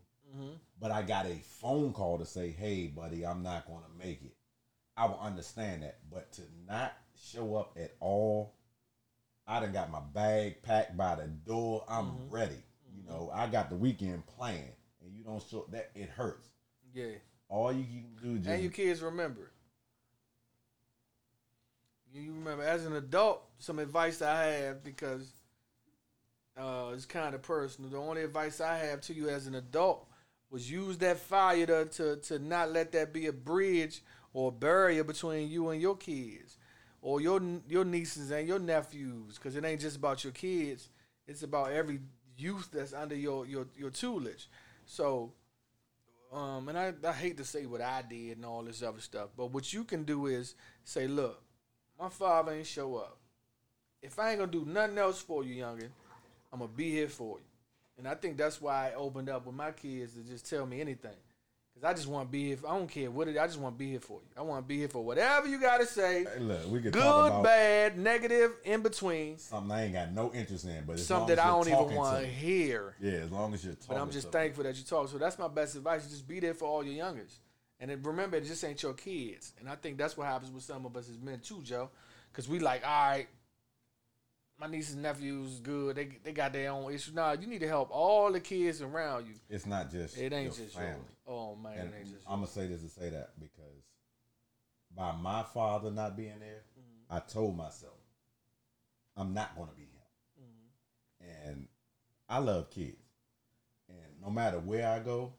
but 0.80 0.92
I 0.92 1.02
got 1.02 1.26
a 1.26 1.36
phone 1.62 1.94
call 1.94 2.18
to 2.20 2.26
say, 2.26 2.50
"Hey, 2.50 2.88
buddy, 2.88 3.26
I'm 3.26 3.44
not 3.44 3.68
going 3.68 3.84
to 3.84 4.06
make 4.06 4.22
it," 4.24 4.36
I 4.96 5.06
will 5.06 5.20
understand 5.20 5.84
that. 5.84 6.00
But 6.12 6.32
to 6.34 6.42
not 6.68 6.94
show 7.16 7.56
up 7.56 7.78
at 7.80 7.96
all, 8.00 8.54
I 9.48 9.60
done 9.60 9.72
got 9.72 9.92
my 9.92 10.02
bag 10.14 10.62
packed 10.62 10.96
by 10.98 11.16
the 11.16 11.28
door. 11.28 11.84
I'm 11.88 12.30
ready. 12.30 12.64
You 12.96 13.04
know, 13.10 13.32
I 13.34 13.48
got 13.48 13.70
the 13.70 13.76
weekend 13.76 14.26
planned, 14.28 14.74
and 15.02 15.14
you 15.16 15.24
don't 15.24 15.44
show 15.50 15.66
that 15.72 15.92
it 15.96 16.10
hurts. 16.10 16.48
yeah. 16.94 17.16
All 17.50 17.72
you 17.72 17.86
can 17.86 18.10
do 18.22 18.42
is 18.42 18.48
and 18.48 18.62
your 18.62 18.72
kids 18.72 19.02
remember. 19.02 19.52
You 22.12 22.22
you 22.22 22.34
remember 22.34 22.64
as 22.64 22.86
an 22.86 22.94
adult, 22.94 23.44
some 23.60 23.80
advice 23.80 24.22
I 24.22 24.44
have 24.48 24.84
because 24.84 25.32
uh, 26.58 26.92
it's 26.94 27.06
kind 27.06 27.34
of 27.36 27.42
personal. 27.42 27.90
The 27.90 27.98
only 27.98 28.24
advice 28.24 28.60
I 28.60 28.78
have 28.78 29.02
to 29.02 29.14
you 29.14 29.30
as 29.30 29.48
an 29.48 29.56
adult 29.56 30.07
was 30.50 30.72
use 30.72 30.98
that 31.00 31.20
fire 31.20 31.66
to, 31.66 31.86
to 31.86 32.16
to 32.18 32.40
not 32.40 32.72
let 32.72 32.92
that 32.94 33.14
be 33.14 33.28
a 33.28 33.34
bridge 33.34 34.02
or 34.34 34.50
a 34.50 34.52
barrier 34.52 35.04
between 35.04 35.50
you 35.50 35.70
and 35.70 35.82
your 35.82 35.96
kids 35.98 36.58
or 37.02 37.22
your 37.22 37.42
your 37.68 37.86
nieces 37.86 38.32
and 38.32 38.48
your 38.48 38.60
nephews 38.60 39.36
because 39.36 39.56
it 39.56 39.66
ain't 39.66 39.82
just 39.82 39.98
about 39.98 40.24
your 40.24 40.34
kids. 40.34 40.90
It's 41.28 41.44
about 41.44 41.72
every 41.72 42.00
youth 42.38 42.70
that's 42.72 42.94
under 42.94 43.16
your 43.16 43.46
your 43.46 43.68
your 43.76 43.90
tutelage. 43.90 44.50
So 44.86 45.34
um, 46.32 46.68
and 46.68 46.78
I, 46.78 46.94
I 47.08 47.14
hate 47.14 47.38
to 47.38 47.46
say 47.46 47.66
what 47.66 47.82
I 47.82 48.04
did 48.08 48.38
and 48.38 48.46
all 48.46 48.64
this 48.64 48.84
other 48.84 49.00
stuff, 49.00 49.30
but 49.38 49.52
what 49.52 49.72
you 49.72 49.84
can 49.84 50.04
do 50.04 50.28
is 50.28 50.56
say, 50.84 51.08
look, 51.08 51.42
my 51.98 52.10
father 52.10 52.52
ain't 52.52 52.68
show 52.68 52.98
up. 52.98 53.18
If 54.02 54.20
I 54.20 54.32
ain't 54.32 54.40
gonna 54.40 54.52
do 54.52 54.66
nothing 54.66 54.98
else 54.98 55.22
for 55.22 55.44
you, 55.44 55.64
youngin, 55.64 55.90
I'm 56.52 56.60
gonna 56.60 56.72
be 56.76 56.92
here 56.92 57.08
for 57.08 57.40
you. 57.40 57.46
And 57.98 58.08
I 58.08 58.16
think 58.16 58.38
that's 58.38 58.62
why 58.62 58.90
I 58.90 58.94
opened 58.96 59.30
up 59.30 59.46
with 59.46 59.56
my 59.56 59.72
kids 59.72 60.14
to 60.14 60.22
just 60.22 60.50
tell 60.50 60.66
me 60.66 60.82
anything. 60.82 61.16
Cause 61.74 61.84
I 61.84 61.94
just 61.94 62.08
want 62.08 62.28
to 62.28 62.32
be 62.32 62.48
here. 62.48 62.58
I 62.68 62.76
don't 62.76 62.90
care 62.90 63.12
what 63.12 63.28
it. 63.28 63.38
I 63.38 63.46
just 63.46 63.60
want 63.60 63.76
to 63.76 63.78
be 63.78 63.92
here 63.92 64.00
for 64.00 64.14
you. 64.14 64.28
I 64.36 64.42
want 64.42 64.64
to 64.64 64.68
be 64.68 64.80
here 64.80 64.88
for 64.88 65.06
whatever 65.06 65.48
you 65.48 65.62
gotta 65.62 65.86
say. 65.86 66.24
Hey, 66.24 66.40
look, 66.40 66.68
we 66.72 66.82
could 66.82 66.92
talk 66.92 67.28
about 67.28 67.36
Good, 67.36 67.44
bad, 67.44 68.00
negative, 68.00 68.56
in 68.64 68.82
between. 68.82 69.38
something 69.38 69.72
I 69.72 69.84
ain't 69.84 69.94
got 69.94 70.12
no 70.12 70.32
interest 70.34 70.66
in, 70.66 70.86
but 70.88 70.98
Something 70.98 71.36
that 71.36 71.46
I 71.46 71.50
don't 71.50 71.68
even 71.68 71.94
want 71.94 72.20
to 72.20 72.26
hear. 72.26 72.96
Yeah, 73.00 73.12
as 73.12 73.32
long 73.32 73.54
as 73.54 73.64
you're 73.64 73.76
talking. 73.76 73.96
But 73.96 74.02
I'm 74.02 74.10
just 74.10 74.32
thankful 74.32 74.64
that 74.64 74.76
you 74.76 74.86
talk. 74.86 75.08
So 75.10 75.20
that's 75.20 75.38
my 75.38 75.50
best 75.50 75.76
advice. 75.76 76.08
Just 76.08 76.28
be 76.28 76.40
there 76.40 76.56
for 76.56 76.66
all 76.66 76.84
your 76.84 76.96
youngers. 76.96 77.42
And 77.80 77.92
then 77.92 78.02
remember, 78.02 78.38
it 78.38 78.46
just 78.46 78.64
ain't 78.64 78.82
your 78.82 78.94
kids. 78.94 79.54
And 79.60 79.70
I 79.70 79.76
think 79.76 80.00
that's 80.00 80.18
what 80.18 80.26
happens 80.26 80.52
with 80.52 80.64
some 80.64 80.84
of 80.88 80.98
us 80.98 81.08
as 81.10 81.20
men 81.20 81.42
too, 81.42 81.62
Joe. 81.62 81.92
Because 82.32 82.50
we 82.50 82.58
like, 82.58 82.84
all 82.88 83.10
right, 83.12 83.28
my 84.60 84.68
nieces 84.68 84.94
and 84.94 85.04
nephews 85.04 85.60
good. 85.60 85.96
They 85.96 86.10
they 86.24 86.32
got 86.34 86.54
their 86.54 86.72
own 86.72 86.94
issues. 86.94 87.14
Nah, 87.14 87.34
you 87.34 87.48
need 87.48 87.60
to 87.60 87.68
help 87.68 87.90
all 87.92 88.32
the 88.32 88.40
kids 88.40 88.82
around 88.82 89.28
you. 89.28 89.34
It's 89.50 89.66
not 89.66 89.92
just 89.92 90.18
It 90.18 90.34
ain't 90.34 90.56
your 90.58 90.66
just 90.66 90.76
family. 90.76 90.92
yours. 90.92 91.02
Oh 91.28 91.56
man, 91.56 91.78
And 91.78 91.90
it 91.94 91.98
ain't 92.00 92.14
just 92.14 92.26
I'm 92.28 92.38
gonna 92.40 92.48
say 92.48 92.68
this 92.68 92.82
to 92.82 92.90
say 92.90 93.10
that 93.10 93.32
because 93.40 93.84
by 94.96 95.12
my 95.22 95.44
father 95.54 95.92
not 95.92 96.16
being 96.18 96.40
there, 96.40 96.64
Mm-hmm. 96.80 97.16
I 97.16 97.20
told 97.20 97.56
myself 97.56 97.94
I'm 99.16 99.34
not 99.34 99.56
gonna 99.56 99.72
be 99.76 99.84
him. 99.84 100.44
Mm-hmm. 100.44 101.50
And 101.50 101.68
I 102.30 102.40
love 102.40 102.70
kids, 102.70 102.98
and 103.90 104.22
no 104.22 104.30
matter 104.30 104.60
where 104.60 104.88
I 104.88 105.00
go, 105.00 105.34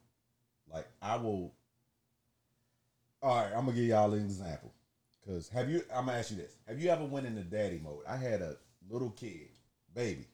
like 0.72 0.86
I 1.02 1.16
will. 1.16 1.52
All 3.20 3.36
right, 3.36 3.52
I'm 3.54 3.66
gonna 3.66 3.72
give 3.72 3.84
y'all 3.84 4.12
an 4.14 4.24
example. 4.24 4.72
Cause 5.26 5.48
have 5.50 5.68
you? 5.68 5.82
I'm 5.94 6.06
gonna 6.06 6.18
ask 6.18 6.30
you 6.30 6.36
this: 6.38 6.56
Have 6.66 6.80
you 6.80 6.88
ever 6.88 7.04
went 7.04 7.26
into 7.26 7.42
daddy 7.42 7.78
mode? 7.82 8.02
I 8.08 8.16
had 8.16 8.40
a 8.40 8.56
little 8.90 9.10
kid, 9.10 9.48
baby, 9.94 10.26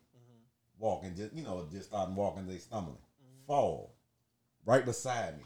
walking, 0.78 1.14
just 1.14 1.34
you 1.34 1.42
know, 1.42 1.66
just 1.72 1.88
starting 1.88 2.14
walking, 2.14 2.46
they 2.46 2.58
stumbling, 2.58 2.98
fall, 3.46 3.94
right 4.64 4.84
beside 4.84 5.38
me. 5.38 5.44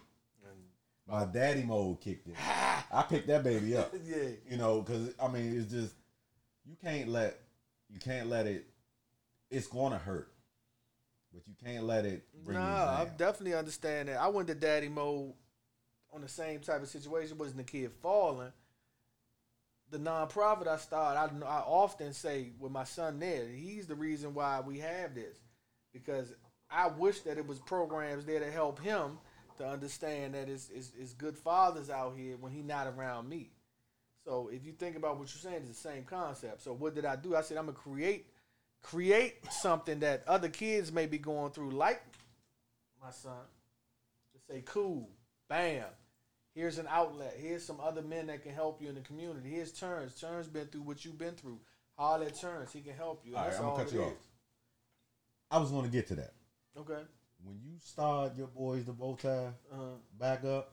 My 1.06 1.24
daddy 1.24 1.62
mode 1.62 2.00
kicked 2.02 2.26
in. 2.26 2.34
I 2.92 3.02
picked 3.02 3.28
that 3.28 3.42
baby 3.42 3.76
up. 3.76 3.94
yeah. 4.04 4.28
You 4.48 4.58
know, 4.58 4.82
because 4.82 5.14
I 5.20 5.28
mean, 5.28 5.58
it's 5.58 5.72
just 5.72 5.94
you 6.66 6.76
can't 6.82 7.08
let 7.08 7.38
you 7.88 7.98
can't 7.98 8.28
let 8.28 8.46
it. 8.46 8.66
It's 9.50 9.66
gonna 9.66 9.96
hurt, 9.96 10.30
but 11.32 11.46
you 11.46 11.54
can't 11.64 11.84
let 11.84 12.04
it 12.04 12.26
bring 12.44 12.58
Nah, 12.58 13.00
I 13.00 13.06
definitely 13.16 13.54
understand 13.54 14.10
that. 14.10 14.20
I 14.20 14.28
went 14.28 14.48
to 14.48 14.54
daddy 14.54 14.90
mode 14.90 15.32
on 16.12 16.20
the 16.20 16.28
same 16.28 16.60
type 16.60 16.82
of 16.82 16.88
situation. 16.88 17.32
It 17.32 17.38
wasn't 17.38 17.58
the 17.58 17.64
kid 17.64 17.90
falling. 18.02 18.52
The 19.90 19.98
nonprofit 19.98 20.66
I 20.66 20.76
started, 20.76 21.44
I, 21.44 21.46
I 21.46 21.60
often 21.60 22.12
say 22.12 22.50
with 22.58 22.72
my 22.72 22.84
son 22.84 23.18
there, 23.18 23.48
he's 23.48 23.86
the 23.86 23.94
reason 23.94 24.34
why 24.34 24.60
we 24.60 24.78
have 24.80 25.14
this. 25.14 25.38
Because 25.92 26.34
I 26.70 26.88
wish 26.88 27.20
that 27.20 27.38
it 27.38 27.46
was 27.46 27.58
programs 27.58 28.26
there 28.26 28.40
to 28.40 28.50
help 28.50 28.80
him 28.80 29.18
to 29.56 29.66
understand 29.66 30.34
that 30.34 30.48
it's, 30.48 30.68
it's, 30.70 30.92
it's 30.98 31.14
good 31.14 31.36
fathers 31.36 31.90
out 31.90 32.14
here 32.16 32.36
when 32.38 32.52
he 32.52 32.62
not 32.62 32.86
around 32.86 33.28
me. 33.28 33.50
So 34.24 34.50
if 34.52 34.64
you 34.66 34.72
think 34.72 34.96
about 34.96 35.18
what 35.18 35.28
you're 35.32 35.52
saying, 35.52 35.62
it's 35.66 35.68
the 35.68 35.88
same 35.88 36.04
concept. 36.04 36.62
So 36.62 36.74
what 36.74 36.94
did 36.94 37.06
I 37.06 37.16
do? 37.16 37.34
I 37.34 37.40
said 37.40 37.56
I'm 37.56 37.64
gonna 37.66 37.76
create 37.76 38.26
create 38.82 39.36
something 39.50 40.00
that 40.00 40.22
other 40.26 40.48
kids 40.48 40.92
may 40.92 41.06
be 41.06 41.18
going 41.18 41.50
through, 41.50 41.70
like 41.70 42.02
my 43.02 43.10
son, 43.10 43.32
to 44.32 44.52
say, 44.52 44.62
cool, 44.64 45.08
bam, 45.48 45.84
here's 46.58 46.78
an 46.78 46.86
outlet. 46.90 47.34
Here's 47.38 47.64
some 47.64 47.78
other 47.80 48.02
men 48.02 48.26
that 48.26 48.42
can 48.42 48.52
help 48.52 48.82
you 48.82 48.88
in 48.88 48.96
the 48.96 49.00
community. 49.02 49.48
Here's 49.50 49.70
Terrence. 49.72 50.20
Terrence 50.20 50.48
been 50.48 50.66
through 50.66 50.82
what 50.82 51.04
you've 51.04 51.18
been 51.18 51.34
through. 51.34 51.60
All 51.96 52.20
at 52.22 52.38
Turns. 52.40 52.72
He 52.72 52.80
can 52.80 52.94
help 52.94 53.22
you. 53.24 53.34
All 53.36 53.42
right, 53.42 53.50
That's 53.50 53.60
I'm 53.60 53.66
gonna 53.70 53.84
cut 53.84 53.92
it 53.92 53.94
you 53.94 54.02
is. 54.02 54.06
off. 54.08 54.12
I 55.50 55.58
was 55.58 55.70
gonna 55.70 55.88
get 55.88 56.06
to 56.08 56.14
that. 56.16 56.32
Okay. 56.76 57.00
When 57.44 57.56
you 57.64 57.78
start 57.78 58.36
your 58.36 58.48
boys 58.48 58.84
the 58.84 58.92
bow 58.92 59.14
tie 59.14 59.50
Uh, 59.72 59.76
back 60.18 60.44
up 60.44 60.72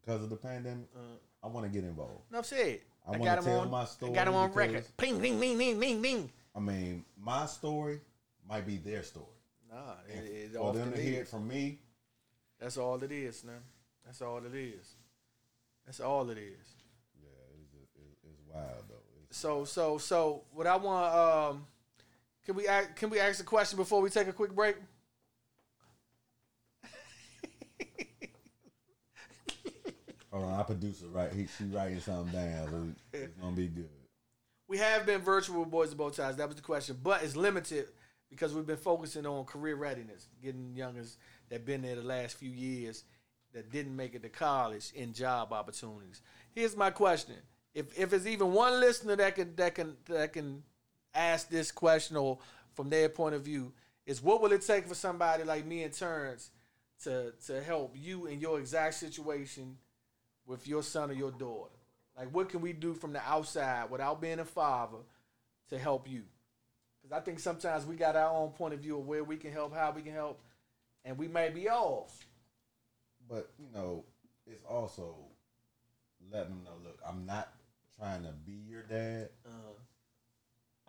because 0.00 0.22
of 0.22 0.30
the 0.30 0.36
pandemic, 0.36 0.86
uh, 0.96 1.00
I 1.42 1.48
want 1.48 1.66
to 1.66 1.70
get 1.72 1.84
involved. 1.84 2.22
enough 2.30 2.46
said. 2.46 2.80
I 3.06 3.12
I, 3.12 3.18
got 3.18 3.38
him 3.38 3.44
tell 3.44 3.60
on. 3.60 3.70
my 3.70 3.82
I 3.82 3.84
story 3.84 4.12
got 4.12 4.26
him 4.28 4.34
on 4.34 4.52
record. 4.52 4.84
Ping, 4.96 5.20
ding, 5.20 5.38
ding, 5.38 5.56
ding, 5.58 5.78
ding, 5.78 6.02
ding. 6.02 6.32
I 6.54 6.60
mean, 6.60 7.04
my 7.20 7.46
story 7.46 8.00
might 8.48 8.66
be 8.66 8.78
their 8.78 9.02
story. 9.02 9.26
Nah, 9.70 9.94
it, 10.08 10.24
it 10.24 10.52
for 10.56 10.72
them 10.72 10.92
to 10.92 11.00
hear 11.00 11.20
it 11.22 11.28
from 11.28 11.46
me, 11.46 11.78
That's 12.58 12.76
all 12.78 13.02
it 13.02 13.12
is, 13.12 13.44
man. 13.44 13.60
That's 14.04 14.22
all 14.22 14.38
it 14.44 14.54
is. 14.54 14.94
That's 15.86 16.00
all 16.00 16.28
it 16.30 16.38
is. 16.38 16.74
yeah, 17.22 17.28
it's 18.24 18.40
wild 18.52 18.84
though. 18.88 18.94
It's, 19.28 19.38
So 19.38 19.64
so 19.64 19.98
so 19.98 20.42
what 20.52 20.66
I 20.66 20.76
want 20.76 21.14
um 21.14 21.66
can 22.44 22.54
we 22.54 22.68
ask, 22.68 22.94
can 22.94 23.10
we 23.10 23.18
ask 23.18 23.40
a 23.40 23.44
question 23.44 23.76
before 23.76 24.00
we 24.00 24.08
take 24.08 24.28
a 24.28 24.32
quick 24.32 24.54
break? 24.54 24.76
hold 30.32 30.44
on, 30.44 30.52
our 30.52 30.64
producer 30.64 31.06
right, 31.08 31.32
he 31.32 31.46
she 31.46 31.64
writing 31.64 31.98
something 32.00 32.32
down, 32.32 32.68
so 32.70 33.18
it's 33.18 33.34
gonna 33.40 33.56
be 33.56 33.66
good. 33.66 33.88
We 34.68 34.78
have 34.78 35.06
been 35.06 35.20
virtual 35.20 35.60
with 35.60 35.70
Boys 35.70 35.88
and 35.90 35.98
Bow 35.98 36.10
Ties. 36.10 36.36
That 36.36 36.46
was 36.46 36.56
the 36.56 36.62
question, 36.62 36.98
but 37.02 37.22
it's 37.22 37.34
limited 37.36 37.86
because 38.30 38.54
we've 38.54 38.66
been 38.66 38.76
focusing 38.76 39.26
on 39.26 39.44
career 39.44 39.76
readiness, 39.76 40.28
getting 40.42 40.74
youngers 40.74 41.18
that 41.48 41.64
been 41.64 41.82
there 41.82 41.96
the 41.96 42.02
last 42.02 42.36
few 42.36 42.50
years 42.50 43.04
that 43.56 43.72
didn't 43.72 43.96
make 43.96 44.14
it 44.14 44.22
to 44.22 44.28
college 44.28 44.92
in 44.94 45.14
job 45.14 45.50
opportunities. 45.50 46.20
Here's 46.54 46.76
my 46.76 46.90
question: 46.90 47.36
If 47.74 47.98
if 47.98 48.12
it's 48.12 48.26
even 48.26 48.52
one 48.52 48.78
listener 48.78 49.16
that 49.16 49.34
can 49.34 49.56
that 49.56 49.74
can 49.74 49.96
that 50.06 50.34
can 50.34 50.62
ask 51.14 51.48
this 51.48 51.72
question 51.72 52.16
or 52.16 52.38
from 52.74 52.90
their 52.90 53.08
point 53.08 53.34
of 53.34 53.42
view, 53.42 53.72
is 54.04 54.22
what 54.22 54.42
will 54.42 54.52
it 54.52 54.60
take 54.60 54.86
for 54.86 54.94
somebody 54.94 55.42
like 55.42 55.64
me 55.64 55.82
and 55.84 55.92
Terrence 55.92 56.50
to 57.04 57.32
to 57.46 57.62
help 57.62 57.94
you 57.96 58.26
in 58.26 58.40
your 58.40 58.60
exact 58.60 58.94
situation 58.94 59.78
with 60.44 60.68
your 60.68 60.82
son 60.82 61.10
or 61.10 61.14
your 61.14 61.32
daughter? 61.32 61.72
Like, 62.14 62.34
what 62.34 62.50
can 62.50 62.60
we 62.60 62.74
do 62.74 62.92
from 62.92 63.14
the 63.14 63.22
outside 63.22 63.90
without 63.90 64.20
being 64.20 64.38
a 64.38 64.44
father 64.44 64.98
to 65.70 65.78
help 65.78 66.08
you? 66.08 66.24
Because 67.00 67.16
I 67.16 67.24
think 67.24 67.40
sometimes 67.40 67.86
we 67.86 67.96
got 67.96 68.16
our 68.16 68.34
own 68.34 68.50
point 68.50 68.74
of 68.74 68.80
view 68.80 68.98
of 68.98 69.06
where 69.06 69.24
we 69.24 69.38
can 69.38 69.52
help, 69.52 69.74
how 69.74 69.92
we 69.92 70.02
can 70.02 70.12
help, 70.12 70.42
and 71.06 71.16
we 71.16 71.26
may 71.26 71.48
be 71.48 71.70
off. 71.70 72.26
But 73.28 73.50
you 73.58 73.66
know, 73.74 74.04
it's 74.46 74.64
also 74.64 75.16
letting 76.32 76.50
them 76.50 76.64
know. 76.64 76.72
Look, 76.84 76.98
I'm 77.06 77.26
not 77.26 77.48
trying 77.98 78.22
to 78.22 78.32
be 78.44 78.52
your 78.68 78.82
dad. 78.82 79.30
Uh, 79.44 79.72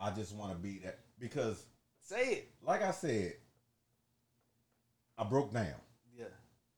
I 0.00 0.10
just 0.10 0.34
want 0.34 0.52
to 0.52 0.58
be 0.58 0.78
that 0.84 1.00
because, 1.18 1.64
say 2.00 2.28
it. 2.32 2.48
like 2.62 2.82
I 2.82 2.92
said, 2.92 3.34
I 5.16 5.24
broke 5.24 5.52
down 5.52 5.74
Yeah. 6.16 6.26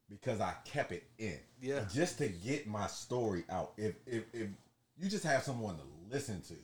because 0.09 0.41
I 0.41 0.55
kept 0.65 0.93
it 0.93 1.05
in. 1.19 1.39
Yeah. 1.61 1.85
Just 1.93 2.19
to 2.19 2.29
get 2.29 2.67
my 2.67 2.87
story 2.87 3.45
out. 3.51 3.73
If 3.77 3.97
if 4.07 4.25
if 4.33 4.49
you 4.99 5.09
just 5.11 5.25
have 5.25 5.43
someone 5.43 5.77
to 5.77 5.83
listen 6.11 6.41
to, 6.43 6.55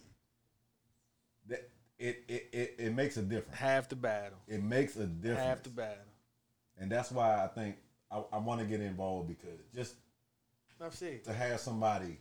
that 1.49 1.69
it 1.99 2.25
it 2.29 2.49
it, 2.53 2.75
it 2.79 2.95
makes 2.95 3.17
a 3.19 3.23
difference. 3.23 3.59
Half 3.59 3.91
the 3.91 3.97
battle. 3.97 4.39
It 4.49 4.63
makes 4.63 4.97
a 4.97 5.07
difference. 5.07 5.41
Half 5.45 5.63
the 5.65 5.71
battle. 5.71 6.05
and 6.79 6.91
that's 6.91 7.11
why 7.11 7.45
I 7.45 7.49
think 7.49 7.77
I, 8.11 8.23
I 8.33 8.39
want 8.39 8.61
to 8.61 8.67
get 8.67 8.81
involved 8.81 9.29
because 9.29 9.59
just 9.75 9.95
to 11.25 11.33
have 11.33 11.61
somebody 11.61 12.19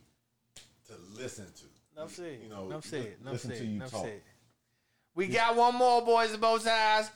to 0.88 0.94
listen 1.14 1.46
to. 1.46 1.64
Enough 2.00 2.12
said. 2.14 2.38
You 2.42 2.48
know, 2.48 2.66
Enough 2.66 2.84
said. 2.84 3.14
Enough 3.20 3.32
listen 3.32 3.50
said. 3.50 3.58
to 3.58 3.64
you 3.66 3.76
Enough 3.76 3.90
talk. 3.90 4.02
said. 4.04 4.20
We 5.14 5.28
got 5.28 5.56
one 5.56 5.74
more, 5.74 6.02
boys 6.04 6.32
and 6.32 6.40
bow 6.40 6.58
ties. 6.58 7.10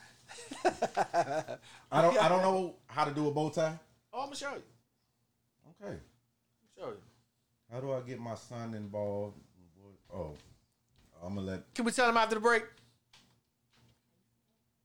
I 1.93 2.03
don't 2.03 2.17
I 2.19 2.29
don't 2.29 2.43
know 2.43 2.77
how 2.87 3.05
to 3.05 3.11
do 3.13 3.29
a 3.29 3.33
bow 3.33 3.51
tie. 3.51 3.79
Oh, 4.13 4.21
I'm 4.21 4.27
gonna 4.27 4.37
show 4.37 4.53
you. 4.53 4.63
Okay. 5.87 5.99
Show 6.79 6.89
you. 6.89 6.97
How 7.73 7.81
do 7.81 7.93
I 7.93 8.01
get 8.01 8.21
my 8.21 8.35
son 8.35 8.75
involved? 8.75 9.37
Oh, 10.13 10.35
I'm 11.23 11.35
gonna 11.35 11.47
let. 11.47 11.75
Can 11.75 11.85
we 11.85 11.93
tell 11.93 12.09
him 12.09 12.17
after 12.17 12.37
the 12.37 12.41
break? 12.41 12.65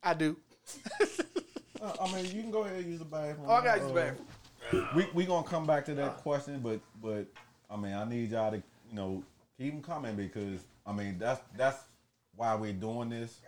I 0.03 0.13
do. 0.13 0.37
Uh, 1.85 1.93
I 2.01 2.13
mean, 2.13 2.25
you 2.35 2.41
can 2.41 2.51
go 2.51 2.63
ahead 2.63 2.77
and 2.77 2.87
use 2.89 2.99
the 2.99 3.05
bathroom. 3.05 3.45
Oh, 3.47 3.53
I 3.53 3.63
gotta 3.63 3.81
use 3.81 3.91
the 3.91 3.99
Uh, 3.99 4.13
bathroom. 4.71 4.87
We 4.95 5.07
we 5.13 5.25
gonna 5.25 5.47
come 5.47 5.67
back 5.67 5.85
to 5.85 5.95
that 5.95 6.17
question, 6.17 6.59
but 6.59 6.79
but 7.01 7.27
I 7.69 7.77
mean, 7.77 7.93
I 7.93 8.03
need 8.05 8.31
y'all 8.31 8.51
to 8.51 8.57
you 8.57 8.95
know 8.95 9.23
keep 9.57 9.71
them 9.73 9.81
coming 9.81 10.15
because 10.15 10.61
I 10.85 10.91
mean 10.93 11.17
that's 11.19 11.41
that's 11.55 11.83
why 12.35 12.55
we're 12.55 12.73
doing 12.73 13.09
this. 13.09 13.39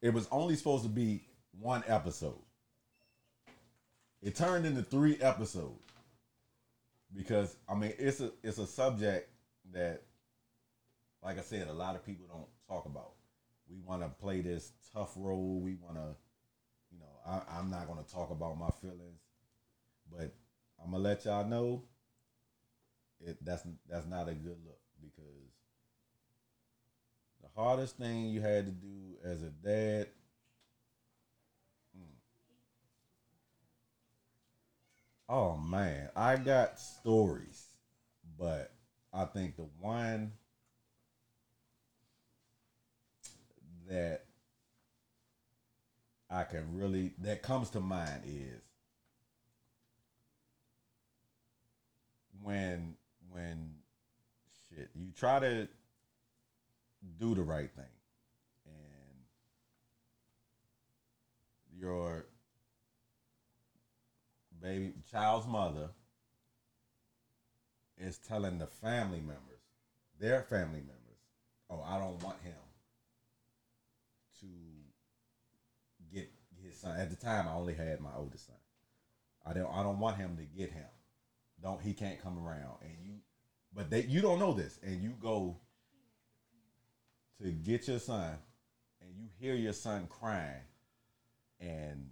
It 0.00 0.14
was 0.14 0.28
only 0.30 0.54
supposed 0.54 0.84
to 0.84 0.88
be 0.88 1.24
one 1.60 1.82
episode. 1.88 2.38
It 4.22 4.36
turned 4.36 4.66
into 4.66 4.82
three 4.82 5.16
episodes 5.20 5.82
because 7.14 7.56
I 7.68 7.74
mean 7.74 7.92
it's 7.98 8.20
a 8.20 8.30
it's 8.44 8.58
a 8.58 8.66
subject 8.66 9.28
that, 9.72 10.02
like 11.24 11.38
I 11.38 11.42
said, 11.42 11.66
a 11.68 11.72
lot 11.72 11.96
of 11.96 12.06
people 12.06 12.26
don't 12.28 12.46
talk 12.68 12.86
about. 12.86 13.12
We 13.68 13.80
want 13.80 14.02
to 14.02 14.08
play 14.08 14.40
this 14.40 14.72
tough 14.94 15.12
role. 15.16 15.60
We 15.60 15.74
want 15.74 15.96
to, 15.96 16.00
you 16.00 16.04
know, 16.04 16.16
I, 17.28 17.42
I'm 17.50 17.70
not 17.70 17.86
to 18.04 18.12
talk 18.12 18.30
about 18.30 18.58
my 18.58 18.70
feelings, 18.80 19.20
but 20.10 20.32
I'm 20.82 20.92
gonna 20.92 21.02
let 21.02 21.24
y'all 21.26 21.44
know. 21.44 21.82
It 23.20 23.36
that's 23.44 23.64
that's 23.88 24.06
not 24.06 24.28
a 24.28 24.34
good 24.34 24.58
look 24.64 24.80
because 25.00 25.52
the 27.42 27.48
hardest 27.60 27.96
thing 27.96 28.26
you 28.28 28.40
had 28.40 28.66
to 28.66 28.72
do 28.72 29.16
as 29.24 29.42
a 29.42 29.50
dad. 29.50 30.06
mm. 31.96 32.08
Oh 35.28 35.56
man, 35.56 36.10
I 36.16 36.36
got 36.36 36.78
stories, 36.78 37.68
but 38.38 38.70
I 39.12 39.24
think 39.26 39.56
the 39.56 39.68
one 39.80 40.32
that 43.88 44.22
I 46.30 46.44
can 46.44 46.74
really 46.74 47.12
that 47.22 47.42
comes 47.42 47.70
to 47.70 47.80
mind 47.80 48.22
is 48.26 48.60
when 52.42 52.94
when 53.30 53.70
shit 54.68 54.90
you 54.94 55.10
try 55.16 55.38
to 55.38 55.68
do 57.18 57.34
the 57.34 57.42
right 57.42 57.70
thing 57.70 57.84
and 58.66 59.24
your 61.80 62.26
baby 64.60 64.92
child's 65.10 65.46
mother 65.46 65.88
is 67.96 68.18
telling 68.18 68.58
the 68.58 68.66
family 68.66 69.20
members 69.20 69.62
their 70.20 70.42
family 70.42 70.80
members 70.80 71.20
oh 71.70 71.82
i 71.86 71.98
don't 71.98 72.22
want 72.22 72.36
him 72.42 72.52
to 74.40 74.46
son. 76.80 76.98
At 76.98 77.10
the 77.10 77.16
time 77.16 77.48
i 77.48 77.52
only 77.52 77.74
had 77.74 78.00
my 78.00 78.10
oldest 78.16 78.46
son. 78.46 78.56
I 79.46 79.52
don't 79.52 79.70
i 79.72 79.82
don't 79.82 79.98
want 79.98 80.16
him 80.16 80.36
to 80.36 80.44
get 80.44 80.70
him. 80.70 80.86
Don't 81.62 81.80
he 81.80 81.92
can't 81.94 82.22
come 82.22 82.38
around. 82.38 82.78
And 82.82 82.92
you 83.02 83.14
but 83.74 83.90
they 83.90 84.02
you 84.02 84.20
don't 84.20 84.38
know 84.38 84.52
this. 84.52 84.78
And 84.82 85.02
you 85.02 85.14
go 85.20 85.56
to 87.42 87.50
get 87.50 87.88
your 87.88 87.98
son 87.98 88.34
and 89.00 89.10
you 89.16 89.28
hear 89.38 89.54
your 89.54 89.72
son 89.72 90.06
crying 90.08 90.62
and 91.60 92.10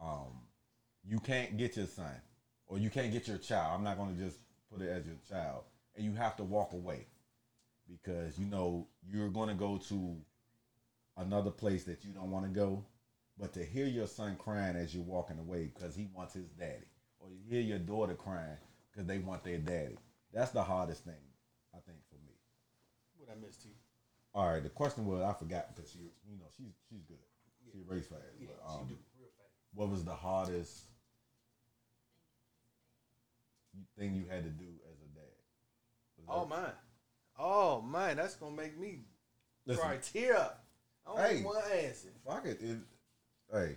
um 0.00 0.42
you 1.04 1.18
can't 1.18 1.56
get 1.56 1.76
your 1.76 1.86
son 1.86 2.14
or 2.66 2.78
you 2.78 2.90
can't 2.90 3.12
get 3.12 3.26
your 3.26 3.38
child. 3.38 3.72
I'm 3.74 3.84
not 3.84 3.96
going 3.96 4.14
to 4.14 4.22
just 4.22 4.38
put 4.70 4.82
it 4.82 4.90
as 4.90 5.06
your 5.06 5.16
child. 5.28 5.64
And 5.96 6.04
you 6.04 6.12
have 6.14 6.36
to 6.36 6.44
walk 6.44 6.72
away 6.72 7.06
because 7.88 8.38
you 8.38 8.46
know 8.46 8.86
you're 9.06 9.30
going 9.30 9.48
to 9.48 9.54
go 9.54 9.78
to 9.88 10.16
another 11.16 11.50
place 11.50 11.84
that 11.84 12.04
you 12.04 12.12
don't 12.12 12.30
want 12.30 12.44
to 12.44 12.50
go 12.50 12.84
but 13.38 13.52
to 13.54 13.64
hear 13.64 13.86
your 13.86 14.06
son 14.06 14.36
crying 14.36 14.76
as 14.76 14.94
you're 14.94 15.04
walking 15.04 15.38
away 15.38 15.70
because 15.74 15.94
he 15.94 16.08
wants 16.14 16.34
his 16.34 16.48
daddy 16.50 16.86
or 17.20 17.28
you 17.30 17.38
hear 17.48 17.60
your 17.60 17.78
daughter 17.78 18.14
crying 18.14 18.56
because 18.90 19.06
they 19.06 19.18
want 19.18 19.44
their 19.44 19.58
daddy 19.58 19.96
that's 20.32 20.50
the 20.50 20.62
hardest 20.62 21.04
thing 21.04 21.14
i 21.74 21.78
think 21.86 21.98
for 22.08 22.16
me 22.16 22.34
What 23.16 23.28
I 23.30 23.40
missed 23.44 23.64
you? 23.64 23.72
all 24.34 24.46
right 24.52 24.62
the 24.62 24.68
question 24.68 25.06
was 25.06 25.22
i 25.22 25.32
forgot 25.32 25.74
because 25.74 25.90
she 25.90 25.98
you 26.28 26.36
know 26.38 26.46
she's 26.56 26.72
she's 26.88 27.02
good 27.02 27.16
she 27.72 27.78
race 27.86 28.06
fast 28.06 28.22
Yeah, 28.40 28.48
but, 28.64 28.70
um, 28.74 28.88
real 29.18 29.28
fast. 29.36 29.50
what 29.74 29.88
was 29.90 30.04
the 30.04 30.14
hardest 30.14 30.84
thing 33.98 34.14
you 34.14 34.24
had 34.28 34.42
to 34.44 34.50
do 34.50 34.66
as 34.90 34.96
a 35.00 35.08
dad 35.14 35.36
Was 36.16 36.26
Oh 36.28 36.40
that- 36.40 36.48
man. 36.62 36.72
Oh 37.38 37.80
man, 37.82 38.16
that's 38.16 38.34
gonna 38.34 38.56
make 38.56 38.76
me 38.78 39.00
Listen, 39.66 39.82
cry 39.84 39.96
tear 39.98 40.36
up. 40.36 40.64
I 41.06 41.16
don't 41.16 41.36
Hey. 41.36 41.42
want 41.44 41.64
to 41.64 41.86
answer. 41.86 42.08
fuck 42.26 42.44
it, 42.46 42.60
it 42.60 42.78
hey 43.52 43.76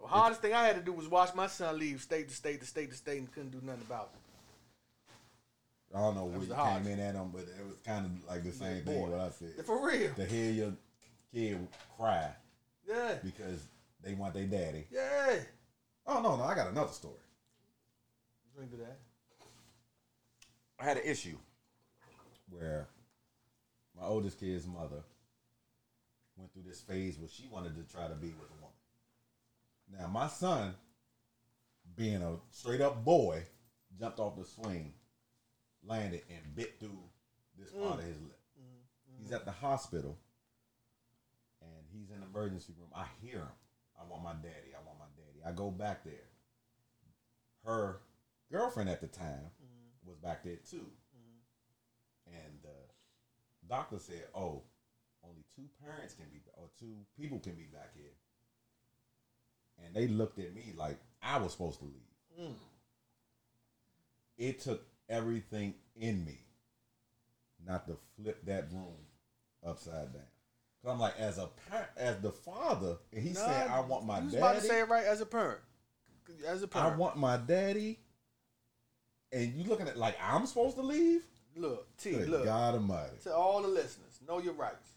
The 0.00 0.06
hardest 0.06 0.40
thing 0.42 0.52
I 0.54 0.64
had 0.64 0.76
to 0.76 0.82
do 0.82 0.92
was 0.92 1.08
watch 1.08 1.34
my 1.34 1.46
son 1.46 1.78
leave 1.78 2.00
state 2.02 2.28
to 2.28 2.34
state 2.34 2.60
to 2.60 2.66
state 2.66 2.90
to 2.90 2.96
state 2.96 3.18
and 3.18 3.32
couldn't 3.32 3.50
do 3.52 3.60
nothing 3.64 3.82
about 3.86 4.10
it. 4.14 4.20
I 5.96 6.00
don't 6.00 6.16
know 6.16 6.24
where 6.24 6.40
you 6.42 6.52
came 6.52 6.92
in 6.92 6.98
at 6.98 7.14
him, 7.14 7.30
but 7.32 7.42
it 7.42 7.64
was 7.64 7.76
kind 7.86 8.04
of 8.04 8.28
like 8.28 8.42
the 8.42 8.50
same 8.52 8.82
thing 8.82 9.00
what 9.00 9.20
I 9.20 9.30
said. 9.30 9.64
For 9.64 9.86
real. 9.86 10.12
To 10.14 10.26
hear 10.26 10.50
your 10.50 10.72
kid 11.32 11.68
cry 11.96 12.30
Yeah. 12.88 13.14
because 13.22 13.62
they 14.02 14.14
want 14.14 14.34
their 14.34 14.46
daddy. 14.46 14.86
Yeah. 14.90 15.36
Oh 16.06 16.20
no, 16.20 16.36
no, 16.36 16.42
I 16.42 16.54
got 16.56 16.68
another 16.68 16.92
story. 16.92 17.14
Drink 18.56 18.70
to 18.72 18.76
that. 18.78 18.98
I 20.80 20.84
had 20.84 20.96
an 20.96 21.04
issue 21.06 21.36
where 22.50 22.88
my 23.98 24.04
oldest 24.06 24.38
kid's 24.40 24.66
mother 24.66 25.02
went 26.36 26.52
through 26.52 26.64
this 26.66 26.80
phase 26.80 27.18
where 27.18 27.28
she 27.28 27.48
wanted 27.50 27.74
to 27.76 27.92
try 27.92 28.08
to 28.08 28.14
be 28.14 28.28
with 28.28 28.50
a 28.50 28.60
woman. 28.60 29.98
Now 29.98 30.08
my 30.08 30.28
son, 30.28 30.74
being 31.96 32.22
a 32.22 32.36
straight 32.50 32.80
up 32.80 33.04
boy, 33.04 33.44
jumped 33.98 34.18
off 34.18 34.36
the 34.36 34.44
swing 34.44 34.94
landed 35.86 36.22
and 36.30 36.56
bit 36.56 36.78
through 36.80 36.98
this 37.58 37.70
mm. 37.70 37.82
part 37.82 38.00
of 38.00 38.06
his 38.06 38.20
lip. 38.20 38.40
Mm-hmm. 38.58 39.14
Mm-hmm. 39.14 39.22
He's 39.22 39.32
at 39.32 39.44
the 39.44 39.52
hospital, 39.52 40.18
and 41.60 41.84
he's 41.92 42.10
in 42.10 42.20
the 42.20 42.26
emergency 42.26 42.72
room. 42.78 42.90
I 42.94 43.04
hear 43.22 43.38
him. 43.38 43.48
I 44.00 44.10
want 44.10 44.24
my 44.24 44.32
daddy. 44.32 44.72
I 44.74 44.84
want 44.86 44.98
my 44.98 45.06
daddy. 45.16 45.40
I 45.46 45.52
go 45.52 45.70
back 45.70 46.04
there. 46.04 46.14
Her 47.64 48.00
girlfriend 48.50 48.90
at 48.90 49.00
the 49.00 49.06
time 49.06 49.50
mm-hmm. 49.62 50.08
was 50.08 50.16
back 50.16 50.42
there 50.42 50.58
too, 50.68 50.86
and 52.26 52.58
the 52.62 53.68
doctor 53.68 53.98
said, 53.98 54.24
"Oh, 54.34 54.62
only 55.28 55.44
two 55.54 55.68
parents 55.84 56.14
can 56.14 56.26
be, 56.32 56.40
or 56.54 56.68
two 56.78 56.94
people 57.18 57.38
can 57.38 57.54
be 57.54 57.64
back 57.64 57.90
here." 57.94 58.12
And 59.84 59.94
they 59.94 60.06
looked 60.08 60.38
at 60.38 60.54
me 60.54 60.72
like 60.76 60.98
I 61.22 61.38
was 61.38 61.52
supposed 61.52 61.80
to 61.80 61.84
leave. 61.86 62.38
Hmm. 62.48 62.52
It 64.36 64.60
took 64.60 64.82
everything 65.08 65.74
in 65.96 66.24
me 66.24 66.38
not 67.64 67.86
to 67.86 67.96
flip 68.16 68.44
that 68.46 68.70
room 68.72 68.96
upside 69.64 70.12
down. 70.12 70.22
Cause 70.82 70.92
I'm 70.92 70.98
like, 71.00 71.18
as 71.18 71.38
a 71.38 71.48
parent, 71.70 71.88
as 71.96 72.20
the 72.20 72.30
father, 72.30 72.96
and 73.12 73.22
he 73.22 73.32
said, 73.32 73.68
"I 73.68 73.80
want 73.80 74.04
my 74.04 74.18
you 74.18 74.26
was 74.26 74.34
about 74.34 74.48
to 74.54 74.56
daddy. 74.56 74.68
say 74.68 74.80
it 74.80 74.88
right 74.88 75.04
as 75.06 75.20
a 75.22 75.26
parent. 75.26 75.60
As 76.46 76.62
a 76.62 76.66
I 76.66 76.68
parent. 76.68 76.94
I 76.94 76.96
want 76.96 77.16
my 77.16 77.36
daddy." 77.38 77.98
And 79.32 79.54
you 79.54 79.64
looking 79.64 79.88
at 79.88 79.96
like 79.96 80.16
I'm 80.22 80.46
supposed 80.46 80.76
to 80.76 80.82
leave? 80.82 81.22
look, 81.56 81.96
T, 81.96 82.10
Good 82.10 82.28
look. 82.28 82.44
God 82.44 82.74
Almighty! 82.74 83.16
to 83.22 83.34
all 83.34 83.62
the 83.62 83.68
listeners, 83.68 84.18
know 84.28 84.40
your 84.40 84.54
rights. 84.54 84.90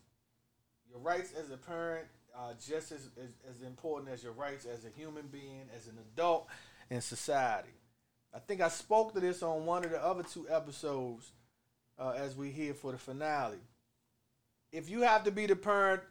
Your 0.89 0.99
rights 0.99 1.33
as 1.39 1.51
a 1.51 1.57
parent 1.57 2.07
are 2.35 2.53
just 2.53 2.91
as, 2.91 3.09
as, 3.21 3.29
as 3.49 3.61
important 3.65 4.11
as 4.11 4.23
your 4.23 4.33
rights 4.33 4.65
as 4.65 4.85
a 4.85 4.89
human 4.89 5.27
being, 5.27 5.65
as 5.75 5.87
an 5.87 5.97
adult 5.99 6.47
in 6.89 7.01
society. 7.01 7.69
I 8.33 8.39
think 8.39 8.61
I 8.61 8.69
spoke 8.69 9.13
to 9.13 9.19
this 9.19 9.41
on 9.41 9.65
one 9.65 9.83
of 9.83 9.91
the 9.91 10.03
other 10.03 10.23
two 10.23 10.47
episodes 10.49 11.31
uh, 11.97 12.11
as 12.11 12.35
we 12.35 12.51
here 12.51 12.73
for 12.73 12.91
the 12.91 12.97
finale. 12.97 13.57
If 14.71 14.89
you 14.89 15.01
have 15.01 15.23
to 15.23 15.31
be 15.31 15.45
the 15.45 15.55
parent, 15.55 16.01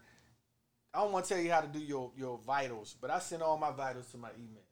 I 0.92 1.00
don't 1.00 1.12
want 1.12 1.26
to 1.26 1.34
tell 1.34 1.42
you 1.42 1.50
how 1.50 1.60
to 1.60 1.68
do 1.68 1.78
your, 1.78 2.10
your 2.16 2.38
vitals, 2.38 2.96
but 3.00 3.10
I 3.10 3.18
send 3.18 3.42
all 3.42 3.58
my 3.58 3.70
vitals 3.70 4.10
to 4.12 4.18
my 4.18 4.30
email. 4.36 4.64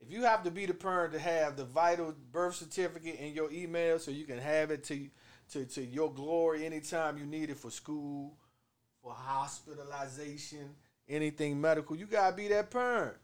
If 0.00 0.10
you 0.10 0.22
have 0.22 0.42
to 0.44 0.50
be 0.50 0.66
the 0.66 0.74
parent 0.74 1.12
to 1.12 1.18
have 1.18 1.56
the 1.56 1.64
vital 1.64 2.14
birth 2.32 2.56
certificate 2.56 3.18
in 3.18 3.34
your 3.34 3.50
email 3.50 3.98
so 3.98 4.10
you 4.10 4.24
can 4.24 4.38
have 4.38 4.70
it 4.70 4.84
to 4.84 5.08
to, 5.52 5.64
to 5.64 5.84
your 5.84 6.12
glory 6.12 6.66
anytime 6.66 7.18
you 7.18 7.24
need 7.24 7.50
it 7.50 7.56
for 7.56 7.70
school, 7.70 8.36
for 9.06 9.14
hospitalization, 9.14 10.74
anything 11.08 11.60
medical, 11.60 11.94
you 11.96 12.06
gotta 12.06 12.34
be 12.34 12.48
that 12.48 12.70
parent. 12.70 13.14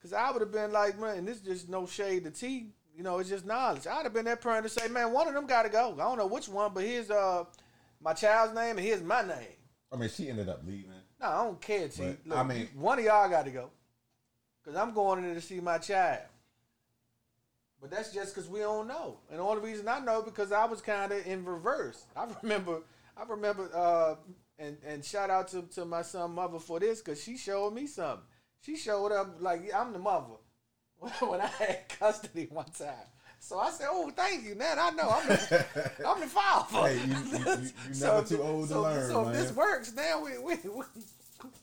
Cause 0.00 0.14
I 0.14 0.30
would 0.30 0.40
have 0.40 0.50
been 0.50 0.72
like, 0.72 0.98
man, 0.98 1.26
this 1.26 1.36
is 1.36 1.42
just 1.42 1.68
no 1.68 1.86
shade 1.86 2.24
to 2.24 2.30
T. 2.30 2.68
You 2.96 3.02
know, 3.02 3.18
it's 3.18 3.28
just 3.28 3.44
knowledge. 3.44 3.86
I'd 3.86 4.04
have 4.04 4.14
been 4.14 4.24
that 4.24 4.40
parent 4.40 4.64
to 4.64 4.70
say, 4.70 4.88
man, 4.88 5.12
one 5.12 5.28
of 5.28 5.34
them 5.34 5.46
gotta 5.46 5.68
go. 5.68 5.92
I 5.92 6.04
don't 6.04 6.16
know 6.16 6.26
which 6.26 6.48
one, 6.48 6.72
but 6.72 6.84
here's 6.84 7.10
uh 7.10 7.44
my 8.00 8.14
child's 8.14 8.54
name 8.54 8.78
and 8.78 8.80
here's 8.86 9.02
my 9.02 9.20
name. 9.20 9.58
I 9.92 9.96
mean, 9.96 10.08
she 10.08 10.30
ended 10.30 10.48
up 10.48 10.62
leaving. 10.66 10.90
No, 11.20 11.26
I 11.26 11.44
don't 11.44 11.60
care, 11.60 11.88
T. 11.88 12.02
But, 12.02 12.18
Look, 12.24 12.38
I 12.38 12.42
mean- 12.42 12.68
one 12.74 12.98
of 12.98 13.04
y'all 13.04 13.28
got 13.28 13.44
to 13.44 13.50
go. 13.50 13.68
Because 14.62 14.78
I'm 14.80 14.94
going 14.94 15.18
in 15.18 15.26
there 15.26 15.34
to 15.34 15.40
see 15.40 15.60
my 15.60 15.76
child. 15.78 16.22
But 17.80 17.90
that's 17.90 18.12
just 18.12 18.34
because 18.34 18.48
we 18.48 18.60
don't 18.60 18.88
know. 18.88 19.18
And 19.30 19.38
the 19.38 19.42
only 19.42 19.62
reason 19.62 19.88
I 19.88 19.98
know 20.00 20.22
because 20.22 20.52
I 20.52 20.64
was 20.66 20.80
kind 20.80 21.12
of 21.12 21.26
in 21.26 21.44
reverse. 21.44 22.04
I 22.16 22.26
remember, 22.42 22.82
I 23.16 23.24
remember, 23.28 23.68
uh, 23.74 24.14
and, 24.60 24.76
and 24.86 25.04
shout 25.04 25.30
out 25.30 25.48
to, 25.48 25.62
to 25.74 25.84
my 25.84 26.02
son 26.02 26.32
mother 26.34 26.58
for 26.58 26.78
this 26.78 27.00
because 27.00 27.22
she 27.22 27.36
showed 27.36 27.72
me 27.74 27.86
something. 27.86 28.24
She 28.60 28.76
showed 28.76 29.10
up 29.12 29.36
like, 29.40 29.62
I'm 29.74 29.92
the 29.92 29.98
mother 29.98 30.34
when 31.20 31.40
I 31.40 31.46
had 31.46 31.88
custody 31.88 32.46
one 32.50 32.66
time. 32.78 33.06
So 33.42 33.58
I 33.58 33.70
said, 33.70 33.86
"Oh, 33.90 34.10
thank 34.14 34.44
you. 34.44 34.54
man. 34.54 34.78
I 34.78 34.90
know 34.90 35.08
I'm 35.08 35.26
the, 35.28 35.66
I'm 36.06 36.20
the 36.20 36.26
father." 36.26 36.88
Hey, 36.88 37.00
you- 37.06 37.14
you- 37.14 37.38
you- 37.38 37.72
you 37.94 38.00
never 38.00 38.22
too 38.22 38.42
old 38.42 38.68
to 38.68 38.74
so, 38.74 38.82
learn, 38.82 39.08
So 39.10 39.28
if 39.28 39.32
this 39.34 39.52
works, 39.56 39.94
now 39.94 40.22
we 40.22 40.36
we, 40.36 40.56
we 40.68 40.84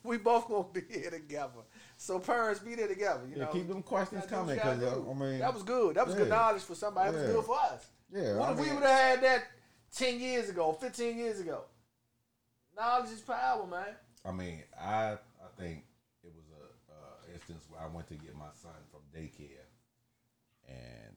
we 0.03 0.17
both 0.17 0.47
gonna 0.47 0.65
be 0.73 0.81
here 0.89 1.11
together. 1.11 1.61
So 1.97 2.17
parents 2.17 2.61
be 2.61 2.73
there 2.73 2.87
together. 2.87 3.21
You 3.29 3.35
Yeah, 3.37 3.43
know, 3.45 3.51
keep 3.51 3.67
them 3.67 3.83
questions 3.83 4.25
Gotta 4.25 4.29
do 4.31 4.35
what 4.35 4.59
coming, 4.59 4.79
cause 4.81 4.89
gotta 4.89 5.07
uh. 5.07 5.11
I 5.11 5.13
mean, 5.31 5.39
that 5.39 5.53
was 5.53 5.61
good. 5.61 5.95
That 5.97 6.07
was 6.07 6.15
good 6.15 6.29
knowledge 6.29 6.63
for 6.63 6.73
somebody. 6.73 7.11
That 7.11 7.17
was 7.25 7.31
good 7.35 7.45
for 7.45 7.59
us. 7.59 7.85
yeah. 8.11 8.37
What 8.37 8.49
I 8.49 8.51
if 8.53 8.59
we 8.59 8.73
would 8.73 8.83
have 8.83 8.99
had 8.99 9.21
that 9.21 9.43
ten 9.95 10.19
years 10.19 10.49
ago, 10.49 10.73
fifteen 10.73 11.15
years 11.19 11.39
ago? 11.39 11.61
Knowledge 12.77 13.09
is 13.11 13.21
power, 13.21 13.65
man. 13.65 13.95
I 14.25 14.31
mean, 14.31 14.63
I 14.79 15.13
I 15.13 15.17
think 15.59 15.83
it 16.23 16.31
was 16.35 16.45
a 16.51 16.93
uh, 16.93 17.33
instance 17.33 17.65
where 17.69 17.81
I 17.81 17.87
went 17.87 18.07
to 18.09 18.13
get 18.15 18.35
my 18.35 18.51
son 18.61 18.71
from 18.91 19.01
daycare, 19.15 19.65
and 20.67 21.15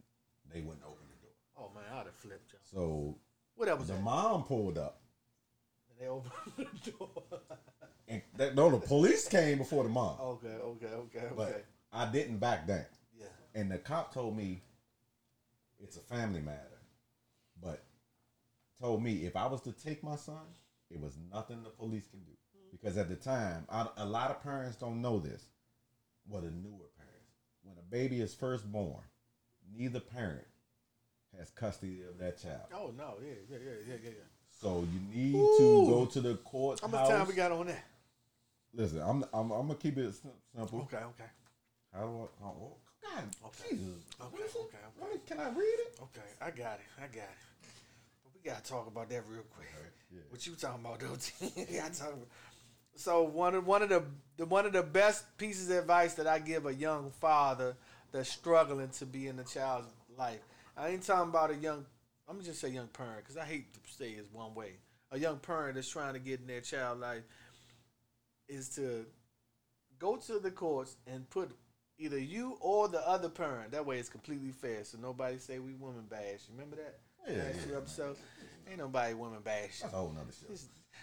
they 0.52 0.61
wouldn't 0.61 0.84
open 0.84 1.06
the 1.08 1.16
door. 1.26 1.34
Oh 1.58 1.70
man, 1.74 1.84
I'd 1.92 2.06
have 2.06 2.14
flipped 2.14 2.52
you. 2.52 2.58
So 2.62 3.16
What 3.56 3.78
was 3.78 3.88
the 3.88 3.94
that? 3.94 4.02
mom 4.02 4.44
pulled 4.44 4.78
up, 4.78 5.00
And 5.90 5.98
They 6.00 6.06
opened 6.08 6.32
the 6.84 6.90
door. 6.92 7.08
and 8.08 8.22
that, 8.36 8.54
no, 8.54 8.70
the 8.70 8.78
police 8.78 9.28
came 9.28 9.58
before 9.58 9.82
the 9.82 9.90
mom. 9.90 10.16
okay, 10.20 10.48
okay, 10.62 10.86
okay, 10.86 11.26
but 11.36 11.48
okay. 11.48 11.62
I 11.92 12.06
didn't 12.11 12.38
back 12.38 12.66
down. 12.66 12.84
Yeah. 13.18 13.26
And 13.54 13.70
the 13.70 13.78
cop 13.78 14.14
told 14.14 14.36
me 14.36 14.62
it's 15.78 15.96
a 15.96 16.00
family 16.00 16.40
matter, 16.40 16.80
but 17.62 17.82
told 18.80 19.02
me 19.02 19.26
if 19.26 19.36
I 19.36 19.46
was 19.46 19.61
to 19.62 19.72
take 19.72 20.02
my 20.02 20.16
son, 20.16 20.36
it 20.91 21.01
was 21.01 21.16
nothing 21.32 21.62
the 21.62 21.70
police 21.70 22.07
can 22.09 22.20
do. 22.20 22.32
Because 22.70 22.97
at 22.97 23.09
the 23.09 23.16
time, 23.16 23.64
I, 23.70 23.86
a 23.97 24.07
lot 24.07 24.30
of 24.30 24.43
parents 24.43 24.76
don't 24.76 25.01
know 25.03 25.18
this. 25.18 25.45
Well, 26.28 26.43
the 26.43 26.51
newer 26.51 26.86
parents, 26.97 27.34
when 27.62 27.76
a 27.78 27.82
baby 27.82 28.20
is 28.20 28.34
first 28.34 28.70
born, 28.70 29.03
neither 29.74 30.01
parent 30.01 30.47
has 31.36 31.51
custody 31.51 32.03
of 32.09 32.18
that 32.18 32.41
child. 32.41 32.62
Oh 32.74 32.93
no, 32.97 33.14
yeah, 33.22 33.34
yeah, 33.51 33.59
yeah, 33.64 33.72
yeah, 33.88 33.97
yeah. 34.05 34.11
So 34.61 34.86
you 34.93 35.01
need 35.14 35.34
Ooh. 35.34 35.57
to 35.59 35.91
go 35.91 36.07
to 36.07 36.20
the 36.20 36.34
courthouse. 36.36 36.80
How 36.91 36.97
much 36.99 37.09
time 37.09 37.26
we 37.26 37.34
got 37.34 37.53
on 37.53 37.66
that? 37.66 37.84
Listen, 38.72 39.01
I'm, 39.01 39.24
I'm, 39.32 39.51
I'm 39.51 39.66
gonna 39.66 39.74
keep 39.74 39.99
it 39.99 40.14
simple. 40.14 40.80
Okay, 40.82 40.99
okay. 40.99 41.30
How 41.93 42.03
do 42.03 42.07
I? 42.07 42.45
Oh, 42.45 42.47
oh, 42.47 42.76
God, 43.03 43.24
Okay. 43.47 43.76
Jesus. 43.76 44.05
Okay, 44.20 44.30
What 44.30 44.43
is 44.43 44.55
it? 44.55 44.59
okay, 44.59 44.78
okay. 45.03 45.20
Can 45.26 45.41
I 45.41 45.49
read 45.51 45.78
it? 45.86 45.99
Okay, 46.03 46.28
I 46.41 46.51
got 46.51 46.78
it. 46.78 46.86
I 46.99 47.07
got 47.07 47.24
it. 47.24 47.49
We 48.43 48.51
gotta 48.51 48.62
talk 48.62 48.86
about 48.86 49.09
that 49.11 49.22
real 49.28 49.43
quick. 49.55 49.68
yeah. 50.11 50.20
What 50.30 50.47
you 50.47 50.55
talking 50.55 50.84
about, 50.84 51.01
though? 51.01 51.09
Gotta 51.78 51.99
talk 51.99 52.12
about. 52.12 52.28
So 52.95 53.22
one 53.22 53.55
of 53.55 53.66
one 53.66 53.82
of 53.82 53.88
the, 53.88 54.03
the 54.36 54.47
one 54.47 54.66
of 54.66 54.72
the 54.72 54.82
best 54.82 55.24
pieces 55.36 55.70
of 55.70 55.78
advice 55.78 56.14
that 56.14 56.26
I 56.26 56.38
give 56.38 56.66
a 56.66 56.74
young 56.74 57.11
father 57.11 57.76
that's 58.12 58.30
struggling 58.30 58.88
to 58.91 59.07
be 59.07 59.26
in 59.28 59.36
the 59.36 59.45
child's 59.45 59.88
life. 60.18 60.41
I 60.76 60.88
ain't 60.88 61.03
talking 61.03 61.30
about 61.30 61.51
a 61.51 61.55
young. 61.55 61.84
I'm 62.28 62.36
gonna 62.36 62.47
just 62.47 62.61
say 62.61 62.68
young 62.68 62.88
parent 62.88 63.18
because 63.18 63.36
I 63.36 63.45
hate 63.45 63.72
to 63.74 63.80
say 63.93 64.11
it's 64.11 64.32
one 64.32 64.55
way. 64.55 64.72
A 65.12 65.18
young 65.18 65.38
parent 65.38 65.74
that's 65.74 65.88
trying 65.88 66.14
to 66.14 66.20
get 66.20 66.41
in 66.41 66.47
their 66.47 66.61
child 66.61 67.01
life 67.01 67.22
is 68.49 68.68
to 68.70 69.07
go 69.99 70.16
to 70.16 70.38
the 70.38 70.51
courts 70.51 70.97
and 71.07 71.28
put 71.28 71.51
either 71.99 72.18
you 72.18 72.57
or 72.61 72.88
the 72.88 73.07
other 73.07 73.28
parent. 73.28 73.72
That 73.72 73.84
way 73.84 73.99
it's 73.99 74.09
completely 74.09 74.53
fair. 74.53 74.84
So 74.84 74.99
nobody 74.99 75.38
say 75.38 75.59
we 75.59 75.74
women 75.74 76.07
bash. 76.09 76.41
Remember 76.51 76.76
that? 76.76 76.99
Yeah, 77.28 77.36
Last 77.44 77.54
yeah. 77.56 77.64
two 77.72 77.76
episodes. 77.76 78.18
Ain't 78.68 78.78
nobody 78.78 79.14
women 79.14 79.40
bash. 79.42 79.80
That's 79.80 79.92
a 79.92 79.96
whole 79.96 80.10
nother 80.12 80.32
show. 80.32 80.54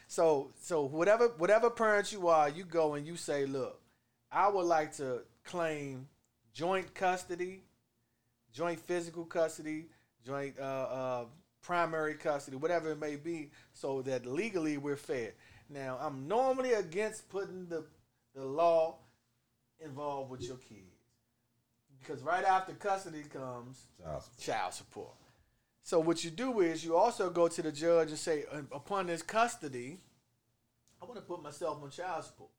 So 0.08 0.52
so 0.60 0.84
whatever 0.84 1.30
whatever 1.38 1.70
parent 1.70 2.12
you 2.12 2.28
are, 2.28 2.50
you 2.50 2.64
go 2.64 2.94
and 2.94 3.06
you 3.06 3.16
say, 3.18 3.46
look, 3.46 3.82
I 4.32 4.48
would 4.48 4.66
like 4.66 4.96
to 4.98 5.22
claim 5.44 6.08
joint 6.54 6.94
custody, 6.94 7.64
joint 8.54 8.80
physical 8.80 9.26
custody, 9.26 9.88
joint 10.26 10.56
uh, 10.60 10.64
uh, 10.64 11.26
primary 11.62 12.14
custody, 12.16 12.56
whatever 12.58 12.92
it 12.92 13.00
may 13.00 13.16
be, 13.18 13.52
so 13.74 14.02
that 14.04 14.26
legally 14.26 14.78
we're 14.78 14.96
fair. 14.96 15.34
Now 15.70 15.98
I'm 16.02 16.28
normally 16.28 16.74
against 16.74 17.28
putting 17.30 17.68
the 17.68 17.84
the 18.34 18.46
law 18.46 18.98
involved 19.80 20.30
with 20.32 20.42
your 20.42 20.58
kids 20.58 20.96
because 22.00 22.22
right 22.22 22.46
after 22.46 22.74
custody 22.74 23.24
comes 23.24 23.88
Child 24.02 24.22
support. 24.24 24.40
child 24.40 24.74
support. 24.74 25.14
So 25.88 26.02
what 26.02 26.22
you 26.22 26.32
do 26.32 26.60
is 26.60 26.84
you 26.84 26.98
also 26.98 27.30
go 27.30 27.48
to 27.48 27.62
the 27.62 27.72
judge 27.72 28.10
and 28.10 28.20
say, 28.20 28.44
"Uh, 28.52 28.64
upon 28.74 29.06
this 29.06 29.22
custody, 29.22 30.02
I 31.02 31.06
want 31.06 31.16
to 31.16 31.22
put 31.22 31.42
myself 31.42 31.82
on 31.82 31.90
child 31.90 32.26
support. 32.26 32.50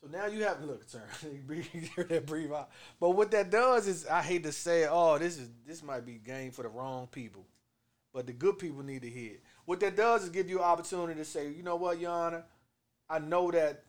So 0.00 0.06
now 0.06 0.26
you 0.26 0.44
have 0.44 0.60
to 0.60 0.66
look, 0.66 0.88
sir, 0.88 1.02
breathe, 1.46 2.52
out. 2.52 2.70
But 3.00 3.10
what 3.10 3.32
that 3.32 3.50
does 3.50 3.88
is, 3.88 4.06
I 4.06 4.22
hate 4.22 4.44
to 4.44 4.52
say, 4.52 4.86
oh, 4.88 5.18
this 5.18 5.36
is 5.36 5.50
this 5.66 5.82
might 5.82 6.06
be 6.06 6.12
game 6.12 6.52
for 6.52 6.62
the 6.62 6.68
wrong 6.68 7.08
people, 7.08 7.44
but 8.14 8.28
the 8.28 8.32
good 8.32 8.56
people 8.56 8.84
need 8.84 9.02
to 9.02 9.10
hear. 9.10 9.38
What 9.64 9.80
that 9.80 9.96
does 9.96 10.22
is 10.22 10.30
give 10.30 10.48
you 10.48 10.58
an 10.58 10.64
opportunity 10.64 11.18
to 11.18 11.24
say, 11.24 11.50
you 11.50 11.64
know 11.64 11.74
what, 11.74 11.98
Your 11.98 12.12
Honor, 12.12 12.44
I 13.10 13.18
know 13.18 13.50
that 13.50 13.82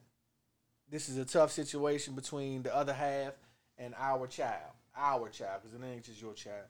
this 0.89 1.07
is 1.07 1.17
a 1.17 1.25
tough 1.25 1.51
situation 1.51 2.15
between 2.15 2.63
the 2.63 2.75
other 2.75 2.93
half 2.93 3.33
and 3.77 3.93
our 3.95 4.25
child, 4.25 4.73
our 4.97 5.29
child, 5.29 5.61
because 5.61 5.79
it 5.79 5.85
ain't 5.85 6.03
just 6.03 6.19
your 6.19 6.33
child. 6.33 6.65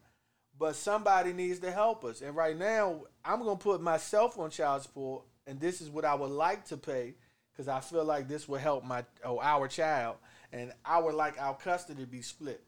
But 0.57 0.75
somebody 0.75 1.33
needs 1.33 1.59
to 1.59 1.71
help 1.71 2.05
us. 2.05 2.21
And 2.21 2.35
right 2.35 2.57
now, 2.57 3.03
I'm 3.25 3.39
gonna 3.39 3.55
put 3.55 3.81
myself 3.81 4.37
on 4.37 4.49
child 4.49 4.83
support, 4.83 5.23
and 5.47 5.59
this 5.59 5.81
is 5.81 5.89
what 5.89 6.05
I 6.05 6.13
would 6.13 6.29
like 6.29 6.65
to 6.65 6.77
pay, 6.77 7.15
because 7.51 7.67
I 7.67 7.79
feel 7.79 8.05
like 8.05 8.27
this 8.27 8.47
will 8.47 8.59
help 8.59 8.83
my 8.83 9.03
or 9.25 9.43
our 9.43 9.67
child, 9.67 10.17
and 10.51 10.71
I 10.85 10.99
would 10.99 11.15
like 11.15 11.41
our 11.41 11.55
custody 11.55 12.01
to 12.01 12.07
be 12.07 12.21
split. 12.21 12.63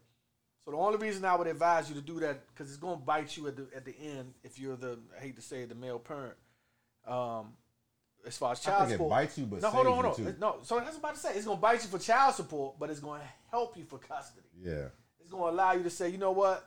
So 0.64 0.72
the 0.72 0.78
only 0.78 0.98
reason 0.98 1.24
I 1.24 1.36
would 1.36 1.46
advise 1.46 1.88
you 1.88 1.94
to 1.94 2.00
do 2.00 2.18
that 2.20 2.48
because 2.48 2.68
it's 2.68 2.76
going 2.76 2.98
to 2.98 3.04
bite 3.04 3.36
you 3.36 3.46
at 3.46 3.56
the 3.56 3.68
at 3.74 3.84
the 3.84 3.94
end 4.00 4.34
if 4.42 4.58
you're 4.58 4.76
the 4.76 4.98
I 5.16 5.22
hate 5.22 5.36
to 5.36 5.42
say 5.42 5.62
it, 5.62 5.68
the 5.68 5.76
male 5.76 6.00
parent. 6.00 6.34
Um, 7.06 7.52
as 8.26 8.36
far 8.36 8.50
as 8.50 8.66
I 8.66 8.70
child 8.70 8.90
support, 8.90 9.10
bites 9.10 9.38
you, 9.38 9.46
but 9.46 9.62
no, 9.62 9.70
hold 9.70 9.86
on, 9.86 10.04
hold 10.04 10.20
on, 10.20 10.36
no. 10.40 10.56
So 10.64 10.80
that's 10.80 10.86
what 10.86 10.94
I'm 10.94 10.96
about 10.96 11.14
to 11.14 11.20
say. 11.20 11.34
It's 11.34 11.44
going 11.44 11.58
to 11.58 11.62
bite 11.62 11.84
you 11.84 11.88
for 11.88 12.00
child 12.00 12.34
support, 12.34 12.80
but 12.80 12.90
it's 12.90 12.98
going 12.98 13.20
to 13.20 13.26
help 13.52 13.76
you 13.76 13.84
for 13.84 13.98
custody. 13.98 14.48
Yeah. 14.60 14.88
It's 15.20 15.30
going 15.30 15.44
to 15.44 15.50
allow 15.50 15.72
you 15.72 15.84
to 15.84 15.90
say, 15.90 16.08
you 16.08 16.18
know 16.18 16.32
what? 16.32 16.66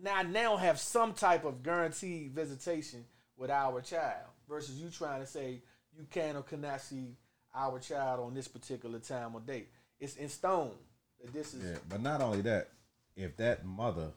Now 0.00 0.16
I 0.16 0.22
now 0.22 0.56
have 0.56 0.78
some 0.78 1.12
type 1.14 1.44
of 1.44 1.62
guaranteed 1.62 2.32
visitation 2.34 3.04
with 3.36 3.50
our 3.50 3.80
child 3.80 4.26
versus 4.48 4.76
you 4.80 4.90
trying 4.90 5.20
to 5.20 5.26
say 5.26 5.60
you 5.96 6.06
can 6.10 6.36
or 6.36 6.42
cannot 6.42 6.80
see 6.80 7.16
our 7.54 7.78
child 7.78 8.20
on 8.20 8.34
this 8.34 8.48
particular 8.48 8.98
time 8.98 9.34
or 9.34 9.40
date. 9.40 9.68
It's 10.00 10.16
in 10.16 10.28
stone 10.28 10.72
that 11.22 11.32
this 11.32 11.54
is 11.54 11.64
Yeah. 11.64 11.78
But 11.88 12.02
not 12.02 12.20
only 12.20 12.40
that, 12.42 12.70
if 13.16 13.36
that 13.36 13.64
mother 13.64 14.08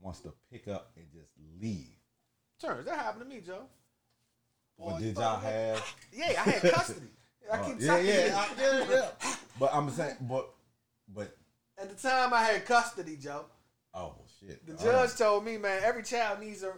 wants 0.00 0.20
to 0.20 0.32
pick 0.50 0.68
up 0.68 0.90
and 0.96 1.04
just 1.12 1.30
leave, 1.60 1.88
turns. 2.60 2.86
That 2.86 2.98
happened 2.98 3.24
to 3.24 3.28
me, 3.34 3.42
Joe. 3.44 3.64
Boy, 4.78 4.90
but 4.92 5.00
did 5.00 5.16
y'all 5.16 5.38
have? 5.40 5.94
Yeah, 6.12 6.26
I 6.28 6.50
had 6.50 6.72
custody. 6.72 7.06
I 7.52 7.58
Uh, 7.58 7.64
keep 7.68 7.80
yeah, 7.80 7.86
telling 7.86 8.06
yeah, 8.06 8.26
you. 8.26 8.32
I- 8.34 8.48
yeah, 8.58 8.86
yeah. 9.22 9.34
But 9.60 9.74
I'm 9.74 9.90
saying, 9.90 10.16
but, 10.22 10.48
but, 11.14 11.36
At 11.78 11.90
the 11.94 12.08
time, 12.08 12.32
I 12.32 12.42
had 12.42 12.64
custody, 12.64 13.16
Joe. 13.16 13.44
Oh 13.94 14.14
shit. 14.40 14.66
The 14.66 14.76
All 14.76 14.84
judge 14.84 15.10
right. 15.10 15.18
told 15.18 15.44
me, 15.44 15.56
man, 15.56 15.80
every 15.84 16.02
child 16.02 16.40
needs 16.40 16.62
a, 16.62 16.72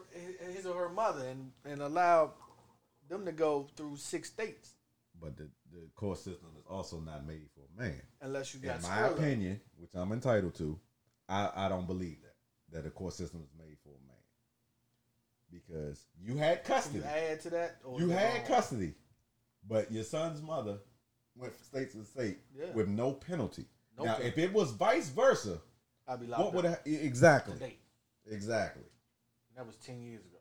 his 0.53 0.67
or 0.67 0.75
her 0.81 0.89
mother, 0.89 1.27
and 1.29 1.53
and 1.64 1.81
allow 1.83 2.33
them 3.09 3.25
to 3.25 3.33
go 3.33 3.69
through 3.77 3.97
six 3.97 4.29
states 4.29 4.75
But 5.21 5.37
the 5.37 5.49
the 5.73 5.89
court 5.95 6.19
system 6.19 6.49
is 6.59 6.64
also 6.69 7.01
not 7.01 7.27
made 7.27 7.49
for 7.55 7.62
a 7.77 7.83
man. 7.83 8.01
unless 8.21 8.55
you 8.55 8.61
got. 8.61 8.77
In 8.77 8.83
my 8.83 9.09
opinion, 9.09 9.61
which 9.77 9.91
I'm 9.95 10.12
entitled 10.12 10.55
to, 10.57 10.79
I, 11.29 11.51
I 11.55 11.69
don't 11.69 11.87
believe 11.87 12.19
that 12.23 12.35
that 12.73 12.85
the 12.85 12.91
court 12.91 13.14
system 13.14 13.41
is 13.43 13.51
made 13.59 13.77
for 13.83 13.91
a 13.91 14.07
man 14.07 14.17
because 15.51 16.05
you 16.21 16.37
had 16.37 16.64
custody. 16.64 16.99
you 16.99 17.05
add 17.05 17.41
to 17.43 17.51
that? 17.51 17.77
or 17.85 18.01
You 18.01 18.09
had 18.11 18.35
wrong? 18.39 18.47
custody, 18.47 18.95
but 19.69 19.91
your 19.93 20.05
son's 20.05 20.43
mother 20.43 20.79
went 21.37 21.55
from 21.55 21.64
state 21.64 21.93
to 21.93 22.05
state 22.05 22.39
Yeah. 22.59 22.73
with 22.75 22.89
no 22.89 23.12
penalty. 23.12 23.67
No 23.97 24.05
now, 24.05 24.14
penalty. 24.17 24.29
if 24.29 24.39
it 24.39 24.53
was 24.53 24.73
vice 24.73 25.09
versa, 25.11 25.59
I'd 26.09 26.21
be 26.21 26.27
locked 26.27 26.45
what 26.45 26.55
would 26.55 26.65
up 26.67 26.75
ha- 26.77 26.83
exactly, 26.85 27.55
today. 27.55 27.77
exactly? 28.31 28.85
That 29.57 29.67
was 29.67 29.77
ten 29.77 30.03
years 30.03 30.25
ago. 30.25 30.37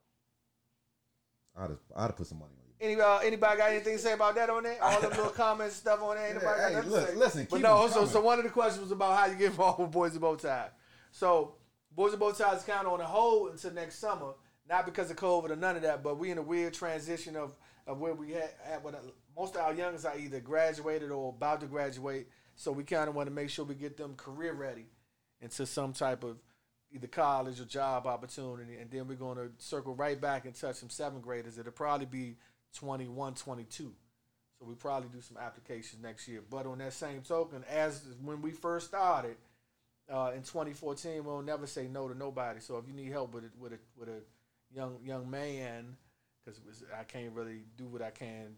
I'd 1.57 1.69
have, 1.69 1.79
I'd 1.95 2.01
have 2.03 2.15
put 2.17 2.27
some 2.27 2.39
money 2.39 2.51
on 2.59 2.65
you. 2.67 2.73
Any, 2.93 3.01
uh, 3.01 3.19
anybody 3.19 3.57
got 3.57 3.71
anything 3.71 3.93
to 3.95 3.99
say 4.01 4.13
about 4.13 4.35
that 4.35 4.49
on 4.49 4.63
there? 4.63 4.77
All 4.83 4.99
them 4.99 5.11
little 5.11 5.29
comments 5.29 5.75
stuff 5.77 6.01
on 6.01 6.15
there. 6.15 6.27
Anybody 6.27 6.45
Yeah, 6.59 6.71
got 6.73 6.83
hey, 6.83 6.89
to 6.89 7.05
say? 7.07 7.15
listen, 7.15 7.47
but 7.49 7.55
keep 7.57 7.63
no. 7.65 7.87
So, 7.87 8.05
so 8.05 8.21
one 8.21 8.37
of 8.39 8.43
the 8.43 8.51
questions 8.51 8.81
was 8.81 8.91
about 8.91 9.17
how 9.17 9.25
you 9.27 9.35
get 9.35 9.47
involved 9.51 9.79
with 9.79 9.91
Boys 9.91 10.11
and 10.11 10.21
Bow 10.21 10.35
Ties. 10.35 10.71
So 11.11 11.55
Boys 11.95 12.11
and 12.11 12.19
Bow 12.19 12.31
Ties 12.31 12.59
is 12.59 12.63
kind 12.65 12.85
of 12.85 12.91
on 12.93 12.99
a 12.99 13.05
hold 13.05 13.51
until 13.51 13.71
next 13.71 13.99
summer, 13.99 14.33
not 14.69 14.85
because 14.85 15.09
of 15.09 15.15
COVID 15.15 15.51
or 15.51 15.55
none 15.55 15.77
of 15.77 15.81
that, 15.83 16.03
but 16.03 16.19
we 16.19 16.29
in 16.31 16.37
a 16.37 16.41
weird 16.41 16.73
transition 16.73 17.35
of 17.35 17.55
of 17.87 17.99
where 17.99 18.13
we 18.15 18.31
had 18.31 18.49
at 18.69 18.83
when 18.83 18.95
most 19.37 19.55
of 19.55 19.61
our 19.61 19.73
youngest 19.73 20.05
are 20.05 20.17
either 20.17 20.39
graduated 20.39 21.11
or 21.11 21.29
about 21.29 21.61
to 21.61 21.67
graduate. 21.67 22.27
So 22.55 22.71
we 22.71 22.83
kind 22.83 23.07
of 23.07 23.15
want 23.15 23.27
to 23.27 23.33
make 23.33 23.49
sure 23.49 23.63
we 23.63 23.75
get 23.75 23.95
them 23.95 24.15
career 24.15 24.53
ready 24.53 24.87
into 25.41 25.65
some 25.65 25.93
type 25.93 26.23
of 26.23 26.37
either 26.91 27.07
college 27.07 27.59
or 27.59 27.65
job 27.65 28.07
opportunity. 28.07 28.77
And 28.77 28.89
then 28.89 29.07
we're 29.07 29.15
going 29.15 29.37
to 29.37 29.49
circle 29.57 29.93
right 29.95 30.19
back 30.19 30.45
and 30.45 30.55
touch 30.55 30.77
some 30.77 30.89
seventh 30.89 31.23
graders. 31.23 31.57
It'll 31.57 31.71
probably 31.71 32.05
be 32.05 32.37
21, 32.75 33.35
22. 33.35 33.93
So 34.57 34.65
we 34.65 34.75
probably 34.75 35.09
do 35.09 35.21
some 35.21 35.37
applications 35.37 36.01
next 36.01 36.27
year. 36.27 36.41
But 36.49 36.65
on 36.65 36.77
that 36.77 36.93
same 36.93 37.21
token, 37.21 37.65
as 37.69 38.05
when 38.23 38.41
we 38.41 38.51
first 38.51 38.87
started 38.87 39.35
uh, 40.11 40.31
in 40.33 40.43
2014, 40.43 41.25
we'll 41.25 41.41
never 41.41 41.67
say 41.67 41.87
no 41.87 42.07
to 42.07 42.17
nobody. 42.17 42.61
So 42.61 42.77
if 42.77 42.87
you 42.87 42.93
need 42.93 43.11
help 43.11 43.33
with 43.33 43.43
a, 43.43 43.49
with 43.59 43.73
a, 43.73 43.79
with 43.97 44.09
a 44.09 44.21
young 44.73 44.97
young 45.03 45.29
man, 45.29 45.97
because 46.43 46.83
I 46.97 47.03
can't 47.03 47.33
really 47.33 47.63
do 47.77 47.85
what 47.87 48.01
I 48.01 48.11
can 48.11 48.55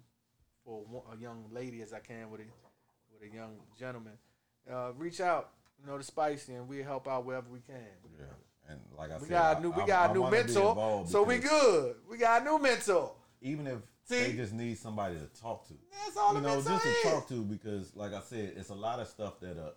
for 0.65 0.83
a 1.11 1.17
young 1.17 1.45
lady 1.51 1.81
as 1.81 1.93
I 1.93 1.99
can 1.99 2.29
with 2.29 2.41
a 2.41 2.45
with 3.11 3.31
a 3.31 3.33
young 3.33 3.55
gentleman, 3.79 4.13
uh, 4.71 4.91
reach 4.97 5.21
out. 5.21 5.51
You 5.79 5.87
know, 5.87 5.97
the 5.97 6.03
Spicy, 6.03 6.53
and 6.53 6.67
we'll 6.67 6.83
help 6.83 7.07
out 7.07 7.25
wherever 7.25 7.47
we 7.49 7.59
can. 7.59 7.75
Yeah, 8.19 8.25
and 8.71 8.79
like 8.97 9.11
I 9.11 9.15
We 9.15 9.21
said, 9.21 9.29
got 9.29 9.55
I- 9.55 9.59
a 9.59 9.61
new, 9.61 9.69
we 9.71 9.85
got 9.85 10.09
I 10.09 10.11
a 10.11 10.13
new 10.15 10.29
mentor, 10.29 11.05
so 11.07 11.23
we 11.23 11.37
good. 11.37 11.95
We 12.09 12.17
got 12.17 12.41
a 12.41 12.45
new 12.45 12.59
mentor. 12.59 13.13
Even 13.41 13.67
if 13.67 13.77
See? 14.05 14.19
they 14.21 14.33
just 14.33 14.53
need 14.53 14.77
somebody 14.77 15.15
to 15.15 15.41
talk 15.41 15.67
to, 15.67 15.73
That's 16.05 16.17
all 16.17 16.33
you 16.33 16.41
know, 16.41 16.61
just 16.61 16.83
to 16.83 16.89
is. 16.89 17.01
talk 17.03 17.27
to 17.29 17.43
because, 17.43 17.95
like 17.95 18.13
I 18.13 18.21
said, 18.21 18.53
it's 18.57 18.69
a 18.69 18.75
lot 18.75 18.99
of 18.99 19.07
stuff 19.07 19.39
that 19.41 19.57
a 19.57 19.73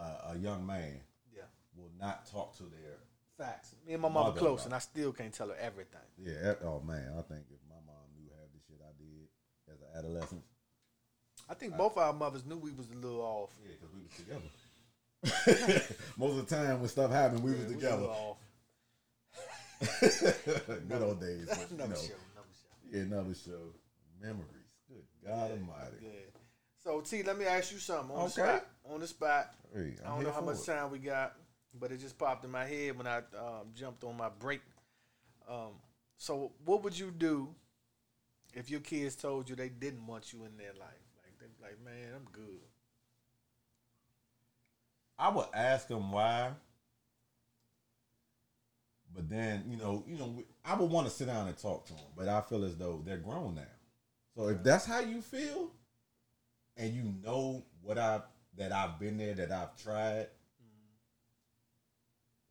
a, 0.00 0.32
a 0.32 0.38
young 0.38 0.64
man 0.64 1.00
Yeah, 1.34 1.42
will 1.76 1.90
not 2.00 2.26
talk 2.30 2.56
to 2.58 2.62
their. 2.62 2.98
facts. 3.36 3.74
Me 3.86 3.94
and 3.94 4.02
my 4.02 4.08
mother 4.08 4.28
Mother 4.28 4.38
close, 4.40 4.60
about 4.60 4.66
and 4.66 4.74
I 4.76 4.78
still 4.78 5.12
can't 5.12 5.34
tell 5.34 5.48
her 5.48 5.56
everything. 5.60 6.00
Yeah. 6.16 6.54
Oh 6.64 6.80
man, 6.80 7.12
I 7.18 7.22
think 7.22 7.44
if 7.50 7.58
my 7.68 7.74
mom 7.84 8.06
knew 8.16 8.30
half 8.30 8.48
the 8.54 8.60
shit 8.66 8.80
I 8.80 8.92
did 8.96 9.28
as 9.74 9.80
an 9.80 9.88
adolescent, 9.98 10.42
I 11.48 11.54
think 11.54 11.76
both 11.76 11.96
our 11.98 12.12
mothers 12.12 12.46
knew 12.46 12.56
we 12.58 12.70
was 12.70 12.88
a 12.90 12.94
little 12.94 13.20
off. 13.22 13.50
yeah, 13.64 13.72
because 13.80 13.92
we 13.94 14.02
was 14.04 14.14
together. 14.16 14.40
Most 16.16 16.38
of 16.38 16.48
the 16.48 16.56
time 16.56 16.80
when 16.80 16.88
stuff 16.88 17.10
happened, 17.10 17.42
we 17.42 17.52
Yeah, 17.52 17.58
was 17.58 17.66
we 17.66 17.74
together. 17.74 18.06
Good 20.88 21.02
old 21.02 21.20
days. 21.20 21.46
but, 21.48 21.70
you 21.70 21.76
know, 21.76 21.84
show, 21.86 21.88
another 21.94 22.52
show. 22.52 22.90
Yeah, 22.90 23.00
another 23.02 23.34
show. 23.34 23.74
Memories. 24.20 24.46
Good 24.88 25.04
God 25.26 25.50
Almighty. 25.52 25.96
Yeah. 26.02 26.10
So 26.82 27.00
T, 27.00 27.22
let 27.22 27.38
me 27.38 27.44
ask 27.46 27.72
you 27.72 27.78
something 27.78 28.10
on 28.16 28.18
the 28.18 28.24
Okay. 28.24 28.32
spot. 28.58 28.66
On 28.90 29.00
the 29.00 29.06
spot. 29.06 29.54
Hey, 29.74 29.94
I 30.04 30.08
don't 30.08 30.24
know 30.24 30.32
how 30.32 30.40
much 30.40 30.58
it. 30.58 30.66
time 30.66 30.90
we 30.90 30.98
got, 30.98 31.36
but 31.78 31.92
it 31.92 31.98
just 32.00 32.18
popped 32.18 32.44
in 32.44 32.50
my 32.50 32.64
head 32.64 32.96
when 32.96 33.06
I 33.06 33.18
um, 33.18 33.68
jumped 33.74 34.04
on 34.04 34.16
my 34.16 34.28
break. 34.28 34.60
Um, 35.48 35.74
so, 36.16 36.52
what 36.64 36.82
would 36.82 36.98
you 36.98 37.10
do 37.10 37.54
if 38.54 38.70
your 38.70 38.80
kids 38.80 39.14
told 39.16 39.48
you 39.48 39.56
they 39.56 39.68
didn't 39.68 40.06
want 40.06 40.32
you 40.32 40.44
in 40.44 40.56
their 40.56 40.72
life? 40.78 41.06
Like, 41.22 41.38
they 41.38 41.46
like, 41.62 41.80
man, 41.84 42.12
I'm 42.16 42.26
good. 42.32 42.60
I 45.20 45.28
would 45.28 45.46
ask 45.52 45.86
them 45.86 46.10
why, 46.10 46.50
but 49.14 49.28
then 49.28 49.64
you 49.68 49.76
know, 49.76 50.02
you 50.06 50.16
know, 50.16 50.42
I 50.64 50.74
would 50.74 50.90
want 50.90 51.06
to 51.06 51.12
sit 51.12 51.26
down 51.26 51.46
and 51.46 51.56
talk 51.58 51.86
to 51.86 51.92
them. 51.92 52.02
But 52.16 52.28
I 52.28 52.40
feel 52.40 52.64
as 52.64 52.76
though 52.76 53.02
they're 53.04 53.18
grown 53.18 53.56
now. 53.56 53.62
So 54.34 54.48
if 54.48 54.62
that's 54.62 54.86
how 54.86 55.00
you 55.00 55.20
feel, 55.20 55.72
and 56.76 56.94
you 56.94 57.12
know 57.22 57.62
what 57.82 57.98
I 57.98 58.22
that 58.56 58.72
I've 58.72 58.98
been 58.98 59.18
there, 59.18 59.34
that 59.34 59.52
I've 59.52 59.76
tried, 59.82 60.26
mm-hmm. 60.26 60.86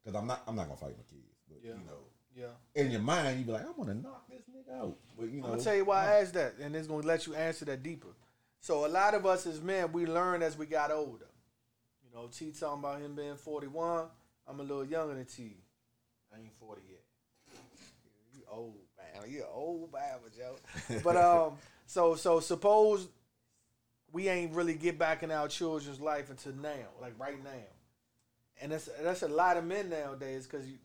because 0.04 0.20
I'm 0.20 0.28
not, 0.28 0.44
I'm 0.48 0.56
not 0.56 0.68
gonna 0.68 0.78
fight 0.78 0.96
my 0.98 1.04
kids. 1.10 1.36
But 1.50 1.58
Yeah. 1.64 1.74
you 1.74 1.86
know, 1.86 2.04
Yeah. 2.36 2.82
in 2.82 2.92
your 2.92 3.02
mind, 3.02 3.40
you 3.40 3.46
be 3.46 3.52
like, 3.52 3.66
I 3.66 3.72
want 3.72 3.90
to 3.90 3.96
knock 3.96 4.30
this 4.30 4.44
nigga 4.44 4.80
out. 4.80 4.98
But 5.18 5.30
you 5.30 5.42
know, 5.42 5.48
I'm 5.48 5.52
gonna 5.54 5.64
tell 5.64 5.76
you 5.76 5.86
why 5.86 6.06
I 6.06 6.22
asked 6.22 6.36
that, 6.36 6.56
and 6.60 6.76
it's 6.76 6.88
gonna 6.88 7.08
let 7.08 7.26
you 7.26 7.34
answer 7.34 7.66
that 7.66 7.82
deeper. 7.82 8.16
So 8.62 8.86
a 8.86 8.88
lot 8.88 9.14
of 9.14 9.26
us 9.26 9.48
as 9.48 9.62
men, 9.62 9.92
we 9.92 10.06
learn 10.06 10.44
as 10.44 10.58
we 10.58 10.66
got 10.66 10.92
older. 10.92 11.29
You 12.10 12.18
know, 12.18 12.28
T 12.28 12.52
talking 12.52 12.80
about 12.80 13.02
him 13.02 13.16
being 13.16 13.36
41. 13.36 14.06
I'm 14.48 14.60
a 14.60 14.64
little 14.64 14.86
younger 14.86 15.16
than 15.16 15.26
T. 15.26 15.58
I 16.34 16.40
ain't 16.40 16.54
40 16.60 16.82
yet. 16.90 17.04
You 18.34 18.42
old 18.52 18.76
man. 18.98 19.30
You 19.30 19.46
old 19.52 19.94
man, 19.94 20.18
Joe. 20.36 20.56
But 21.04 21.18
um, 21.18 21.54
so 21.86 22.16
so 22.16 22.40
suppose 22.40 23.08
we 24.12 24.28
ain't 24.28 24.54
really 24.54 24.74
get 24.74 24.98
back 24.98 25.24
in 25.24 25.32
our 25.32 25.48
children's 25.48 26.00
life 26.00 26.30
until 26.30 26.54
now, 26.54 26.88
like 27.02 27.14
right 27.20 27.44
now, 27.44 27.50
and 28.62 28.72
that's 28.72 28.90
that's 29.02 29.22
a 29.22 29.28
lot 29.28 29.58
of 29.58 29.66
men 29.66 29.90
nowadays 29.90 30.48
because 30.48 30.68
you 30.68 30.78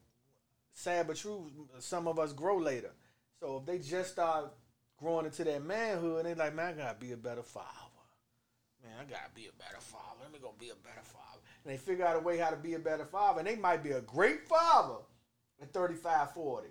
sad 0.72 1.06
but 1.06 1.16
true, 1.16 1.50
some 1.78 2.06
of 2.06 2.18
us 2.18 2.32
grow 2.32 2.58
later. 2.58 2.92
So 3.40 3.58
if 3.58 3.66
they 3.66 3.78
just 3.78 4.12
start 4.12 4.52
growing 4.98 5.26
into 5.26 5.44
that 5.44 5.64
manhood, 5.64 6.26
they 6.26 6.34
like, 6.34 6.54
man, 6.54 6.74
I 6.74 6.82
gotta 6.82 6.98
be 6.98 7.12
a 7.12 7.16
better 7.16 7.42
father. 7.42 7.68
Man, 8.84 8.92
I 9.00 9.04
gotta 9.04 9.30
be 9.34 9.46
a 9.46 9.58
better 9.58 9.80
father. 9.80 10.20
Let 10.22 10.32
me 10.32 10.38
go 10.38 10.54
be 10.58 10.68
a 10.68 10.74
better 10.74 11.02
father. 11.02 11.40
And 11.64 11.72
they 11.72 11.78
figure 11.78 12.04
out 12.04 12.16
a 12.16 12.20
way 12.20 12.36
how 12.36 12.50
to 12.50 12.56
be 12.56 12.74
a 12.74 12.78
better 12.78 13.06
father. 13.06 13.40
And 13.40 13.48
they 13.48 13.56
might 13.56 13.82
be 13.82 13.92
a 13.92 14.02
great 14.02 14.46
father 14.46 14.98
at 15.60 15.72
35, 15.72 16.34
40. 16.34 16.68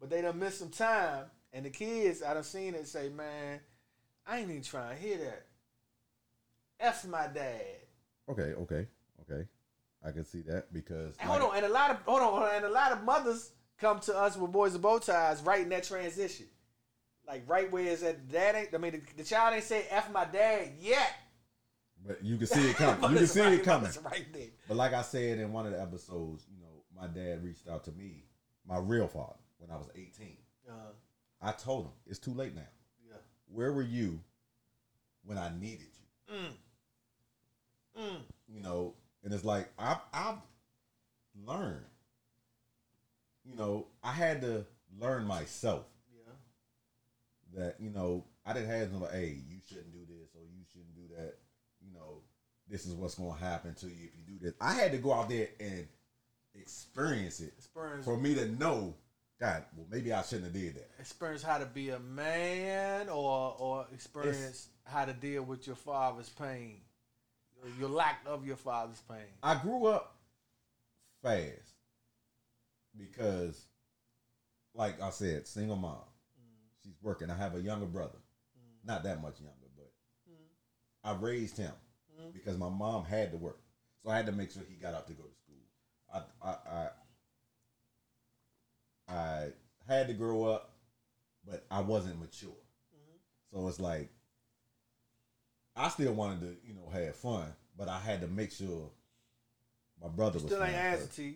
But 0.00 0.10
they 0.10 0.22
done 0.22 0.38
missed 0.38 0.58
some 0.58 0.70
time. 0.70 1.26
And 1.52 1.64
the 1.64 1.70
kids, 1.70 2.22
I 2.22 2.34
done 2.34 2.42
seen 2.42 2.74
it 2.74 2.88
say, 2.88 3.10
man, 3.10 3.60
I 4.26 4.38
ain't 4.38 4.50
even 4.50 4.62
trying 4.62 4.96
to 4.96 5.02
hear 5.02 5.18
that. 5.18 5.46
F 6.80 7.06
my 7.06 7.28
dad. 7.28 7.62
okay, 8.28 8.54
okay, 8.54 8.86
okay, 9.20 9.46
I 10.04 10.10
can 10.10 10.24
see 10.24 10.42
that 10.42 10.72
because 10.72 11.14
And 11.20 11.30
hold 11.30 11.42
on, 11.42 11.56
and 11.56 11.66
a 11.66 11.68
lot 11.68 11.90
of 11.90 11.98
hold 12.04 12.20
on, 12.20 12.54
and 12.54 12.64
a 12.64 12.70
lot 12.70 12.92
of 12.92 13.04
mothers 13.04 13.52
come 13.78 14.00
to 14.00 14.16
us 14.16 14.36
with 14.36 14.50
boys 14.50 14.74
and 14.74 14.82
bow 14.82 14.98
ties 14.98 15.40
right 15.42 15.62
in 15.62 15.68
that 15.68 15.84
transition, 15.84 16.46
like 17.28 17.44
right 17.46 17.70
where 17.70 17.84
is 17.84 18.00
that. 18.00 18.28
Dad 18.30 18.56
ain't. 18.56 18.74
I 18.74 18.78
mean, 18.78 18.92
the, 18.92 19.22
the 19.22 19.24
child 19.24 19.54
ain't 19.54 19.64
say 19.64 19.86
"f 19.88 20.10
my 20.12 20.24
dad" 20.24 20.72
yet. 20.80 21.12
But 22.06 22.22
you 22.22 22.36
can 22.36 22.46
see 22.46 22.70
it 22.70 22.76
coming. 22.76 23.10
You 23.12 23.16
can 23.18 23.26
see 23.26 23.40
right, 23.40 23.52
it 23.54 23.64
coming. 23.64 23.90
Right 24.04 24.26
there. 24.32 24.48
But 24.68 24.76
like 24.76 24.92
I 24.92 25.02
said 25.02 25.38
in 25.38 25.52
one 25.52 25.66
of 25.66 25.72
the 25.72 25.80
episodes, 25.80 26.46
you 26.50 26.60
know, 26.60 26.82
my 27.00 27.06
dad 27.06 27.42
reached 27.44 27.68
out 27.68 27.84
to 27.84 27.92
me, 27.92 28.24
my 28.68 28.78
real 28.78 29.08
father, 29.08 29.38
when 29.58 29.70
I 29.70 29.76
was 29.76 29.88
18. 29.94 30.36
Uh, 30.68 30.72
I 31.42 31.52
told 31.52 31.86
him, 31.86 31.92
it's 32.06 32.18
too 32.18 32.32
late 32.34 32.54
now. 32.54 32.62
yeah. 33.08 33.16
Where 33.52 33.72
were 33.72 33.82
you 33.82 34.20
when 35.24 35.38
I 35.38 35.50
needed 35.58 35.88
you? 36.28 36.34
Mm. 36.36 38.02
Mm. 38.02 38.16
You 38.48 38.60
know, 38.60 38.94
and 39.22 39.32
it's 39.32 39.44
like 39.44 39.68
I've 39.78 39.98
I've 40.12 40.38
learn. 41.46 41.84
You 43.44 43.56
know, 43.56 43.86
I 44.02 44.12
had 44.12 44.40
to 44.42 44.64
learn 44.98 45.26
myself 45.26 45.84
Yeah. 46.16 46.32
that 47.60 47.76
you 47.80 47.90
know 47.90 48.24
I 48.46 48.52
didn't 48.54 48.70
have 48.70 48.92
no 48.92 49.06
hey 49.12 49.36
you 49.48 49.58
shouldn't 49.68 49.92
do 49.92 50.00
this 50.08 50.30
or 50.34 50.42
you 50.42 50.64
shouldn't 50.72 50.94
do 50.94 51.14
that. 51.16 51.34
This 52.68 52.86
is 52.86 52.94
what's 52.94 53.14
going 53.14 53.36
to 53.36 53.44
happen 53.44 53.74
to 53.74 53.86
you 53.86 54.08
if 54.08 54.14
you 54.18 54.38
do 54.38 54.44
this. 54.44 54.54
I 54.60 54.72
had 54.74 54.92
to 54.92 54.98
go 54.98 55.12
out 55.12 55.28
there 55.28 55.48
and 55.60 55.86
experience 56.54 57.40
it 57.40 57.52
Experience 57.58 58.04
for 58.04 58.16
me 58.16 58.34
to 58.34 58.46
know. 58.52 58.94
God, 59.40 59.64
well 59.76 59.86
maybe 59.90 60.12
I 60.12 60.22
shouldn't 60.22 60.44
have 60.44 60.52
did 60.54 60.76
that. 60.76 60.88
experience 60.98 61.42
how 61.42 61.58
to 61.58 61.66
be 61.66 61.90
a 61.90 61.98
man 61.98 63.08
or 63.08 63.56
or 63.58 63.86
experience 63.92 64.68
how 64.84 65.04
to 65.04 65.12
deal 65.12 65.42
with 65.42 65.66
your 65.66 65.76
father's 65.76 66.28
pain. 66.30 66.80
Your- 67.56 67.74
Your 67.80 67.88
lack 67.88 68.20
of 68.26 68.46
your 68.46 68.56
father's 68.56 69.00
pain. 69.08 69.26
I 69.42 69.56
grew 69.56 69.86
up 69.86 70.14
fast 71.22 71.74
because, 72.96 73.64
like 74.74 75.00
I 75.02 75.10
said, 75.10 75.46
single 75.46 75.76
mom. 75.76 75.96
Mm. 75.96 76.82
She's 76.84 76.96
working. 77.02 77.30
I 77.30 77.36
have 77.36 77.54
a 77.56 77.60
younger 77.60 77.86
brother, 77.86 78.18
mm. 78.58 78.86
not 78.86 79.02
that 79.04 79.20
much 79.20 79.40
younger, 79.40 79.68
but 79.76 79.90
mm. 80.30 80.36
I 81.02 81.12
raised 81.20 81.56
him 81.56 81.72
Mm-hmm. 82.24 82.38
because 82.38 82.58
my 82.58 82.68
mom 82.68 83.04
had 83.04 83.30
to 83.32 83.36
work, 83.36 83.58
so 84.02 84.10
I 84.10 84.16
had 84.16 84.26
to 84.26 84.32
make 84.32 84.50
sure 84.50 84.62
he 84.68 84.74
got 84.76 84.94
up 84.94 85.06
to 85.06 85.12
go 85.12 85.24
to 85.24 85.34
school. 85.34 86.24
I 86.42 86.48
I 86.48 86.88
I, 89.08 89.14
I 89.14 89.48
had 89.86 90.08
to 90.08 90.14
grow 90.14 90.44
up, 90.44 90.70
but 91.46 91.64
I 91.70 91.80
wasn't 91.80 92.20
mature, 92.20 92.50
mm-hmm. 92.50 93.16
so 93.52 93.68
it's 93.68 93.80
like 93.80 94.10
I 95.76 95.88
still 95.88 96.12
wanted 96.12 96.40
to 96.40 96.56
you 96.66 96.74
know 96.74 96.88
have 96.92 97.16
fun, 97.16 97.52
but 97.76 97.88
I 97.88 97.98
had 97.98 98.20
to 98.22 98.26
make 98.26 98.52
sure 98.52 98.90
my 100.02 100.08
brother 100.08 100.38
was 100.38 100.44
Still 100.44 100.62
ain't 100.62 100.74
answer 100.74 101.06
to 101.06 101.22
you 101.22 101.34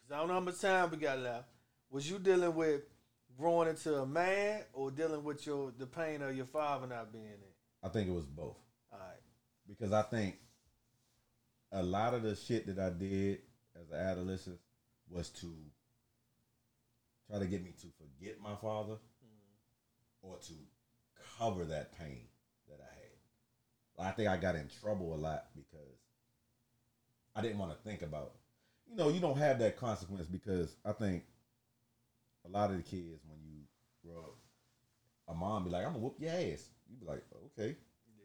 because 0.00 0.14
I 0.14 0.18
don't 0.18 0.28
know 0.28 0.34
how 0.34 0.40
much 0.40 0.60
time 0.60 0.90
we 0.90 0.96
got 0.96 1.18
left. 1.18 1.48
Was 1.90 2.10
you 2.10 2.18
dealing 2.18 2.54
with 2.54 2.82
growing 3.36 3.68
into 3.68 3.96
a 3.96 4.06
man 4.06 4.62
or 4.72 4.90
dealing 4.90 5.24
with 5.24 5.46
your 5.46 5.72
the 5.78 5.86
pain 5.86 6.22
of 6.22 6.36
your 6.36 6.46
father 6.46 6.86
not 6.86 7.12
being 7.12 7.24
there? 7.24 7.50
I 7.82 7.88
think 7.88 8.08
it 8.08 8.12
was 8.12 8.26
both. 8.26 8.56
Because 9.70 9.92
I 9.92 10.02
think 10.02 10.36
a 11.72 11.82
lot 11.82 12.14
of 12.14 12.22
the 12.22 12.34
shit 12.34 12.66
that 12.66 12.78
I 12.78 12.90
did 12.90 13.38
as 13.80 13.90
an 13.90 13.98
adolescent 13.98 14.58
was 15.08 15.28
to 15.30 15.46
try 17.28 17.38
to 17.38 17.46
get 17.46 17.62
me 17.62 17.72
to 17.80 17.86
forget 17.98 18.40
my 18.42 18.56
father 18.56 18.94
mm-hmm. 18.94 20.28
or 20.28 20.36
to 20.38 20.52
cover 21.38 21.64
that 21.66 21.96
pain 21.96 22.26
that 22.68 22.80
I 22.80 24.04
had. 24.04 24.08
I 24.08 24.12
think 24.12 24.28
I 24.28 24.36
got 24.36 24.56
in 24.56 24.68
trouble 24.80 25.14
a 25.14 25.16
lot 25.16 25.44
because 25.54 25.98
I 27.36 27.42
didn't 27.42 27.58
want 27.58 27.72
to 27.72 27.88
think 27.88 28.02
about. 28.02 28.32
You 28.88 28.96
know, 28.96 29.08
you 29.08 29.20
don't 29.20 29.38
have 29.38 29.58
that 29.60 29.76
consequence 29.76 30.26
because 30.26 30.74
I 30.84 30.92
think 30.92 31.22
a 32.46 32.48
lot 32.48 32.70
of 32.70 32.76
the 32.76 32.82
kids 32.82 33.20
when 33.28 33.38
you 33.44 33.60
grow 34.04 34.20
up, 34.20 34.36
a 35.28 35.34
mom 35.34 35.64
be 35.64 35.70
like, 35.70 35.84
"I'm 35.84 35.92
gonna 35.92 36.02
whoop 36.02 36.16
your 36.18 36.30
ass." 36.30 36.68
You 36.88 36.96
be 36.96 37.06
like, 37.06 37.22
"Okay," 37.46 37.76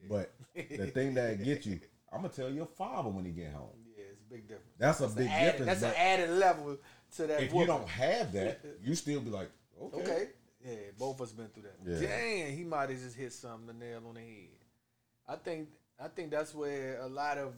but 0.09 0.33
the 0.55 0.87
thing 0.93 1.13
that 1.15 1.43
get 1.43 1.65
you, 1.65 1.79
I'm 2.11 2.21
gonna 2.21 2.33
tell 2.33 2.49
your 2.49 2.65
father 2.65 3.09
when 3.09 3.25
he 3.25 3.31
get 3.31 3.53
home. 3.53 3.69
Yeah, 3.97 4.03
it's 4.11 4.21
a 4.21 4.29
big 4.33 4.47
difference. 4.47 4.71
That's 4.77 4.99
a 4.99 5.03
That's 5.03 5.13
big 5.15 5.27
added- 5.29 5.57
difference. 5.59 5.81
That's 5.81 5.95
an 5.95 6.01
added 6.01 6.29
level 6.31 6.77
to 7.17 7.27
that. 7.27 7.43
if 7.43 7.53
you 7.53 7.65
don't 7.65 7.87
have 7.87 8.31
that, 8.33 8.61
you 8.83 8.95
still 8.95 9.21
be 9.21 9.29
like, 9.29 9.49
"Okay." 9.81 9.97
Okay. 10.01 10.27
Yeah, 10.65 10.75
both 10.97 11.15
of 11.17 11.21
us 11.21 11.31
been 11.31 11.47
through 11.49 11.63
that. 11.63 12.01
Yeah. 12.01 12.07
Dang, 12.07 12.57
he 12.57 12.63
might 12.63 12.89
have 12.89 12.99
just 12.99 13.15
hit 13.15 13.31
something 13.33 13.67
the 13.67 13.73
nail 13.73 14.01
on 14.07 14.15
the 14.15 14.19
head. 14.21 14.49
I 15.27 15.35
think 15.35 15.69
I 16.03 16.07
think 16.07 16.31
that's 16.31 16.55
where 16.55 16.99
a 17.01 17.07
lot 17.07 17.37
of 17.37 17.53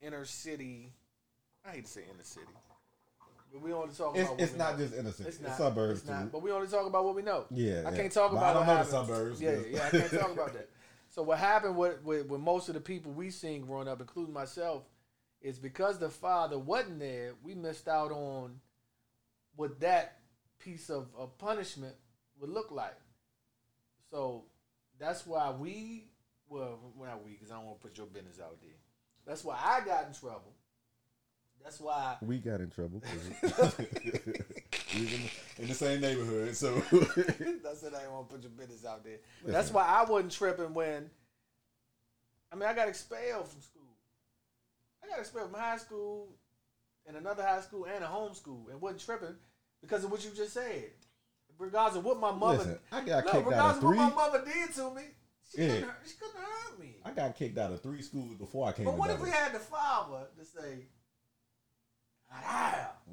inner 0.00 0.24
city 0.24 0.92
I 1.66 1.72
hate 1.72 1.84
to 1.84 1.90
say 1.90 2.02
inner 2.12 2.22
city. 2.22 2.46
But 3.52 3.60
we 3.62 3.72
only 3.72 3.94
talk 3.94 4.16
It's, 4.16 4.22
about 4.24 4.32
what 4.38 4.40
it's 4.40 4.56
not 4.56 4.78
know. 4.78 4.84
just 4.84 4.94
innocent. 4.98 5.28
it's 5.28 5.36
It's, 5.38 5.46
not 5.48 5.56
suburbs 5.58 6.00
it's 6.00 6.08
too. 6.08 6.14
not, 6.14 6.32
but 6.32 6.42
we 6.42 6.50
only 6.50 6.66
talk 6.68 6.86
about 6.86 7.04
what 7.04 7.14
we 7.14 7.22
know. 7.22 7.44
Yeah, 7.50 7.82
I 7.86 7.90
yeah. 7.90 7.96
can't 7.96 8.12
talk 8.12 8.32
about 8.32 8.44
I 8.44 8.52
don't 8.54 8.66
know 8.66 8.76
the 8.84 8.84
suburbs, 8.90 9.40
Yeah, 9.40 9.56
yeah, 9.70 9.86
I 9.86 9.90
can't 9.90 10.10
talk 10.12 10.32
about 10.32 10.52
that. 10.54 10.68
So 11.16 11.22
what 11.22 11.38
happened 11.38 11.76
with, 11.78 12.04
with 12.04 12.26
with 12.26 12.42
most 12.42 12.68
of 12.68 12.74
the 12.74 12.80
people 12.80 13.10
we 13.10 13.30
seen 13.30 13.64
growing 13.64 13.88
up, 13.88 14.00
including 14.00 14.34
myself, 14.34 14.82
is 15.40 15.58
because 15.58 15.98
the 15.98 16.10
father 16.10 16.58
wasn't 16.58 17.00
there, 17.00 17.32
we 17.42 17.54
missed 17.54 17.88
out 17.88 18.12
on 18.12 18.60
what 19.56 19.80
that 19.80 20.18
piece 20.58 20.90
of, 20.90 21.08
of 21.16 21.38
punishment 21.38 21.94
would 22.38 22.50
look 22.50 22.70
like. 22.70 22.98
So 24.10 24.44
that's 25.00 25.26
why 25.26 25.52
we, 25.52 26.04
well, 26.50 26.78
well, 26.94 27.08
not 27.08 27.24
we, 27.24 27.32
because 27.32 27.50
I 27.50 27.54
don't 27.54 27.64
want 27.64 27.80
to 27.80 27.86
put 27.88 27.96
your 27.96 28.08
business 28.08 28.38
out 28.38 28.60
there. 28.60 28.76
That's 29.26 29.42
why 29.42 29.58
I 29.58 29.86
got 29.86 30.08
in 30.08 30.12
trouble. 30.12 30.52
That's 31.64 31.80
why 31.80 32.16
we 32.20 32.40
got 32.40 32.60
in 32.60 32.68
trouble. 32.68 33.02
'cause 34.96 35.00
we 35.00 35.04
was 35.04 35.14
in, 35.14 35.22
the, 35.56 35.62
in 35.62 35.68
the 35.68 35.74
same 35.74 36.00
neighborhood, 36.00 36.56
so 36.56 36.74
That's 37.62 37.82
it. 37.82 37.94
I 37.94 38.00
didn't 38.00 38.12
want 38.12 38.28
to 38.28 38.34
put 38.34 38.42
your 38.42 38.50
business 38.52 38.84
out 38.84 39.04
there. 39.04 39.18
That's 39.44 39.70
why 39.72 39.84
I 39.86 40.04
wasn't 40.08 40.32
tripping 40.32 40.74
when. 40.74 41.10
I 42.52 42.56
mean, 42.56 42.68
I 42.68 42.74
got 42.74 42.88
expelled 42.88 43.48
from 43.48 43.60
school. 43.60 43.82
I 45.04 45.08
got 45.08 45.18
expelled 45.18 45.50
from 45.50 45.60
high 45.60 45.76
school, 45.78 46.28
and 47.06 47.16
another 47.16 47.42
high 47.42 47.60
school, 47.60 47.86
and 47.86 48.02
a 48.02 48.06
home 48.06 48.34
school, 48.34 48.68
and 48.70 48.80
wasn't 48.80 49.00
tripping 49.02 49.36
because 49.80 50.04
of 50.04 50.10
what 50.10 50.24
you 50.24 50.30
just 50.34 50.54
said. 50.54 50.90
Regardless 51.58 51.96
of 51.98 52.04
what 52.04 52.20
my 52.20 52.32
mother, 52.32 52.58
listen, 52.58 52.78
I 52.92 53.00
got 53.02 53.24
no, 53.24 53.32
kicked 53.32 53.52
out 53.52 53.70
of 53.76 53.80
three. 53.80 53.96
what 53.96 54.10
my 54.10 54.14
mother 54.14 54.44
did 54.44 54.74
to 54.74 54.90
me, 54.94 55.02
she, 55.54 55.62
Yeah. 55.62 55.68
couldn't, 55.68 55.82
hurt- 55.84 56.02
she 56.06 56.14
couldn't 56.18 56.36
hurt 56.36 56.78
me. 56.78 56.96
I 57.02 57.10
got 57.12 57.34
kicked 57.36 57.56
out 57.56 57.72
of 57.72 57.80
three 57.82 58.02
schools 58.02 58.34
before 58.34 58.68
I 58.68 58.72
came. 58.72 58.84
But 58.84 58.98
what 58.98 59.08
if 59.10 59.20
we 59.20 59.30
had 59.30 59.54
the 59.54 59.58
father 59.58 60.26
to 60.38 60.44
say, 60.44 60.80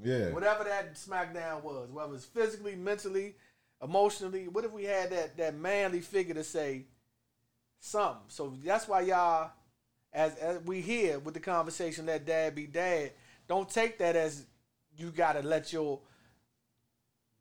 Yeah, 0.04 0.32
whatever 0.32 0.64
that 0.66 0.96
smackdown 0.96 1.64
was, 1.64 1.90
whether 1.90 2.14
it's 2.14 2.26
physically, 2.26 2.76
mentally, 2.76 3.36
emotionally. 3.82 4.48
What 4.48 4.66
if 4.66 4.72
we 4.72 4.84
had 4.84 5.12
that 5.12 5.38
that 5.38 5.56
manly 5.56 6.02
figure 6.02 6.34
to 6.34 6.44
say 6.44 6.86
something? 7.80 8.24
So 8.28 8.54
that's 8.64 8.88
why 8.88 9.02
y'all, 9.02 9.52
as, 10.12 10.36
as 10.36 10.62
we 10.66 10.82
hear 10.82 11.20
with 11.20 11.34
the 11.34 11.40
conversation, 11.40 12.06
let 12.06 12.26
dad 12.26 12.56
be 12.56 12.68
dad. 12.68 13.12
Don't 13.48 13.70
take 13.70 13.98
that 14.00 14.16
as 14.16 14.46
you 14.98 15.10
gotta 15.12 15.42
let 15.42 15.72
your 15.72 16.00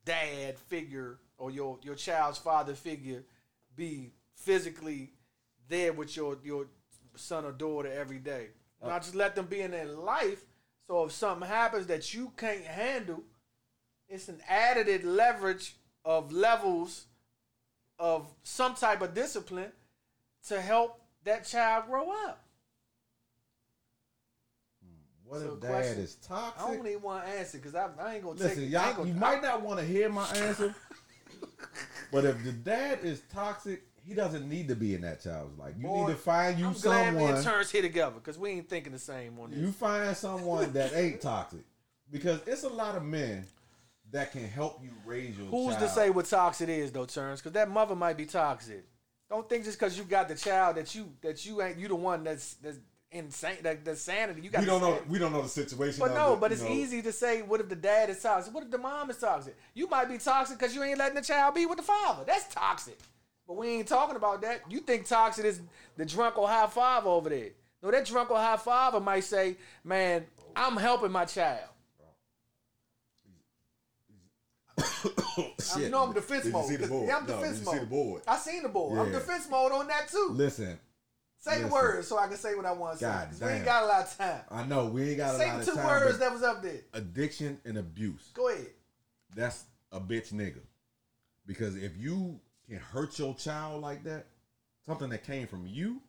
dad 0.04 0.58
figure 0.58 1.18
or 1.38 1.50
your 1.50 1.78
your 1.82 1.94
child's 1.94 2.38
father 2.38 2.74
figure 2.74 3.24
be 3.74 4.12
physically 4.36 5.12
there 5.68 5.92
with 5.92 6.16
your 6.16 6.38
your 6.44 6.66
son 7.16 7.44
or 7.44 7.52
daughter 7.52 7.90
every 7.92 8.18
day. 8.18 8.48
Not 8.84 9.02
just 9.02 9.14
let 9.14 9.36
them 9.36 9.46
be 9.46 9.60
in 9.60 9.70
their 9.70 9.86
life. 9.86 10.42
So 10.86 11.04
if 11.04 11.12
something 11.12 11.48
happens 11.48 11.86
that 11.86 12.12
you 12.12 12.32
can't 12.36 12.64
handle, 12.64 13.22
it's 14.08 14.28
an 14.28 14.40
added 14.48 15.04
leverage 15.04 15.76
of 16.04 16.32
levels 16.32 17.04
of 17.98 18.26
some 18.42 18.74
type 18.74 19.00
of 19.00 19.14
discipline 19.14 19.70
to 20.48 20.60
help 20.60 21.00
that 21.24 21.46
child 21.46 21.86
grow 21.86 22.10
up. 22.10 22.44
Hmm, 24.84 24.90
what 25.24 25.40
So 25.40 25.54
if 25.54 25.60
dad 25.60 25.68
question- 25.68 26.00
is 26.02 26.14
toxic? 26.16 26.62
I 26.62 26.74
don't 26.74 26.86
even 26.86 27.02
want 27.02 27.24
to 27.24 27.30
answer 27.30 27.58
because 27.58 27.74
I, 27.74 27.88
I 28.00 28.14
ain't 28.14 28.24
gonna 28.24 28.38
Listen, 28.38 28.62
take. 28.64 28.70
Y'all, 28.70 28.94
gonna, 28.94 29.08
you 29.08 29.14
might 29.14 29.40
not 29.42 29.62
want 29.62 29.78
to 29.78 29.86
hear 29.86 30.08
my 30.08 30.28
answer, 30.30 30.74
but 32.10 32.24
if 32.24 32.42
the 32.44 32.52
dad 32.52 32.98
is 33.04 33.22
toxic, 33.32 33.82
he 34.04 34.14
doesn't 34.14 34.48
need 34.48 34.68
to 34.68 34.76
be 34.76 34.94
in 34.94 35.02
that 35.02 35.22
child's 35.22 35.58
life. 35.58 35.74
You 35.78 35.86
Boy, 35.86 36.06
need 36.06 36.12
to 36.12 36.18
find 36.18 36.58
you 36.58 36.72
someone. 36.74 36.98
I'm 36.98 37.04
glad 37.04 37.14
me 37.14 37.18
someone. 37.20 37.34
and 37.34 37.44
Terrence 37.44 37.70
here 37.70 37.82
together 37.82 38.14
because 38.16 38.38
we 38.38 38.50
ain't 38.50 38.68
thinking 38.68 38.92
the 38.92 38.98
same 38.98 39.38
on 39.38 39.50
this. 39.50 39.60
You 39.60 39.72
find 39.72 40.16
someone 40.16 40.72
that 40.72 40.92
ain't 40.94 41.20
toxic, 41.20 41.64
because 42.10 42.40
it's 42.46 42.64
a 42.64 42.68
lot 42.68 42.96
of 42.96 43.04
men 43.04 43.44
that 44.10 44.32
can 44.32 44.46
help 44.46 44.80
you 44.82 44.90
raise 45.04 45.36
your 45.36 45.46
child. 45.46 45.50
Who's 45.50 45.76
child. 45.76 45.88
to 45.88 45.94
say 45.94 46.10
what 46.10 46.26
toxic 46.26 46.68
is 46.68 46.92
though, 46.92 47.06
Terrence? 47.06 47.40
Because 47.40 47.52
that 47.52 47.70
mother 47.70 47.94
might 47.94 48.16
be 48.16 48.26
toxic. 48.26 48.84
Don't 49.30 49.48
think 49.48 49.64
just 49.64 49.78
because 49.78 49.96
you 49.96 50.04
got 50.04 50.28
the 50.28 50.34
child 50.34 50.76
that 50.76 50.94
you 50.94 51.10
that 51.22 51.46
you 51.46 51.62
ain't 51.62 51.78
you 51.78 51.88
the 51.88 51.94
one 51.94 52.22
that's 52.22 52.54
that's 52.54 52.78
insane 53.10 53.56
that 53.62 53.84
that's 53.84 54.02
sanity. 54.02 54.42
You 54.42 54.50
got 54.50 54.60
We 54.60 54.66
don't 54.66 54.82
know. 54.82 54.98
We 55.08 55.18
don't 55.18 55.32
know 55.32 55.42
the 55.42 55.48
situation. 55.48 56.00
But 56.00 56.14
no, 56.14 56.32
the- 56.32 56.36
but 56.36 56.52
it's 56.52 56.62
know, 56.62 56.68
easy 56.70 57.00
to 57.02 57.12
say 57.12 57.40
what 57.40 57.60
if 57.60 57.68
the 57.68 57.76
dad 57.76 58.10
is 58.10 58.20
toxic? 58.20 58.52
What 58.52 58.64
if 58.64 58.70
the 58.70 58.78
mom 58.78 59.08
is 59.10 59.16
toxic? 59.18 59.56
You 59.74 59.88
might 59.88 60.08
be 60.08 60.18
toxic 60.18 60.58
because 60.58 60.74
you 60.74 60.82
ain't 60.82 60.98
letting 60.98 61.14
the 61.14 61.22
child 61.22 61.54
be 61.54 61.64
with 61.64 61.78
the 61.78 61.84
father. 61.84 62.24
That's 62.26 62.52
toxic. 62.52 62.98
But 63.52 63.58
we 63.58 63.68
ain't 63.68 63.86
talking 63.88 64.16
about 64.16 64.40
that. 64.42 64.62
You 64.70 64.80
think 64.80 65.06
toxic 65.06 65.44
is 65.44 65.60
the 65.98 66.06
drunk 66.06 66.38
or 66.38 66.48
high 66.48 66.66
five 66.68 67.04
over 67.04 67.28
there. 67.28 67.50
No, 67.82 67.90
that 67.90 68.06
drunk 68.06 68.30
or 68.30 68.38
high 68.38 68.56
five 68.56 69.00
might 69.02 69.24
say, 69.24 69.56
man, 69.84 70.24
I'm 70.56 70.74
helping 70.78 71.12
my 71.12 71.26
child. 71.26 71.68
I 74.78 75.52
Shit. 75.80 75.90
know 75.90 76.02
I'm 76.04 76.14
defense 76.14 76.44
Did 76.44 76.48
you 76.48 76.52
mode. 76.54 76.66
see 76.66 76.76
the 76.76 76.86
board? 76.86 77.08
Yeah, 77.08 77.16
I'm 77.18 77.26
No, 77.26 77.36
defense 77.40 77.62
mode. 77.62 77.74
see 77.74 77.80
the 77.80 77.86
board? 77.86 78.22
I 78.26 78.36
seen 78.38 78.62
the 78.62 78.68
board. 78.70 78.98
I'm 78.98 79.12
defense 79.12 79.46
mode 79.50 79.72
on 79.72 79.86
that 79.88 80.08
too. 80.08 80.28
Listen, 80.32 80.78
say 81.38 81.60
the 81.60 81.68
words 81.68 82.08
so 82.08 82.16
I 82.18 82.28
can 82.28 82.38
say 82.38 82.54
what 82.54 82.64
I 82.64 82.72
want 82.72 82.94
to 82.94 82.98
say. 83.00 83.10
God 83.10 83.28
'Cause 83.28 83.40
we 83.42 83.48
ain't 83.48 83.64
got 83.66 83.82
a 83.82 83.86
lot 83.86 84.04
of 84.06 84.16
time. 84.16 84.40
I 84.50 84.64
know 84.64 84.86
we 84.86 85.10
ain't 85.10 85.18
got 85.18 85.34
a 85.34 85.38
lot 85.38 85.46
of 85.46 85.46
time. 85.46 85.62
Say 85.62 85.70
the 85.72 85.76
two 85.82 85.86
words 85.86 86.18
that 86.20 86.32
was 86.32 86.42
up 86.42 86.62
there. 86.62 86.80
addiction 86.94 87.60
and 87.66 87.76
abuse. 87.76 88.30
Go 88.32 88.48
ahead. 88.48 88.68
That's 89.36 89.64
a 89.90 90.00
bitch 90.00 90.32
nigga. 90.32 90.60
Because 91.44 91.76
if 91.76 91.98
you 91.98 92.40
can 92.72 92.80
hurt 92.80 93.18
your 93.18 93.34
child 93.34 93.82
like 93.82 94.02
that, 94.04 94.26
something 94.86 95.10
that 95.10 95.24
came 95.24 95.46
from 95.46 95.66
you, 95.66 96.00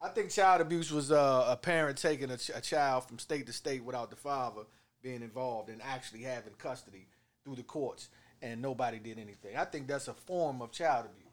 I 0.00 0.08
think 0.10 0.30
child 0.30 0.60
abuse 0.60 0.92
was 0.92 1.10
uh, 1.10 1.46
a 1.48 1.56
parent 1.56 1.98
taking 1.98 2.30
a, 2.30 2.36
ch- 2.36 2.50
a 2.54 2.60
child 2.60 3.04
from 3.04 3.18
state 3.18 3.46
to 3.46 3.52
state 3.52 3.82
without 3.82 4.10
the 4.10 4.16
father 4.16 4.62
being 5.02 5.22
involved 5.22 5.70
and 5.70 5.80
actually 5.82 6.22
having 6.22 6.52
custody 6.58 7.06
through 7.44 7.56
the 7.56 7.62
courts, 7.62 8.08
and 8.42 8.60
nobody 8.60 8.98
did 8.98 9.18
anything. 9.18 9.56
I 9.56 9.64
think 9.64 9.86
that's 9.86 10.08
a 10.08 10.14
form 10.14 10.60
of 10.60 10.70
child 10.70 11.06
abuse. 11.06 11.32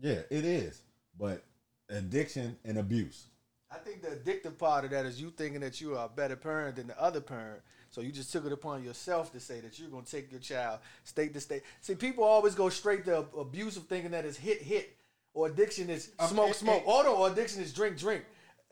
Yeah, 0.00 0.36
it 0.36 0.44
is. 0.44 0.82
But 1.18 1.44
addiction 1.88 2.56
and 2.64 2.78
abuse. 2.78 3.26
I 3.70 3.78
think 3.78 4.02
the 4.02 4.08
addictive 4.08 4.58
part 4.58 4.84
of 4.84 4.90
that 4.90 5.06
is 5.06 5.20
you 5.20 5.30
thinking 5.30 5.60
that 5.60 5.80
you 5.80 5.96
are 5.96 6.06
a 6.06 6.08
better 6.08 6.36
parent 6.36 6.76
than 6.76 6.88
the 6.88 7.00
other 7.00 7.20
parent. 7.20 7.62
So 7.90 8.00
you 8.02 8.12
just 8.12 8.30
took 8.32 8.44
it 8.46 8.52
upon 8.52 8.84
yourself 8.84 9.32
to 9.32 9.40
say 9.40 9.60
that 9.60 9.78
you're 9.78 9.88
going 9.88 10.04
to 10.04 10.10
take 10.10 10.30
your 10.30 10.40
child 10.40 10.80
state 11.04 11.32
to 11.34 11.40
state. 11.40 11.62
See, 11.80 11.94
people 11.94 12.22
always 12.24 12.54
go 12.54 12.68
straight 12.68 13.04
to 13.06 13.26
abusive 13.36 13.86
thinking 13.86 14.10
that 14.10 14.24
is 14.26 14.36
hit, 14.36 14.60
hit, 14.62 14.96
or 15.34 15.46
addiction 15.48 15.88
is 15.90 16.10
Um, 16.18 16.28
smoke, 16.28 16.50
it- 16.50 16.56
smoke, 16.56 16.82
it- 16.82 16.86
or 16.88 17.06
or 17.06 17.28
addiction 17.30 17.62
is 17.62 17.72
drink, 17.72 17.98
drink. 17.98 18.24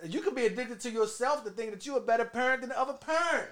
You 0.05 0.21
could 0.21 0.35
be 0.35 0.45
addicted 0.47 0.81
to 0.81 0.91
yourself 0.91 1.45
to 1.45 1.51
think 1.51 1.71
that 1.71 1.87
you're 1.87 1.97
a 1.97 2.01
better 2.03 2.27
parent 2.27 2.61
than 2.61 2.69
the 2.71 2.79
other 2.79 2.93
parent. 2.95 3.49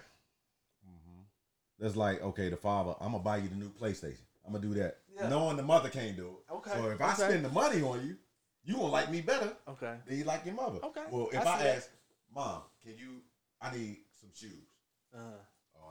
That's 1.79 1.97
like, 1.97 2.23
okay, 2.23 2.49
the 2.51 2.57
father, 2.57 2.95
I'm 3.01 3.13
gonna 3.13 3.23
buy 3.25 3.39
you 3.39 3.49
the 3.49 3.57
new 3.57 3.69
PlayStation. 3.71 4.21
I'm 4.47 4.53
gonna 4.53 4.63
do 4.67 4.75
that. 4.75 4.99
Yeah. 5.17 5.29
Knowing 5.29 5.57
the 5.57 5.63
mother 5.63 5.89
can't 5.89 6.17
do 6.17 6.29
it. 6.49 6.53
Okay, 6.53 6.71
So 6.71 6.89
if 6.91 7.01
I 7.01 7.15
spend 7.15 7.45
the 7.45 7.49
money 7.49 7.83
on 7.83 8.07
you, 8.07 8.17
you 8.65 8.75
gonna 8.75 8.87
like 8.89 9.11
me 9.11 9.21
better 9.23 9.57
Okay. 9.69 9.99
than 10.07 10.19
you 10.19 10.25
like 10.25 10.45
your 10.45 10.55
mother. 10.55 10.79
Okay, 10.83 11.05
Well, 11.11 11.29
if 11.33 11.45
I 11.47 11.61
I, 11.61 11.67
ask, 11.69 11.91
Mom, 12.35 12.63
can 12.83 12.97
you 12.97 13.23
I 13.61 13.75
need 13.77 13.99
some 14.21 14.31
shoes. 14.35 14.69
Uh, 15.15 15.19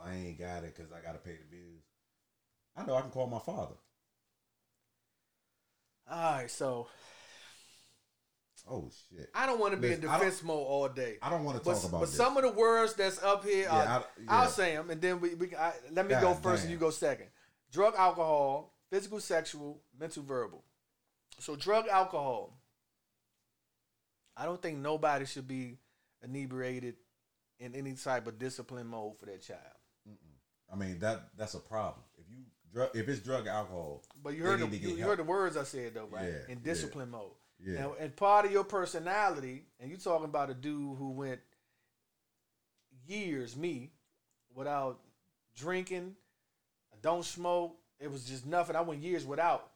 I 0.04 0.14
ain't 0.14 0.38
got 0.38 0.64
it 0.64 0.74
because 0.76 0.92
I 0.92 1.00
gotta 1.00 1.18
pay 1.18 1.32
the 1.36 1.56
bills. 1.56 1.82
I 2.76 2.84
know 2.84 2.94
I 2.96 3.00
can 3.02 3.10
call 3.10 3.26
my 3.28 3.38
father. 3.38 3.74
all 6.10 6.32
right, 6.34 6.50
so 6.50 6.88
Oh 8.66 8.90
shit. 9.10 9.28
I 9.34 9.44
don't 9.44 9.60
want 9.60 9.74
to 9.74 9.76
be 9.80 9.88
in 9.92 10.00
Listen, 10.00 10.10
defense 10.10 10.42
mode 10.42 10.56
all 10.66 10.88
day. 10.88 11.18
I 11.20 11.28
don't 11.28 11.44
want 11.44 11.58
to 11.58 11.64
But, 11.64 11.74
talk 11.74 11.84
about 11.84 12.00
but 12.00 12.06
this. 12.06 12.16
some 12.16 12.36
of 12.38 12.42
the 12.44 12.50
words 12.52 12.94
that's 12.94 13.22
up 13.22 13.44
here, 13.44 13.64
Yeah, 13.64 13.72
are, 13.74 13.86
I- 13.86 14.04
I'll 14.28 14.44
yeah. 14.44 14.48
say 14.48 14.74
them, 14.74 14.88
and 14.90 15.00
then 15.02 15.20
we, 15.20 15.34
we 15.34 15.54
I, 15.54 15.72
let 15.92 16.06
me 16.06 16.12
God 16.12 16.20
go 16.22 16.34
first 16.34 16.62
damn. 16.62 16.70
and 16.70 16.70
you 16.72 16.78
go 16.78 16.88
second. 16.90 17.26
Drug, 17.70 17.94
alcohol, 17.96 18.72
physical, 18.90 19.20
sexual, 19.20 19.82
mental, 19.98 20.22
verbal. 20.22 20.64
So 21.40 21.56
drug, 21.56 21.88
alcohol. 21.88 22.58
I 24.36 24.46
don't 24.46 24.60
think 24.62 24.78
nobody 24.78 25.26
should 25.26 25.46
be 25.46 25.78
inebriated 26.22 26.94
in 27.60 27.74
any 27.74 27.92
type 27.92 28.26
of 28.26 28.38
discipline 28.38 28.86
mode 28.86 29.18
for 29.18 29.26
their 29.26 29.38
child. 29.38 29.60
I 30.72 30.76
mean 30.76 30.98
that 31.00 31.28
that's 31.36 31.54
a 31.54 31.60
problem. 31.60 32.04
If 32.18 32.30
you 32.30 32.44
drug 32.72 32.90
if 32.94 33.08
it's 33.08 33.20
drug 33.20 33.46
alcohol, 33.46 34.02
But 34.22 34.36
you 34.36 34.42
heard 34.42 34.60
the, 34.60 34.76
you, 34.76 34.96
you 34.96 35.04
heard 35.04 35.18
the 35.18 35.24
words 35.24 35.56
I 35.56 35.64
said 35.64 35.94
though, 35.94 36.08
right? 36.10 36.24
Yeah, 36.24 36.52
in 36.52 36.58
yeah. 36.58 36.64
discipline 36.64 37.10
mode. 37.10 37.32
Yeah. 37.64 37.84
And, 37.84 37.92
and 38.00 38.16
part 38.16 38.44
of 38.46 38.52
your 38.52 38.64
personality, 38.64 39.64
and 39.80 39.90
you 39.90 39.96
talking 39.96 40.26
about 40.26 40.50
a 40.50 40.54
dude 40.54 40.98
who 40.98 41.10
went 41.12 41.40
years, 43.06 43.56
me, 43.56 43.92
without 44.54 45.00
drinking, 45.56 46.14
I 46.92 46.96
don't 47.00 47.24
smoke. 47.24 47.76
It 48.00 48.10
was 48.10 48.24
just 48.24 48.46
nothing. 48.46 48.76
I 48.76 48.80
went 48.80 49.02
years 49.02 49.24
without. 49.24 49.70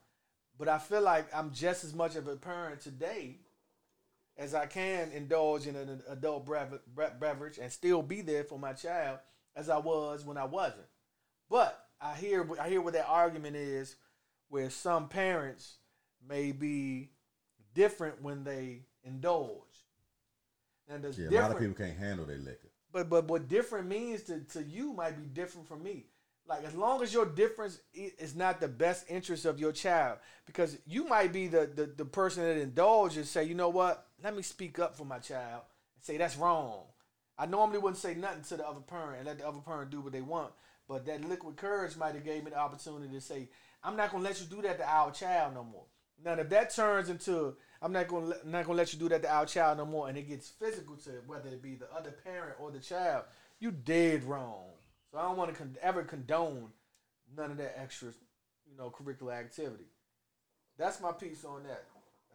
But 0.58 0.68
I 0.68 0.78
feel 0.78 1.02
like 1.02 1.32
I'm 1.34 1.52
just 1.52 1.84
as 1.84 1.94
much 1.94 2.16
of 2.16 2.26
a 2.26 2.36
parent 2.36 2.80
today 2.80 3.36
as 4.36 4.54
I 4.54 4.66
can 4.66 5.10
indulge 5.12 5.66
in 5.66 5.76
an 5.76 6.00
adult 6.08 6.48
beverage 7.20 7.58
and 7.58 7.70
still 7.72 8.02
be 8.02 8.22
there 8.22 8.44
for 8.44 8.58
my 8.58 8.72
child 8.72 9.18
as 9.56 9.68
I 9.68 9.78
was 9.78 10.24
when 10.24 10.36
I 10.36 10.44
wasn't. 10.44 10.86
But 11.50 11.78
I 12.00 12.14
hear 12.14 12.48
I 12.60 12.68
hear 12.68 12.80
what 12.80 12.92
that 12.94 13.06
argument 13.08 13.56
is, 13.56 13.96
where 14.48 14.70
some 14.70 15.08
parents 15.08 15.76
may 16.26 16.52
be 16.52 17.10
different 17.74 18.22
when 18.22 18.44
they 18.44 18.82
indulge. 19.02 19.64
And 20.88 21.02
there's 21.04 21.18
Yeah, 21.18 21.30
a 21.30 21.42
lot 21.42 21.50
of 21.50 21.58
people 21.58 21.74
can't 21.74 21.96
handle 21.96 22.24
their 22.26 22.38
liquor. 22.38 22.68
but 22.92 23.08
but 23.10 23.26
what 23.28 23.48
different 23.48 23.88
means 23.88 24.22
to, 24.24 24.40
to 24.40 24.62
you 24.62 24.92
might 24.92 25.16
be 25.16 25.26
different 25.26 25.68
from 25.68 25.82
me. 25.82 26.06
Like 26.46 26.64
as 26.64 26.74
long 26.74 27.02
as 27.02 27.12
your 27.12 27.26
difference 27.26 27.78
is 27.92 28.34
not 28.34 28.58
the 28.60 28.68
best 28.68 29.04
interest 29.08 29.44
of 29.44 29.60
your 29.60 29.72
child, 29.72 30.18
because 30.46 30.78
you 30.86 31.04
might 31.06 31.32
be 31.32 31.46
the 31.48 31.66
the, 31.66 31.86
the 31.86 32.04
person 32.06 32.42
that 32.44 32.56
indulges. 32.56 33.28
Say, 33.30 33.44
you 33.44 33.54
know 33.54 33.68
what? 33.68 34.06
Let 34.22 34.34
me 34.34 34.42
speak 34.42 34.78
up 34.78 34.96
for 34.96 35.04
my 35.04 35.18
child 35.18 35.62
and 35.96 36.04
say 36.04 36.16
that's 36.16 36.36
wrong. 36.36 36.84
I 37.38 37.46
normally 37.46 37.78
wouldn't 37.78 37.98
say 37.98 38.14
nothing 38.14 38.42
to 38.44 38.56
the 38.56 38.66
other 38.66 38.80
parent 38.80 39.18
and 39.18 39.26
let 39.26 39.38
the 39.38 39.46
other 39.46 39.60
parent 39.60 39.90
do 39.90 40.00
what 40.00 40.12
they 40.12 40.20
want. 40.20 40.52
But 40.88 41.06
that 41.06 41.24
liquid 41.28 41.56
courage 41.56 41.96
might 41.96 42.14
have 42.14 42.24
gave 42.24 42.44
me 42.44 42.50
the 42.50 42.58
opportunity 42.58 43.12
to 43.14 43.20
say, 43.20 43.48
I'm 43.82 43.96
not 43.96 44.10
gonna 44.10 44.24
let 44.24 44.40
you 44.40 44.46
do 44.46 44.62
that 44.62 44.78
to 44.78 44.88
our 44.88 45.12
child 45.12 45.54
no 45.54 45.62
more. 45.62 45.84
Now 46.24 46.32
if 46.32 46.48
that 46.48 46.74
turns 46.74 47.10
into 47.10 47.54
I'm 47.80 47.92
not 47.92 48.08
gonna 48.08 48.26
let, 48.26 48.46
not 48.46 48.64
gonna 48.64 48.76
let 48.78 48.92
you 48.92 48.98
do 48.98 49.08
that 49.10 49.22
to 49.22 49.32
our 49.32 49.46
child 49.46 49.78
no 49.78 49.86
more, 49.86 50.08
and 50.08 50.18
it 50.18 50.28
gets 50.28 50.48
physical 50.48 50.96
to 50.96 51.10
it, 51.10 51.24
whether 51.26 51.48
it 51.48 51.62
be 51.62 51.76
the 51.76 51.92
other 51.94 52.10
parent 52.10 52.56
or 52.58 52.70
the 52.72 52.80
child, 52.80 53.24
you 53.60 53.70
dead 53.70 54.24
wrong. 54.24 54.64
So 55.12 55.18
I 55.18 55.22
don't 55.22 55.36
want 55.36 55.50
to 55.52 55.56
con- 55.56 55.76
ever 55.80 56.02
condone 56.02 56.68
none 57.36 57.52
of 57.52 57.56
that 57.58 57.78
extra, 57.78 58.08
you 58.68 58.76
know, 58.76 58.90
curricular 58.90 59.38
activity. 59.38 59.84
That's 60.76 61.00
my 61.00 61.12
piece 61.12 61.44
on 61.44 61.62
that. 61.64 61.84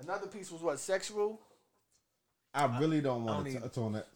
Another 0.02 0.28
piece 0.28 0.52
was 0.52 0.62
what 0.62 0.80
sexual. 0.80 1.42
I 2.54 2.80
really 2.80 3.02
don't 3.02 3.24
I 3.24 3.26
want 3.26 3.46
don't 3.46 3.54
to 3.56 3.60
touch 3.62 3.78
on 3.78 3.94
that, 3.94 4.08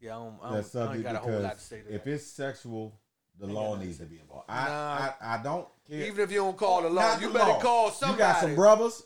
Yeah, 0.00 0.16
I 0.16 0.18
don't, 0.20 0.28
I 0.28 0.28
that 0.28 0.40
don't, 0.40 0.52
I 0.52 0.56
ain't 0.58 0.66
subject 0.66 1.02
got 1.04 1.14
a 1.14 1.18
whole 1.18 1.40
lot 1.40 1.58
to 1.58 1.74
because 1.74 1.92
if 1.94 2.04
that. 2.04 2.10
it's 2.12 2.26
sexual, 2.26 2.94
the 3.38 3.46
Ain't 3.46 3.54
law 3.54 3.76
needs 3.76 3.98
to 3.98 4.04
be 4.04 4.18
involved. 4.20 4.46
I, 4.48 4.64
Nah. 4.68 5.10
I 5.20 5.34
I 5.38 5.42
don't 5.42 5.66
care. 5.88 6.06
Even 6.06 6.20
if 6.24 6.30
you 6.32 6.38
don't 6.38 6.56
call 6.56 6.82
the 6.82 6.90
law, 6.90 7.02
Not 7.02 7.20
you 7.20 7.28
the 7.32 7.38
better 7.38 7.50
law. 7.52 7.60
call 7.60 7.90
somebody. 7.90 8.12
You 8.22 8.28
got 8.28 8.40
some 8.40 8.54
brothers 8.62 9.02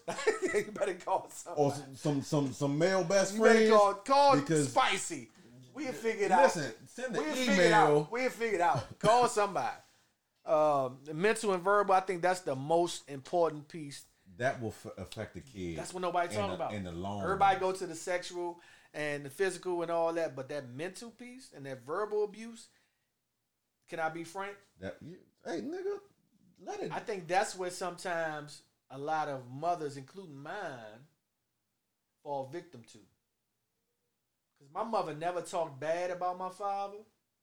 you 0.54 0.64
better 0.72 0.94
call 0.94 1.28
somebody. 1.30 1.62
or 1.62 1.72
some 1.74 1.94
some 1.96 2.22
some, 2.22 2.52
some 2.52 2.78
male 2.78 3.04
best 3.04 3.34
you 3.34 3.42
better 3.42 3.54
friends. 3.54 3.70
call 3.70 3.94
call 3.94 4.36
because- 4.36 4.68
spicy. 4.70 5.28
We'll 5.74 5.92
figure 5.92 6.26
it 6.26 6.30
out. 6.30 6.42
Listen, 6.42 6.70
send 6.86 7.14
We'll 7.16 7.24
the 7.24 7.30
out. 7.30 7.38
email. 7.48 8.08
We'll 8.10 8.28
figure 8.28 8.56
it 8.56 8.60
out. 8.60 8.98
Call 8.98 9.26
somebody. 9.26 9.74
Um, 10.44 10.98
the 11.04 11.14
mental 11.14 11.52
and 11.54 11.62
verbal, 11.62 11.94
I 11.94 12.00
think 12.00 12.20
that's 12.20 12.40
the 12.40 12.54
most 12.56 13.08
important 13.08 13.68
piece. 13.68 14.04
That 14.38 14.60
will 14.60 14.74
f- 14.84 14.92
affect 14.98 15.34
the 15.34 15.40
kid. 15.40 15.78
That's 15.78 15.94
what 15.94 16.00
nobody 16.02 16.34
talking 16.34 16.54
about. 16.54 16.72
in 16.74 16.84
the 16.84 16.92
long 16.92 17.22
Everybody 17.22 17.54
run. 17.60 17.72
go 17.72 17.78
to 17.78 17.86
the 17.86 17.94
sexual 17.94 18.60
and 18.94 19.24
the 19.24 19.30
physical 19.30 19.82
and 19.82 19.90
all 19.90 20.12
that, 20.14 20.36
but 20.36 20.48
that 20.48 20.70
mental 20.70 21.10
piece 21.10 21.50
and 21.54 21.64
that 21.66 21.86
verbal 21.86 22.24
abuse. 22.24 22.68
Can 23.88 24.00
I 24.00 24.08
be 24.08 24.24
frank? 24.24 24.56
That 24.80 24.96
you, 25.00 25.16
hey 25.44 25.60
nigga, 25.60 25.98
let 26.64 26.80
it. 26.80 26.92
I 26.92 26.98
think 26.98 27.26
that's 27.28 27.56
where 27.56 27.70
sometimes 27.70 28.62
a 28.90 28.98
lot 28.98 29.28
of 29.28 29.50
mothers, 29.50 29.96
including 29.96 30.42
mine, 30.42 31.06
fall 32.22 32.48
victim 32.52 32.82
to. 32.92 32.98
Because 34.58 34.72
my 34.72 34.84
mother 34.84 35.14
never 35.14 35.40
talked 35.40 35.80
bad 35.80 36.10
about 36.10 36.38
my 36.38 36.50
father, 36.50 36.98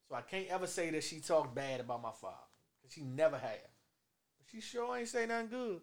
so 0.08 0.14
I 0.14 0.22
can't 0.22 0.48
ever 0.48 0.66
say 0.66 0.90
that 0.90 1.04
she 1.04 1.20
talked 1.20 1.54
bad 1.54 1.80
about 1.80 2.02
my 2.02 2.12
father. 2.12 2.36
Because 2.80 2.94
she 2.94 3.02
never 3.02 3.36
had. 3.36 3.60
But 4.38 4.46
she 4.50 4.60
sure 4.60 4.96
ain't 4.96 5.08
say 5.08 5.26
nothing 5.26 5.48
good. 5.48 5.80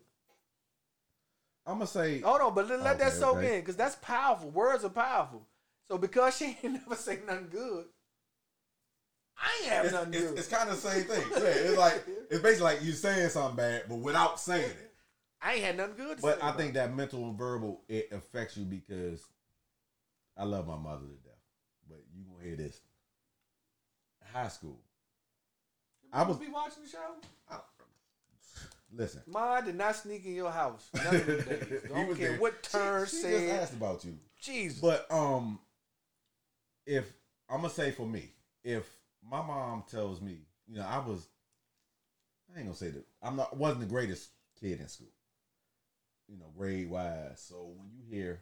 I'm 1.66 1.76
gonna 1.76 1.88
say. 1.88 2.22
Hold 2.22 2.42
on, 2.42 2.56
but 2.56 2.70
let, 2.70 2.82
let 2.82 3.00
that 3.00 3.14
soak 3.14 3.38
okay. 3.38 3.56
in, 3.56 3.62
because 3.62 3.76
that's 3.76 3.98
powerful. 4.02 4.50
Words 4.50 4.86
are 4.86 4.90
powerful. 4.90 5.46
So 5.90 5.98
because 5.98 6.38
she 6.38 6.46
ain't 6.46 6.64
never 6.74 6.96
say 6.96 7.20
nothing 7.26 7.48
good, 7.52 7.86
I 9.38 9.60
ain't 9.64 9.72
have 9.72 9.86
It's, 9.86 9.94
nothing 9.94 10.14
it's, 10.14 10.24
good. 10.30 10.38
it's 10.40 10.48
kind 10.48 10.70
of 10.70 10.82
the 10.82 10.90
same 10.90 11.04
thing. 11.04 11.24
Yeah, 11.32 11.40
it's 11.48 11.78
like 11.78 12.04
it's 12.32 12.42
basically 12.42 12.64
like 12.74 12.84
you 12.84 12.92
saying 12.94 13.30
something 13.30 13.56
bad, 13.56 13.84
but 13.88 13.98
without 13.98 14.40
saying 14.40 14.70
it. 14.70 14.92
I 15.42 15.54
ain't 15.54 15.64
had 15.64 15.78
nothing 15.78 15.96
good 15.96 16.18
to 16.18 16.22
But 16.24 16.38
I 16.44 16.48
about 16.50 16.58
think 16.60 16.74
that 16.74 16.96
mental 16.96 17.24
and 17.30 17.38
verbal 17.38 17.84
it 17.88 18.10
affects 18.12 18.58
you 18.58 18.66
because 18.66 19.24
I 20.36 20.44
love 20.46 20.68
my 20.68 20.76
mother 20.78 21.06
to 21.06 21.14
death. 21.24 21.34
But 21.88 22.00
you 22.16 22.24
gonna 22.26 22.44
hear 22.44 22.58
this. 22.58 22.82
High 24.34 24.48
school. 24.50 24.80
I 26.12 26.24
was- 26.24 26.38
be 26.38 26.48
watching 26.48 26.84
the 26.84 26.90
show? 26.90 26.98
I, 27.50 27.60
listen. 28.94 29.22
Mine 29.28 29.66
did 29.66 29.76
not 29.76 29.96
sneak 29.96 30.26
in 30.26 30.34
your 30.34 30.52
house. 30.52 30.90
None 30.96 31.16
of 31.16 31.26
them 31.28 31.38
days. 31.48 31.82
Don't 31.88 32.18
care 32.18 32.30
there. 32.32 32.40
what 32.40 32.64
turn 32.64 33.06
she, 33.06 33.16
she 33.18 33.22
said. 33.22 33.32
just 33.48 33.62
asked 33.62 33.74
about 33.74 34.04
you. 34.04 34.18
Jesus. 34.42 34.80
But 34.80 35.06
um, 35.12 35.60
if 36.88 37.14
I'm 37.50 37.58
gonna 37.58 37.70
say 37.70 37.92
for 37.92 38.08
me, 38.08 38.32
if 38.64 38.90
my 39.30 39.42
mom 39.46 39.84
tells 39.90 40.22
me, 40.22 40.40
you 40.68 40.78
know, 40.78 40.86
I 40.86 41.00
was, 41.00 41.28
I 42.50 42.58
ain't 42.58 42.68
gonna 42.68 42.78
say 42.78 42.90
that 42.90 43.06
I'm 43.22 43.36
not 43.36 43.56
wasn't 43.56 43.82
the 43.82 43.88
greatest 43.88 44.30
kid 44.60 44.80
in 44.80 44.88
school, 44.88 45.12
you 46.28 46.38
know, 46.38 46.46
grade 46.58 46.90
wise. 46.90 47.42
So 47.48 47.74
when 47.78 47.90
you 47.92 48.04
hear, 48.10 48.42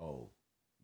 oh, 0.00 0.30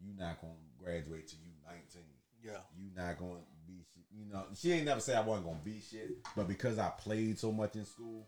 you 0.04 0.12
not 0.18 0.40
gonna 0.40 0.54
graduate 0.76 1.28
till 1.28 1.38
you 1.38 1.52
19, 1.66 2.02
yeah. 2.44 2.58
you 2.76 2.90
not 2.94 3.18
gonna 3.18 3.40
be, 3.66 3.84
shit," 3.94 4.04
you 4.12 4.30
know, 4.30 4.44
she 4.54 4.72
ain't 4.72 4.84
never 4.84 5.00
say 5.00 5.14
I 5.14 5.20
wasn't 5.20 5.46
gonna 5.46 5.58
be 5.64 5.80
shit, 5.80 6.10
but 6.36 6.48
because 6.48 6.78
I 6.78 6.90
played 6.90 7.38
so 7.38 7.52
much 7.52 7.76
in 7.76 7.84
school, 7.84 8.26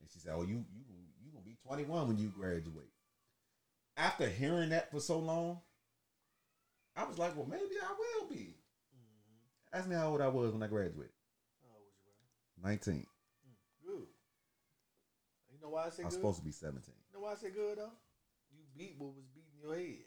and 0.00 0.10
she 0.10 0.18
said, 0.18 0.32
oh, 0.34 0.42
you 0.42 0.64
you 0.74 0.84
you 1.22 1.30
gonna 1.32 1.44
be 1.44 1.56
21 1.66 2.08
when 2.08 2.18
you 2.18 2.28
graduate. 2.28 2.90
After 3.98 4.28
hearing 4.28 4.70
that 4.70 4.90
for 4.90 5.00
so 5.00 5.18
long, 5.18 5.60
I 6.96 7.04
was 7.04 7.18
like, 7.18 7.36
well, 7.36 7.46
maybe 7.48 7.62
I 7.82 7.92
will 8.22 8.28
be. 8.28 8.54
Ask 9.72 9.88
me 9.88 9.96
how 9.96 10.08
old 10.08 10.20
I 10.20 10.28
was 10.28 10.52
when 10.52 10.62
I 10.62 10.66
graduated. 10.68 11.12
Oh, 11.62 11.76
was 11.84 11.92
you 12.02 12.64
right? 12.64 12.70
19. 12.72 13.06
Good. 13.84 14.06
You 15.52 15.58
know 15.60 15.68
why 15.68 15.86
I 15.86 15.90
say 15.90 15.96
good. 15.98 16.02
I 16.02 16.06
was 16.06 16.14
good? 16.14 16.20
supposed 16.20 16.38
to 16.38 16.44
be 16.44 16.52
17. 16.52 16.82
You 17.12 17.18
know 17.18 17.24
why 17.26 17.32
I 17.32 17.34
say 17.34 17.50
good 17.50 17.78
though? 17.78 17.90
You 18.52 18.62
beat 18.76 18.94
what 18.98 19.14
was 19.14 19.24
beating 19.34 19.50
your 19.62 19.74
head. 19.76 20.04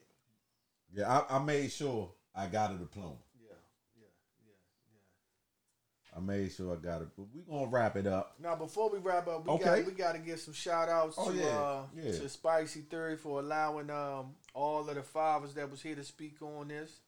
Yeah, 0.91 1.23
I, 1.29 1.35
I 1.37 1.43
made 1.43 1.71
sure 1.71 2.09
I 2.33 2.47
got 2.47 2.71
a 2.71 2.75
diploma. 2.75 3.17
Yeah, 3.39 3.53
yeah, 3.95 4.07
yeah, 4.43 4.53
yeah. 4.91 6.17
I 6.17 6.19
made 6.21 6.51
sure 6.51 6.73
I 6.73 6.77
got 6.77 7.03
it. 7.03 7.09
But 7.15 7.27
we're 7.31 7.43
gonna 7.43 7.69
wrap 7.69 7.95
it 7.97 8.07
up. 8.07 8.33
Now, 8.41 8.55
before 8.55 8.89
we 8.89 8.97
wrap 8.97 9.27
up, 9.27 9.45
we 9.45 9.51
Okay. 9.53 9.63
got 9.81 9.85
we 9.85 9.91
got 9.91 10.13
to 10.13 10.19
give 10.19 10.39
some 10.39 10.55
shout 10.55 10.89
outs 10.89 11.15
Oh, 11.19 11.29
to 11.31 11.37
yeah, 11.37 11.45
uh, 11.45 11.81
yeah. 11.95 12.11
to 12.13 12.27
Spicy 12.29 12.81
Theory 12.81 13.17
for 13.17 13.39
allowing 13.39 13.91
um 13.91 14.33
all 14.53 14.87
of 14.87 14.95
the 14.95 15.03
fathers 15.03 15.53
that 15.55 15.69
was 15.71 15.81
here 15.81 15.95
to 15.95 16.03
speak 16.03 16.41
on 16.41 16.67
this. 16.69 16.99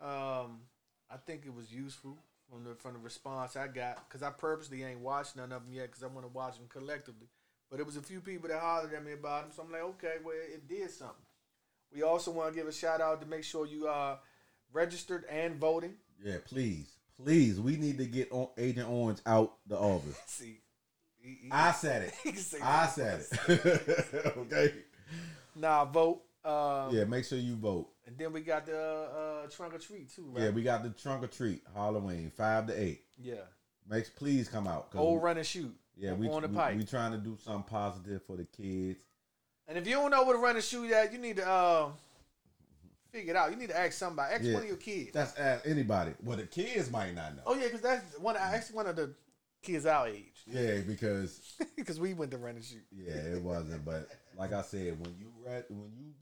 Um, 0.00 0.60
I 1.10 1.16
think 1.26 1.42
it 1.46 1.54
was 1.54 1.72
useful 1.72 2.16
from 2.50 2.64
the 2.64 2.74
from 2.76 2.94
the 2.94 2.98
response 3.00 3.56
I 3.56 3.66
got 3.68 4.08
because 4.08 4.22
I 4.22 4.30
purposely 4.30 4.82
ain't 4.82 5.00
watched 5.00 5.36
none 5.36 5.52
of 5.52 5.64
them 5.64 5.74
yet 5.74 5.88
because 5.88 6.02
I 6.02 6.06
want 6.06 6.22
to 6.26 6.32
watch 6.32 6.56
them 6.56 6.66
collectively. 6.68 7.28
But 7.70 7.80
it 7.80 7.86
was 7.86 7.96
a 7.96 8.02
few 8.02 8.20
people 8.20 8.48
that 8.48 8.58
hollered 8.60 8.92
at 8.94 9.04
me 9.04 9.12
about 9.12 9.42
them, 9.44 9.52
so 9.54 9.62
I'm 9.62 9.70
like, 9.70 9.82
okay, 9.82 10.14
well, 10.24 10.34
it 10.34 10.66
did 10.68 10.90
something. 10.90 11.14
We 11.94 12.02
also 12.02 12.30
want 12.32 12.52
to 12.52 12.58
give 12.58 12.66
a 12.68 12.72
shout 12.72 13.00
out 13.00 13.20
to 13.20 13.26
make 13.28 13.44
sure 13.44 13.66
you 13.66 13.86
are 13.86 14.18
registered 14.72 15.24
and 15.30 15.56
voting. 15.56 15.94
Yeah, 16.24 16.38
please, 16.44 16.90
please. 17.22 17.60
We 17.60 17.76
need 17.76 17.98
to 17.98 18.06
get 18.06 18.30
on 18.32 18.48
Agent 18.58 18.88
Orange 18.88 19.18
out 19.26 19.54
the 19.66 19.76
office. 19.78 20.18
See, 20.26 20.60
he- 21.20 21.38
he- 21.44 21.48
I 21.52 21.70
said 21.72 22.02
it. 22.02 22.14
he 22.24 22.32
can 22.32 22.40
say 22.40 22.58
I 22.62 22.86
said 22.86 23.24
it. 23.48 24.26
okay. 24.36 24.74
Nah, 25.54 25.84
vote. 25.84 26.22
Um, 26.44 26.94
Yeah, 26.94 27.04
make 27.04 27.24
sure 27.24 27.38
you 27.38 27.56
vote. 27.56 27.88
And 28.06 28.16
then 28.18 28.32
we 28.32 28.40
got 28.40 28.66
the 28.66 28.78
uh, 29.44 29.48
trunk 29.50 29.74
or 29.74 29.78
treat 29.78 30.10
too, 30.14 30.30
right? 30.32 30.44
Yeah, 30.44 30.50
we 30.50 30.62
got 30.62 30.82
the 30.82 30.90
trunk 30.90 31.22
or 31.22 31.26
treat 31.28 31.62
Halloween 31.74 32.30
five 32.36 32.66
to 32.68 32.80
eight. 32.80 33.02
yeah. 33.18 33.34
Makes 33.88 34.10
please 34.10 34.48
come 34.48 34.66
out. 34.68 34.88
Old 34.94 35.20
we- 35.20 35.24
run 35.26 35.36
and 35.38 35.46
shoot. 35.46 35.74
yeah, 35.96 36.12
we 36.12 36.28
on 36.28 36.42
the 36.42 36.48
we, 36.48 36.54
pipe. 36.54 36.76
we 36.76 36.84
trying 36.84 37.12
to 37.12 37.18
do 37.18 37.36
something 37.42 37.64
positive 37.64 38.22
for 38.24 38.36
the 38.36 38.44
kids. 38.44 39.02
and 39.66 39.76
if 39.78 39.86
you 39.86 39.94
don't 39.94 40.10
know 40.12 40.22
what 40.22 40.36
a 40.36 40.38
run 40.38 40.54
and 40.54 40.64
shoot 40.64 40.90
at, 40.92 41.12
you 41.12 41.18
need 41.18 41.36
to 41.36 41.48
uh, 41.48 41.88
figure 43.12 43.32
it 43.32 43.36
out. 43.36 43.50
You 43.50 43.56
need 43.56 43.70
to 43.70 43.78
ask 43.78 43.92
somebody. 43.92 44.34
Ask 44.34 44.44
Yeah. 44.44 44.54
one 44.54 44.62
of 44.62 44.68
your 44.68 44.76
kids. 44.76 45.10
That's 45.12 45.36
ask 45.38 45.66
anybody. 45.66 46.12
Well, 46.22 46.36
the 46.36 46.46
kids 46.46 46.90
might 46.90 47.14
not 47.14 47.36
know. 47.36 47.42
oh 47.46 47.54
yeah, 47.54 47.64
because 47.64 47.80
that's 47.80 48.18
one. 48.18 48.36
I 48.36 48.56
asked 48.56 48.72
one 48.74 48.86
of 48.86 48.96
the 48.96 49.14
kids 49.62 49.84
our 49.86 50.06
age 50.08 50.40
Yeah, 50.46 50.80
because 50.86 51.54
because 51.76 51.98
we 52.00 52.14
went 52.14 52.30
to 52.30 52.38
run 52.38 52.54
and 52.56 52.64
shoot. 52.64 52.84
yeah, 52.92 53.12
it 53.14 53.42
wasn't. 53.42 53.84
But 53.84 54.08
like 54.38 54.52
I 54.52 54.62
said, 54.62 54.98
when 55.04 55.14
you 55.18 55.32
read, 55.44 55.64
when 55.68 55.90
you 55.98 56.12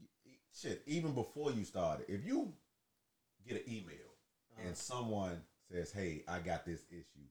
shit, 0.54 0.82
even 0.86 1.12
before 1.12 1.52
you 1.52 1.64
started, 1.64 2.06
if 2.08 2.24
you 2.24 2.52
get 3.46 3.64
an 3.64 3.72
email 3.72 3.94
and 4.64 4.76
someone 4.76 5.42
says, 5.70 5.92
"Hey, 5.92 6.24
I 6.28 6.38
got 6.40 6.64
this 6.64 6.82
issue," 6.90 7.26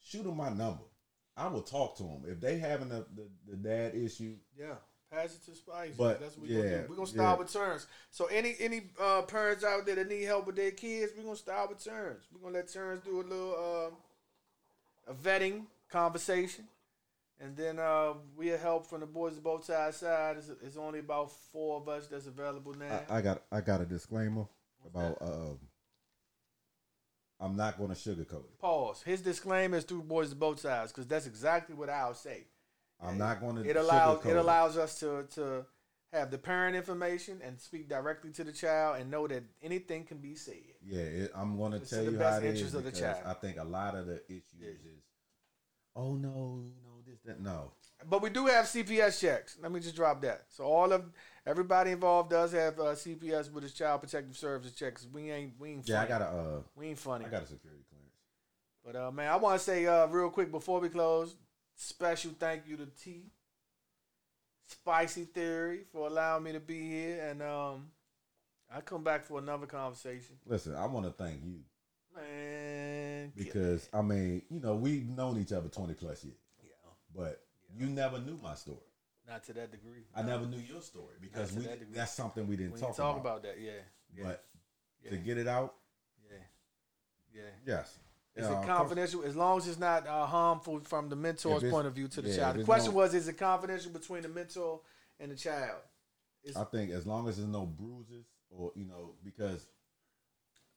shoot 0.00 0.24
them 0.24 0.36
my 0.36 0.50
number. 0.50 0.84
I 1.36 1.48
will 1.48 1.62
talk 1.62 1.96
to 1.96 2.02
them 2.02 2.24
if 2.26 2.40
they 2.40 2.58
having 2.58 2.88
the, 2.88 3.06
the, 3.14 3.28
the 3.48 3.56
dad 3.56 3.94
issue. 3.94 4.36
Yeah. 4.58 4.74
Pass 5.10 5.34
it 5.34 5.44
to 5.44 5.54
Spice. 5.54 5.94
But, 5.96 6.20
that's 6.20 6.38
what 6.38 6.48
we're 6.48 6.56
gonna 6.56 6.70
yeah, 6.70 6.76
do. 6.82 6.86
We're 6.88 6.96
gonna 6.96 7.06
start 7.06 7.36
yeah. 7.36 7.42
with 7.42 7.52
Terrence. 7.52 7.86
So 8.10 8.26
any 8.26 8.56
any 8.58 8.84
uh, 8.98 9.22
parents 9.22 9.62
out 9.62 9.84
there 9.84 9.96
that 9.96 10.08
need 10.08 10.22
help 10.24 10.46
with 10.46 10.56
their 10.56 10.70
kids, 10.70 11.12
we're 11.14 11.24
gonna 11.24 11.36
start 11.36 11.68
with 11.68 11.84
Terrence. 11.84 12.24
We're 12.32 12.40
gonna 12.40 12.54
let 12.54 12.68
Terrence 12.68 13.04
do 13.04 13.20
a 13.20 13.22
little 13.22 13.90
uh, 15.06 15.10
a 15.12 15.14
vetting 15.14 15.66
conversation. 15.90 16.64
And 17.42 17.56
then 17.56 17.80
uh, 17.80 18.14
we 18.36 18.48
have 18.48 18.60
help 18.60 18.86
from 18.86 19.00
the 19.00 19.06
boys 19.06 19.36
of 19.36 19.42
both 19.42 19.64
sides 19.64 19.96
side. 19.96 20.36
It's, 20.38 20.48
it's 20.64 20.76
only 20.76 21.00
about 21.00 21.32
four 21.52 21.80
of 21.80 21.88
us 21.88 22.06
that's 22.06 22.26
available 22.26 22.72
now. 22.74 23.00
I, 23.10 23.18
I 23.18 23.20
got 23.20 23.42
I 23.50 23.60
got 23.60 23.80
a 23.80 23.84
disclaimer 23.84 24.46
about 24.86 25.18
um, 25.20 25.58
I'm 27.40 27.56
not 27.56 27.76
going 27.76 27.90
to 27.90 27.96
sugarcoat 27.96 28.44
it. 28.44 28.60
Pause. 28.60 29.02
His 29.02 29.20
disclaimer 29.22 29.78
is 29.78 29.84
through 29.84 30.02
boys 30.02 30.30
of 30.30 30.38
both 30.38 30.60
sides 30.60 30.92
because 30.92 31.08
that's 31.08 31.26
exactly 31.26 31.74
what 31.74 31.90
I'll 31.90 32.14
say. 32.14 32.46
I'm 33.02 33.18
not 33.18 33.40
going 33.40 33.56
to. 33.56 33.68
It 33.68 33.76
allows 33.76 34.24
it 34.24 34.36
allows 34.36 34.76
us 34.76 35.00
to 35.00 35.24
to 35.34 35.66
have 36.12 36.30
the 36.30 36.38
parent 36.38 36.76
information 36.76 37.40
and 37.44 37.58
speak 37.60 37.88
directly 37.88 38.30
to 38.32 38.44
the 38.44 38.52
child 38.52 39.00
and 39.00 39.10
know 39.10 39.26
that 39.26 39.42
anything 39.62 40.04
can 40.04 40.18
be 40.18 40.36
said. 40.36 40.54
Yeah, 40.86 41.00
it, 41.00 41.32
I'm 41.34 41.56
going 41.56 41.72
to 41.72 41.80
tell 41.80 42.00
in 42.00 42.06
the 42.06 42.12
you 42.12 42.18
best 42.18 42.42
how 42.42 42.48
it 42.48 42.54
is 42.54 42.74
of 42.74 42.84
the 42.84 42.92
child. 42.92 43.18
I 43.26 43.34
think 43.34 43.58
a 43.58 43.64
lot 43.64 43.96
of 43.96 44.06
the 44.06 44.22
issues 44.28 44.44
is, 44.60 45.02
oh 45.96 46.14
no, 46.14 46.60
you 46.62 46.74
know 46.84 46.91
this 46.91 46.91
that 46.91 46.91
no. 47.40 47.72
But 48.08 48.22
we 48.22 48.30
do 48.30 48.46
have 48.46 48.64
CPS 48.64 49.20
checks. 49.20 49.56
Let 49.62 49.70
me 49.70 49.80
just 49.80 49.94
drop 49.94 50.20
that. 50.22 50.46
So 50.48 50.64
all 50.64 50.92
of 50.92 51.04
everybody 51.46 51.92
involved 51.92 52.30
does 52.30 52.52
have 52.52 52.78
uh, 52.78 52.94
CPS 52.94 53.52
with 53.52 53.62
his 53.62 53.74
child 53.74 54.00
protective 54.00 54.36
services 54.36 54.74
checks. 54.76 55.06
We 55.12 55.30
ain't 55.30 55.52
we 55.58 55.70
ain't 55.70 55.86
funny. 55.86 55.96
Yeah, 55.96 56.02
I 56.02 56.06
got 56.06 56.22
a 56.22 56.26
uh, 56.26 56.60
we 56.74 56.88
ain't 56.88 56.98
funny. 56.98 57.24
I 57.24 57.28
got 57.28 57.42
a 57.42 57.46
security 57.46 57.84
clearance. 57.88 58.16
But 58.84 58.96
uh, 58.96 59.10
man, 59.12 59.30
I 59.30 59.36
want 59.36 59.58
to 59.58 59.64
say 59.64 59.86
uh, 59.86 60.06
real 60.06 60.30
quick 60.30 60.50
before 60.50 60.80
we 60.80 60.88
close, 60.88 61.36
special 61.76 62.32
thank 62.38 62.66
you 62.66 62.76
to 62.76 62.86
T 62.86 63.30
Spicy 64.66 65.24
Theory 65.24 65.84
for 65.92 66.08
allowing 66.08 66.42
me 66.42 66.52
to 66.52 66.60
be 66.60 66.80
here, 66.90 67.28
and 67.28 67.40
um, 67.42 67.90
I 68.74 68.80
come 68.80 69.04
back 69.04 69.24
for 69.24 69.38
another 69.38 69.66
conversation. 69.66 70.36
Listen, 70.44 70.74
I 70.74 70.86
want 70.86 71.06
to 71.06 71.12
thank 71.12 71.44
you 71.44 71.60
Man, 72.14 73.32
because 73.34 73.88
I 73.92 74.02
mean, 74.02 74.42
you 74.50 74.60
know, 74.60 74.74
we've 74.74 75.08
known 75.08 75.38
each 75.38 75.52
other 75.52 75.68
20 75.68 75.94
plus 75.94 76.24
years, 76.24 76.36
yeah, 77.14 77.22
but 77.22 77.40
you 77.76 77.86
never 77.86 78.18
knew 78.20 78.38
my 78.42 78.54
story. 78.54 78.78
not 79.28 79.44
to 79.44 79.52
that 79.54 79.70
degree. 79.70 80.04
I 80.14 80.22
never 80.22 80.46
knew 80.46 80.58
your 80.58 80.82
story 80.82 81.14
because 81.20 81.52
we 81.52 81.62
that 81.64 81.78
that's 81.94 82.12
something 82.12 82.46
we 82.46 82.56
didn't 82.56 82.72
We 82.74 82.80
talk, 82.80 82.96
talk 82.96 83.16
about. 83.16 83.38
about 83.38 83.42
that. 83.44 83.60
Yeah, 83.60 83.72
yeah, 84.16 84.24
But 84.24 84.44
yeah, 85.02 85.10
to 85.10 85.16
get 85.18 85.38
it 85.38 85.46
out, 85.48 85.74
yeah, 86.30 86.38
yeah. 87.34 87.42
yes. 87.66 87.98
Is 88.34 88.46
Yeah, 88.48 88.62
it 88.62 88.66
confidential? 88.66 89.22
As 89.24 89.36
long 89.36 89.58
as 89.58 89.68
it's 89.68 89.78
not 89.78 90.06
uh, 90.06 90.24
harmful 90.26 90.80
from 90.80 91.08
the 91.10 91.16
mentor's 91.16 91.62
point 91.70 91.86
of 91.86 91.94
view 91.94 92.08
to 92.08 92.22
the 92.22 92.30
yeah, 92.30 92.36
child. 92.36 92.56
The 92.56 92.64
question 92.64 92.92
no- 92.92 92.96
was: 92.98 93.12
Is 93.14 93.28
it 93.28 93.34
confidential 93.38 93.90
between 93.92 94.22
the 94.22 94.28
mentor 94.30 94.80
and 95.20 95.30
the 95.30 95.36
child? 95.36 95.80
It's 96.42 96.56
I 96.56 96.64
think 96.64 96.90
as 96.92 97.06
long 97.06 97.28
as 97.28 97.36
there's 97.36 97.48
no 97.48 97.66
bruises 97.66 98.24
or 98.50 98.72
you 98.74 98.86
know 98.86 99.14
because 99.22 99.66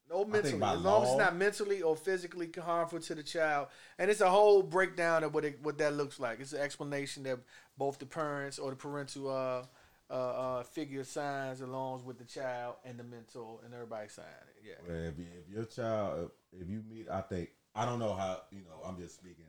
no 0.10 0.26
mentally. 0.26 0.62
As 0.64 0.82
long 0.82 1.04
as 1.04 1.10
it's 1.10 1.18
not 1.20 1.36
mentally 1.36 1.82
or 1.82 1.96
physically 1.96 2.50
harmful 2.64 3.00
to 3.00 3.16
the 3.16 3.24
child, 3.24 3.68
and 3.98 4.10
it's 4.12 4.22
a 4.22 4.30
whole 4.30 4.62
breakdown 4.64 5.24
of 5.24 5.34
what 5.34 5.46
it, 5.46 5.60
what 5.62 5.78
that 5.80 5.94
looks 5.94 6.20
like. 6.20 6.40
It's 6.40 6.54
an 6.54 6.62
explanation 6.62 7.24
that 7.24 7.40
both 7.78 8.00
the 8.00 8.06
parents 8.06 8.60
or 8.60 8.70
the 8.72 8.76
parental 8.76 9.30
uh, 9.30 9.64
uh, 10.10 10.14
uh, 10.14 10.64
figure 10.64 11.04
signs 11.04 11.62
along 11.62 12.06
with 12.06 12.18
the 12.20 12.26
child 12.26 12.76
and 12.86 13.00
the 13.00 13.04
mentor, 13.04 13.60
and 13.66 13.74
everybody 13.74 14.08
sign 14.10 14.26
it. 14.26 14.64
Yeah. 14.68 14.74
Well, 14.88 15.04
if, 15.08 15.18
you- 15.18 15.26
if 15.48 15.54
your 15.54 15.66
child, 15.66 16.32
if, 16.54 16.62
if 16.62 16.70
you 16.70 16.84
meet, 16.90 17.10
I 17.10 17.22
think 17.22 17.50
I 17.74 17.86
don't 17.86 18.00
know 18.00 18.14
how 18.14 18.42
you 18.52 18.60
know. 18.60 18.88
I'm 18.88 18.98
just 19.00 19.16
speaking. 19.16 19.46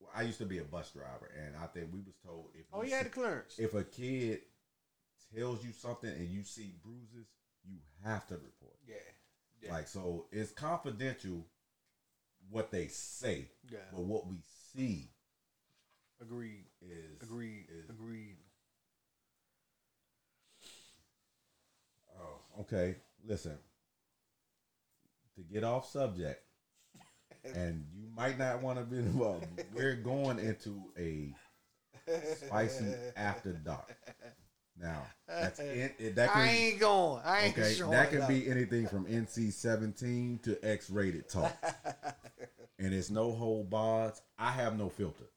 Well, 0.00 0.10
I 0.14 0.22
used 0.22 0.38
to 0.38 0.44
be 0.46 0.58
a 0.58 0.64
bus 0.64 0.90
driver, 0.90 1.30
and 1.42 1.56
I 1.56 1.66
think 1.66 1.88
we 1.92 2.00
was 2.00 2.14
told 2.24 2.48
if 2.54 2.66
Oh, 2.72 2.82
you 2.82 2.92
had 2.94 3.06
the 3.06 3.10
clearance. 3.10 3.58
if 3.58 3.72
a 3.74 3.84
kid 3.84 4.40
tells 5.34 5.64
you 5.64 5.72
something 5.72 6.10
and 6.10 6.28
you 6.28 6.42
see 6.44 6.74
bruises, 6.84 7.26
you 7.66 7.78
have 8.04 8.26
to 8.28 8.34
report. 8.34 8.76
yeah. 8.86 8.96
Yeah. 9.64 9.72
Like 9.72 9.88
so, 9.88 10.26
it's 10.30 10.52
confidential 10.52 11.46
what 12.50 12.70
they 12.70 12.88
say, 12.88 13.48
yeah. 13.70 13.78
but 13.92 14.02
what 14.02 14.26
we 14.26 14.36
see 14.74 15.08
Agreed. 16.20 16.64
is 16.82 17.22
Agreed. 17.22 17.66
is- 17.70 17.88
Agreed. 17.90 18.36
Oh, 22.18 22.60
okay. 22.60 22.96
Listen, 23.26 23.56
to 25.36 25.42
get 25.42 25.64
off 25.64 25.90
subject, 25.90 26.42
and 27.54 27.86
you 27.94 28.06
might 28.14 28.38
not 28.38 28.62
want 28.62 28.78
to 28.78 28.84
be 28.84 28.98
involved. 28.98 29.46
We're 29.74 29.96
going 29.96 30.38
into 30.38 30.82
a 30.98 31.34
spicy 32.36 32.94
after 33.16 33.52
dark. 33.52 33.96
Now, 34.80 35.06
that's 35.28 35.60
in, 35.60 35.90
it, 35.98 36.16
that 36.16 36.30
I 36.34 36.46
can 36.46 36.48
ain't 36.48 36.80
going. 36.80 37.22
I 37.24 37.40
ain't 37.42 37.58
okay. 37.58 37.74
showing 37.74 37.92
That 37.92 38.10
can 38.10 38.22
up. 38.22 38.28
be 38.28 38.48
anything 38.48 38.86
from 38.86 39.06
NC 39.06 39.52
seventeen 39.52 40.40
to 40.42 40.58
X 40.64 40.90
rated 40.90 41.28
talk, 41.28 41.56
and 42.78 42.92
it's 42.92 43.10
no 43.10 43.32
hold 43.32 43.70
bars. 43.70 44.20
I 44.38 44.50
have 44.50 44.76
no 44.76 44.88
filter, 44.88 45.30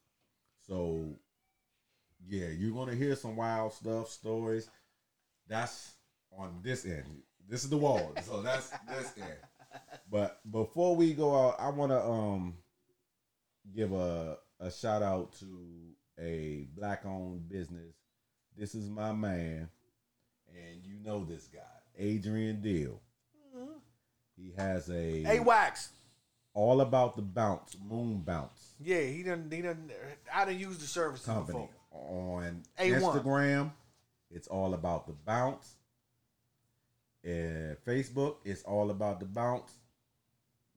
so 0.66 1.04
yeah, 2.26 2.48
you're 2.48 2.74
gonna 2.74 2.96
hear 2.96 3.14
some 3.14 3.36
wild 3.36 3.72
stuff, 3.72 4.10
stories. 4.10 4.68
That's 5.46 5.92
on 6.36 6.60
this 6.62 6.84
end. 6.84 7.04
This 7.48 7.64
is 7.64 7.70
the 7.70 7.78
wall, 7.78 8.12
so 8.24 8.42
that's 8.42 8.70
this 8.88 9.14
end. 9.16 9.38
But 10.10 10.40
before 10.50 10.96
we 10.96 11.12
go 11.14 11.34
out, 11.34 11.56
I 11.58 11.70
want 11.70 11.92
to 11.92 12.02
um 12.02 12.54
give 13.74 13.92
a 13.92 14.36
a 14.60 14.70
shout 14.70 15.02
out 15.02 15.32
to 15.38 15.46
a 16.20 16.66
black 16.76 17.06
owned 17.06 17.48
business. 17.48 17.94
This 18.58 18.74
is 18.74 18.90
my 18.90 19.12
man, 19.12 19.68
and 20.48 20.84
you 20.84 20.94
know 21.04 21.24
this 21.24 21.46
guy, 21.46 21.60
Adrian 21.96 22.60
Deal. 22.60 23.00
He 24.36 24.52
has 24.56 24.88
a 24.90 25.22
Hey, 25.22 25.40
Wax. 25.40 25.90
all 26.54 26.80
about 26.80 27.16
the 27.16 27.22
bounce, 27.22 27.76
moon 27.88 28.20
bounce 28.20 28.74
Yeah, 28.80 29.00
he 29.02 29.22
done. 29.22 29.48
He 29.50 29.62
done. 29.62 29.90
I 30.32 30.44
done 30.44 30.58
used 30.58 30.80
the 30.80 30.86
services 30.86 31.26
company 31.26 31.68
before. 31.90 32.38
on 32.40 32.62
A1. 32.80 33.00
Instagram. 33.00 33.72
It's 34.30 34.48
all 34.48 34.74
about 34.74 35.06
the 35.06 35.12
bounce. 35.12 35.74
And 37.24 37.76
Facebook, 37.86 38.36
it's 38.44 38.62
all 38.62 38.90
about 38.90 39.20
the 39.20 39.26
bounce. 39.26 39.72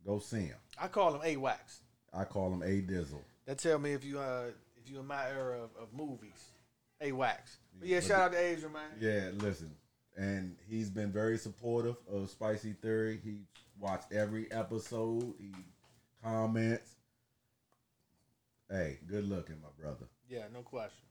Go 0.06 0.20
see 0.20 0.46
him. 0.46 0.58
I 0.80 0.88
call 0.88 1.14
him 1.16 1.22
A 1.24 1.36
Wax. 1.38 1.82
I 2.14 2.26
call 2.26 2.52
him 2.54 2.64
A 2.64 2.82
Dizzle. 2.82 3.22
That 3.46 3.58
tell 3.60 3.78
me 3.80 3.94
if 3.94 4.04
you 4.04 4.20
uh 4.20 4.46
if 4.84 4.90
you 4.92 5.00
in 5.00 5.06
my 5.08 5.28
era 5.30 5.58
of, 5.64 5.70
of 5.82 5.94
movies. 5.94 6.50
A 7.02 7.12
Wax. 7.12 7.58
But 7.80 7.88
yeah, 7.88 8.00
shout 8.00 8.22
out 8.22 8.32
to 8.34 8.40
Adrian, 8.40 8.74
man. 8.74 8.92
Yeah, 9.00 9.30
listen. 9.36 9.72
and 10.16 10.56
he's 10.70 10.90
been 10.90 11.12
very 11.12 11.38
supportive 11.38 11.96
of 12.12 12.30
Spicy 12.30 12.74
Theory. 12.74 13.20
He 13.24 13.40
watched 13.80 14.12
every 14.14 14.52
episode. 14.52 15.34
He 15.40 15.52
comments. 16.24 16.96
Hey, 18.70 19.00
good 19.08 19.28
looking, 19.28 19.58
my 19.62 19.70
brother. 19.84 20.06
Yeah, 20.30 20.44
no 20.54 20.62
question. 20.62 21.04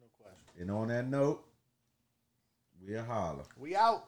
No 0.00 0.06
question. 0.18 0.44
And 0.60 0.70
on 0.70 0.88
that 0.88 1.06
note, 1.08 1.44
we'll 2.80 3.04
holler. 3.04 3.44
We 3.58 3.76
out. 3.76 4.06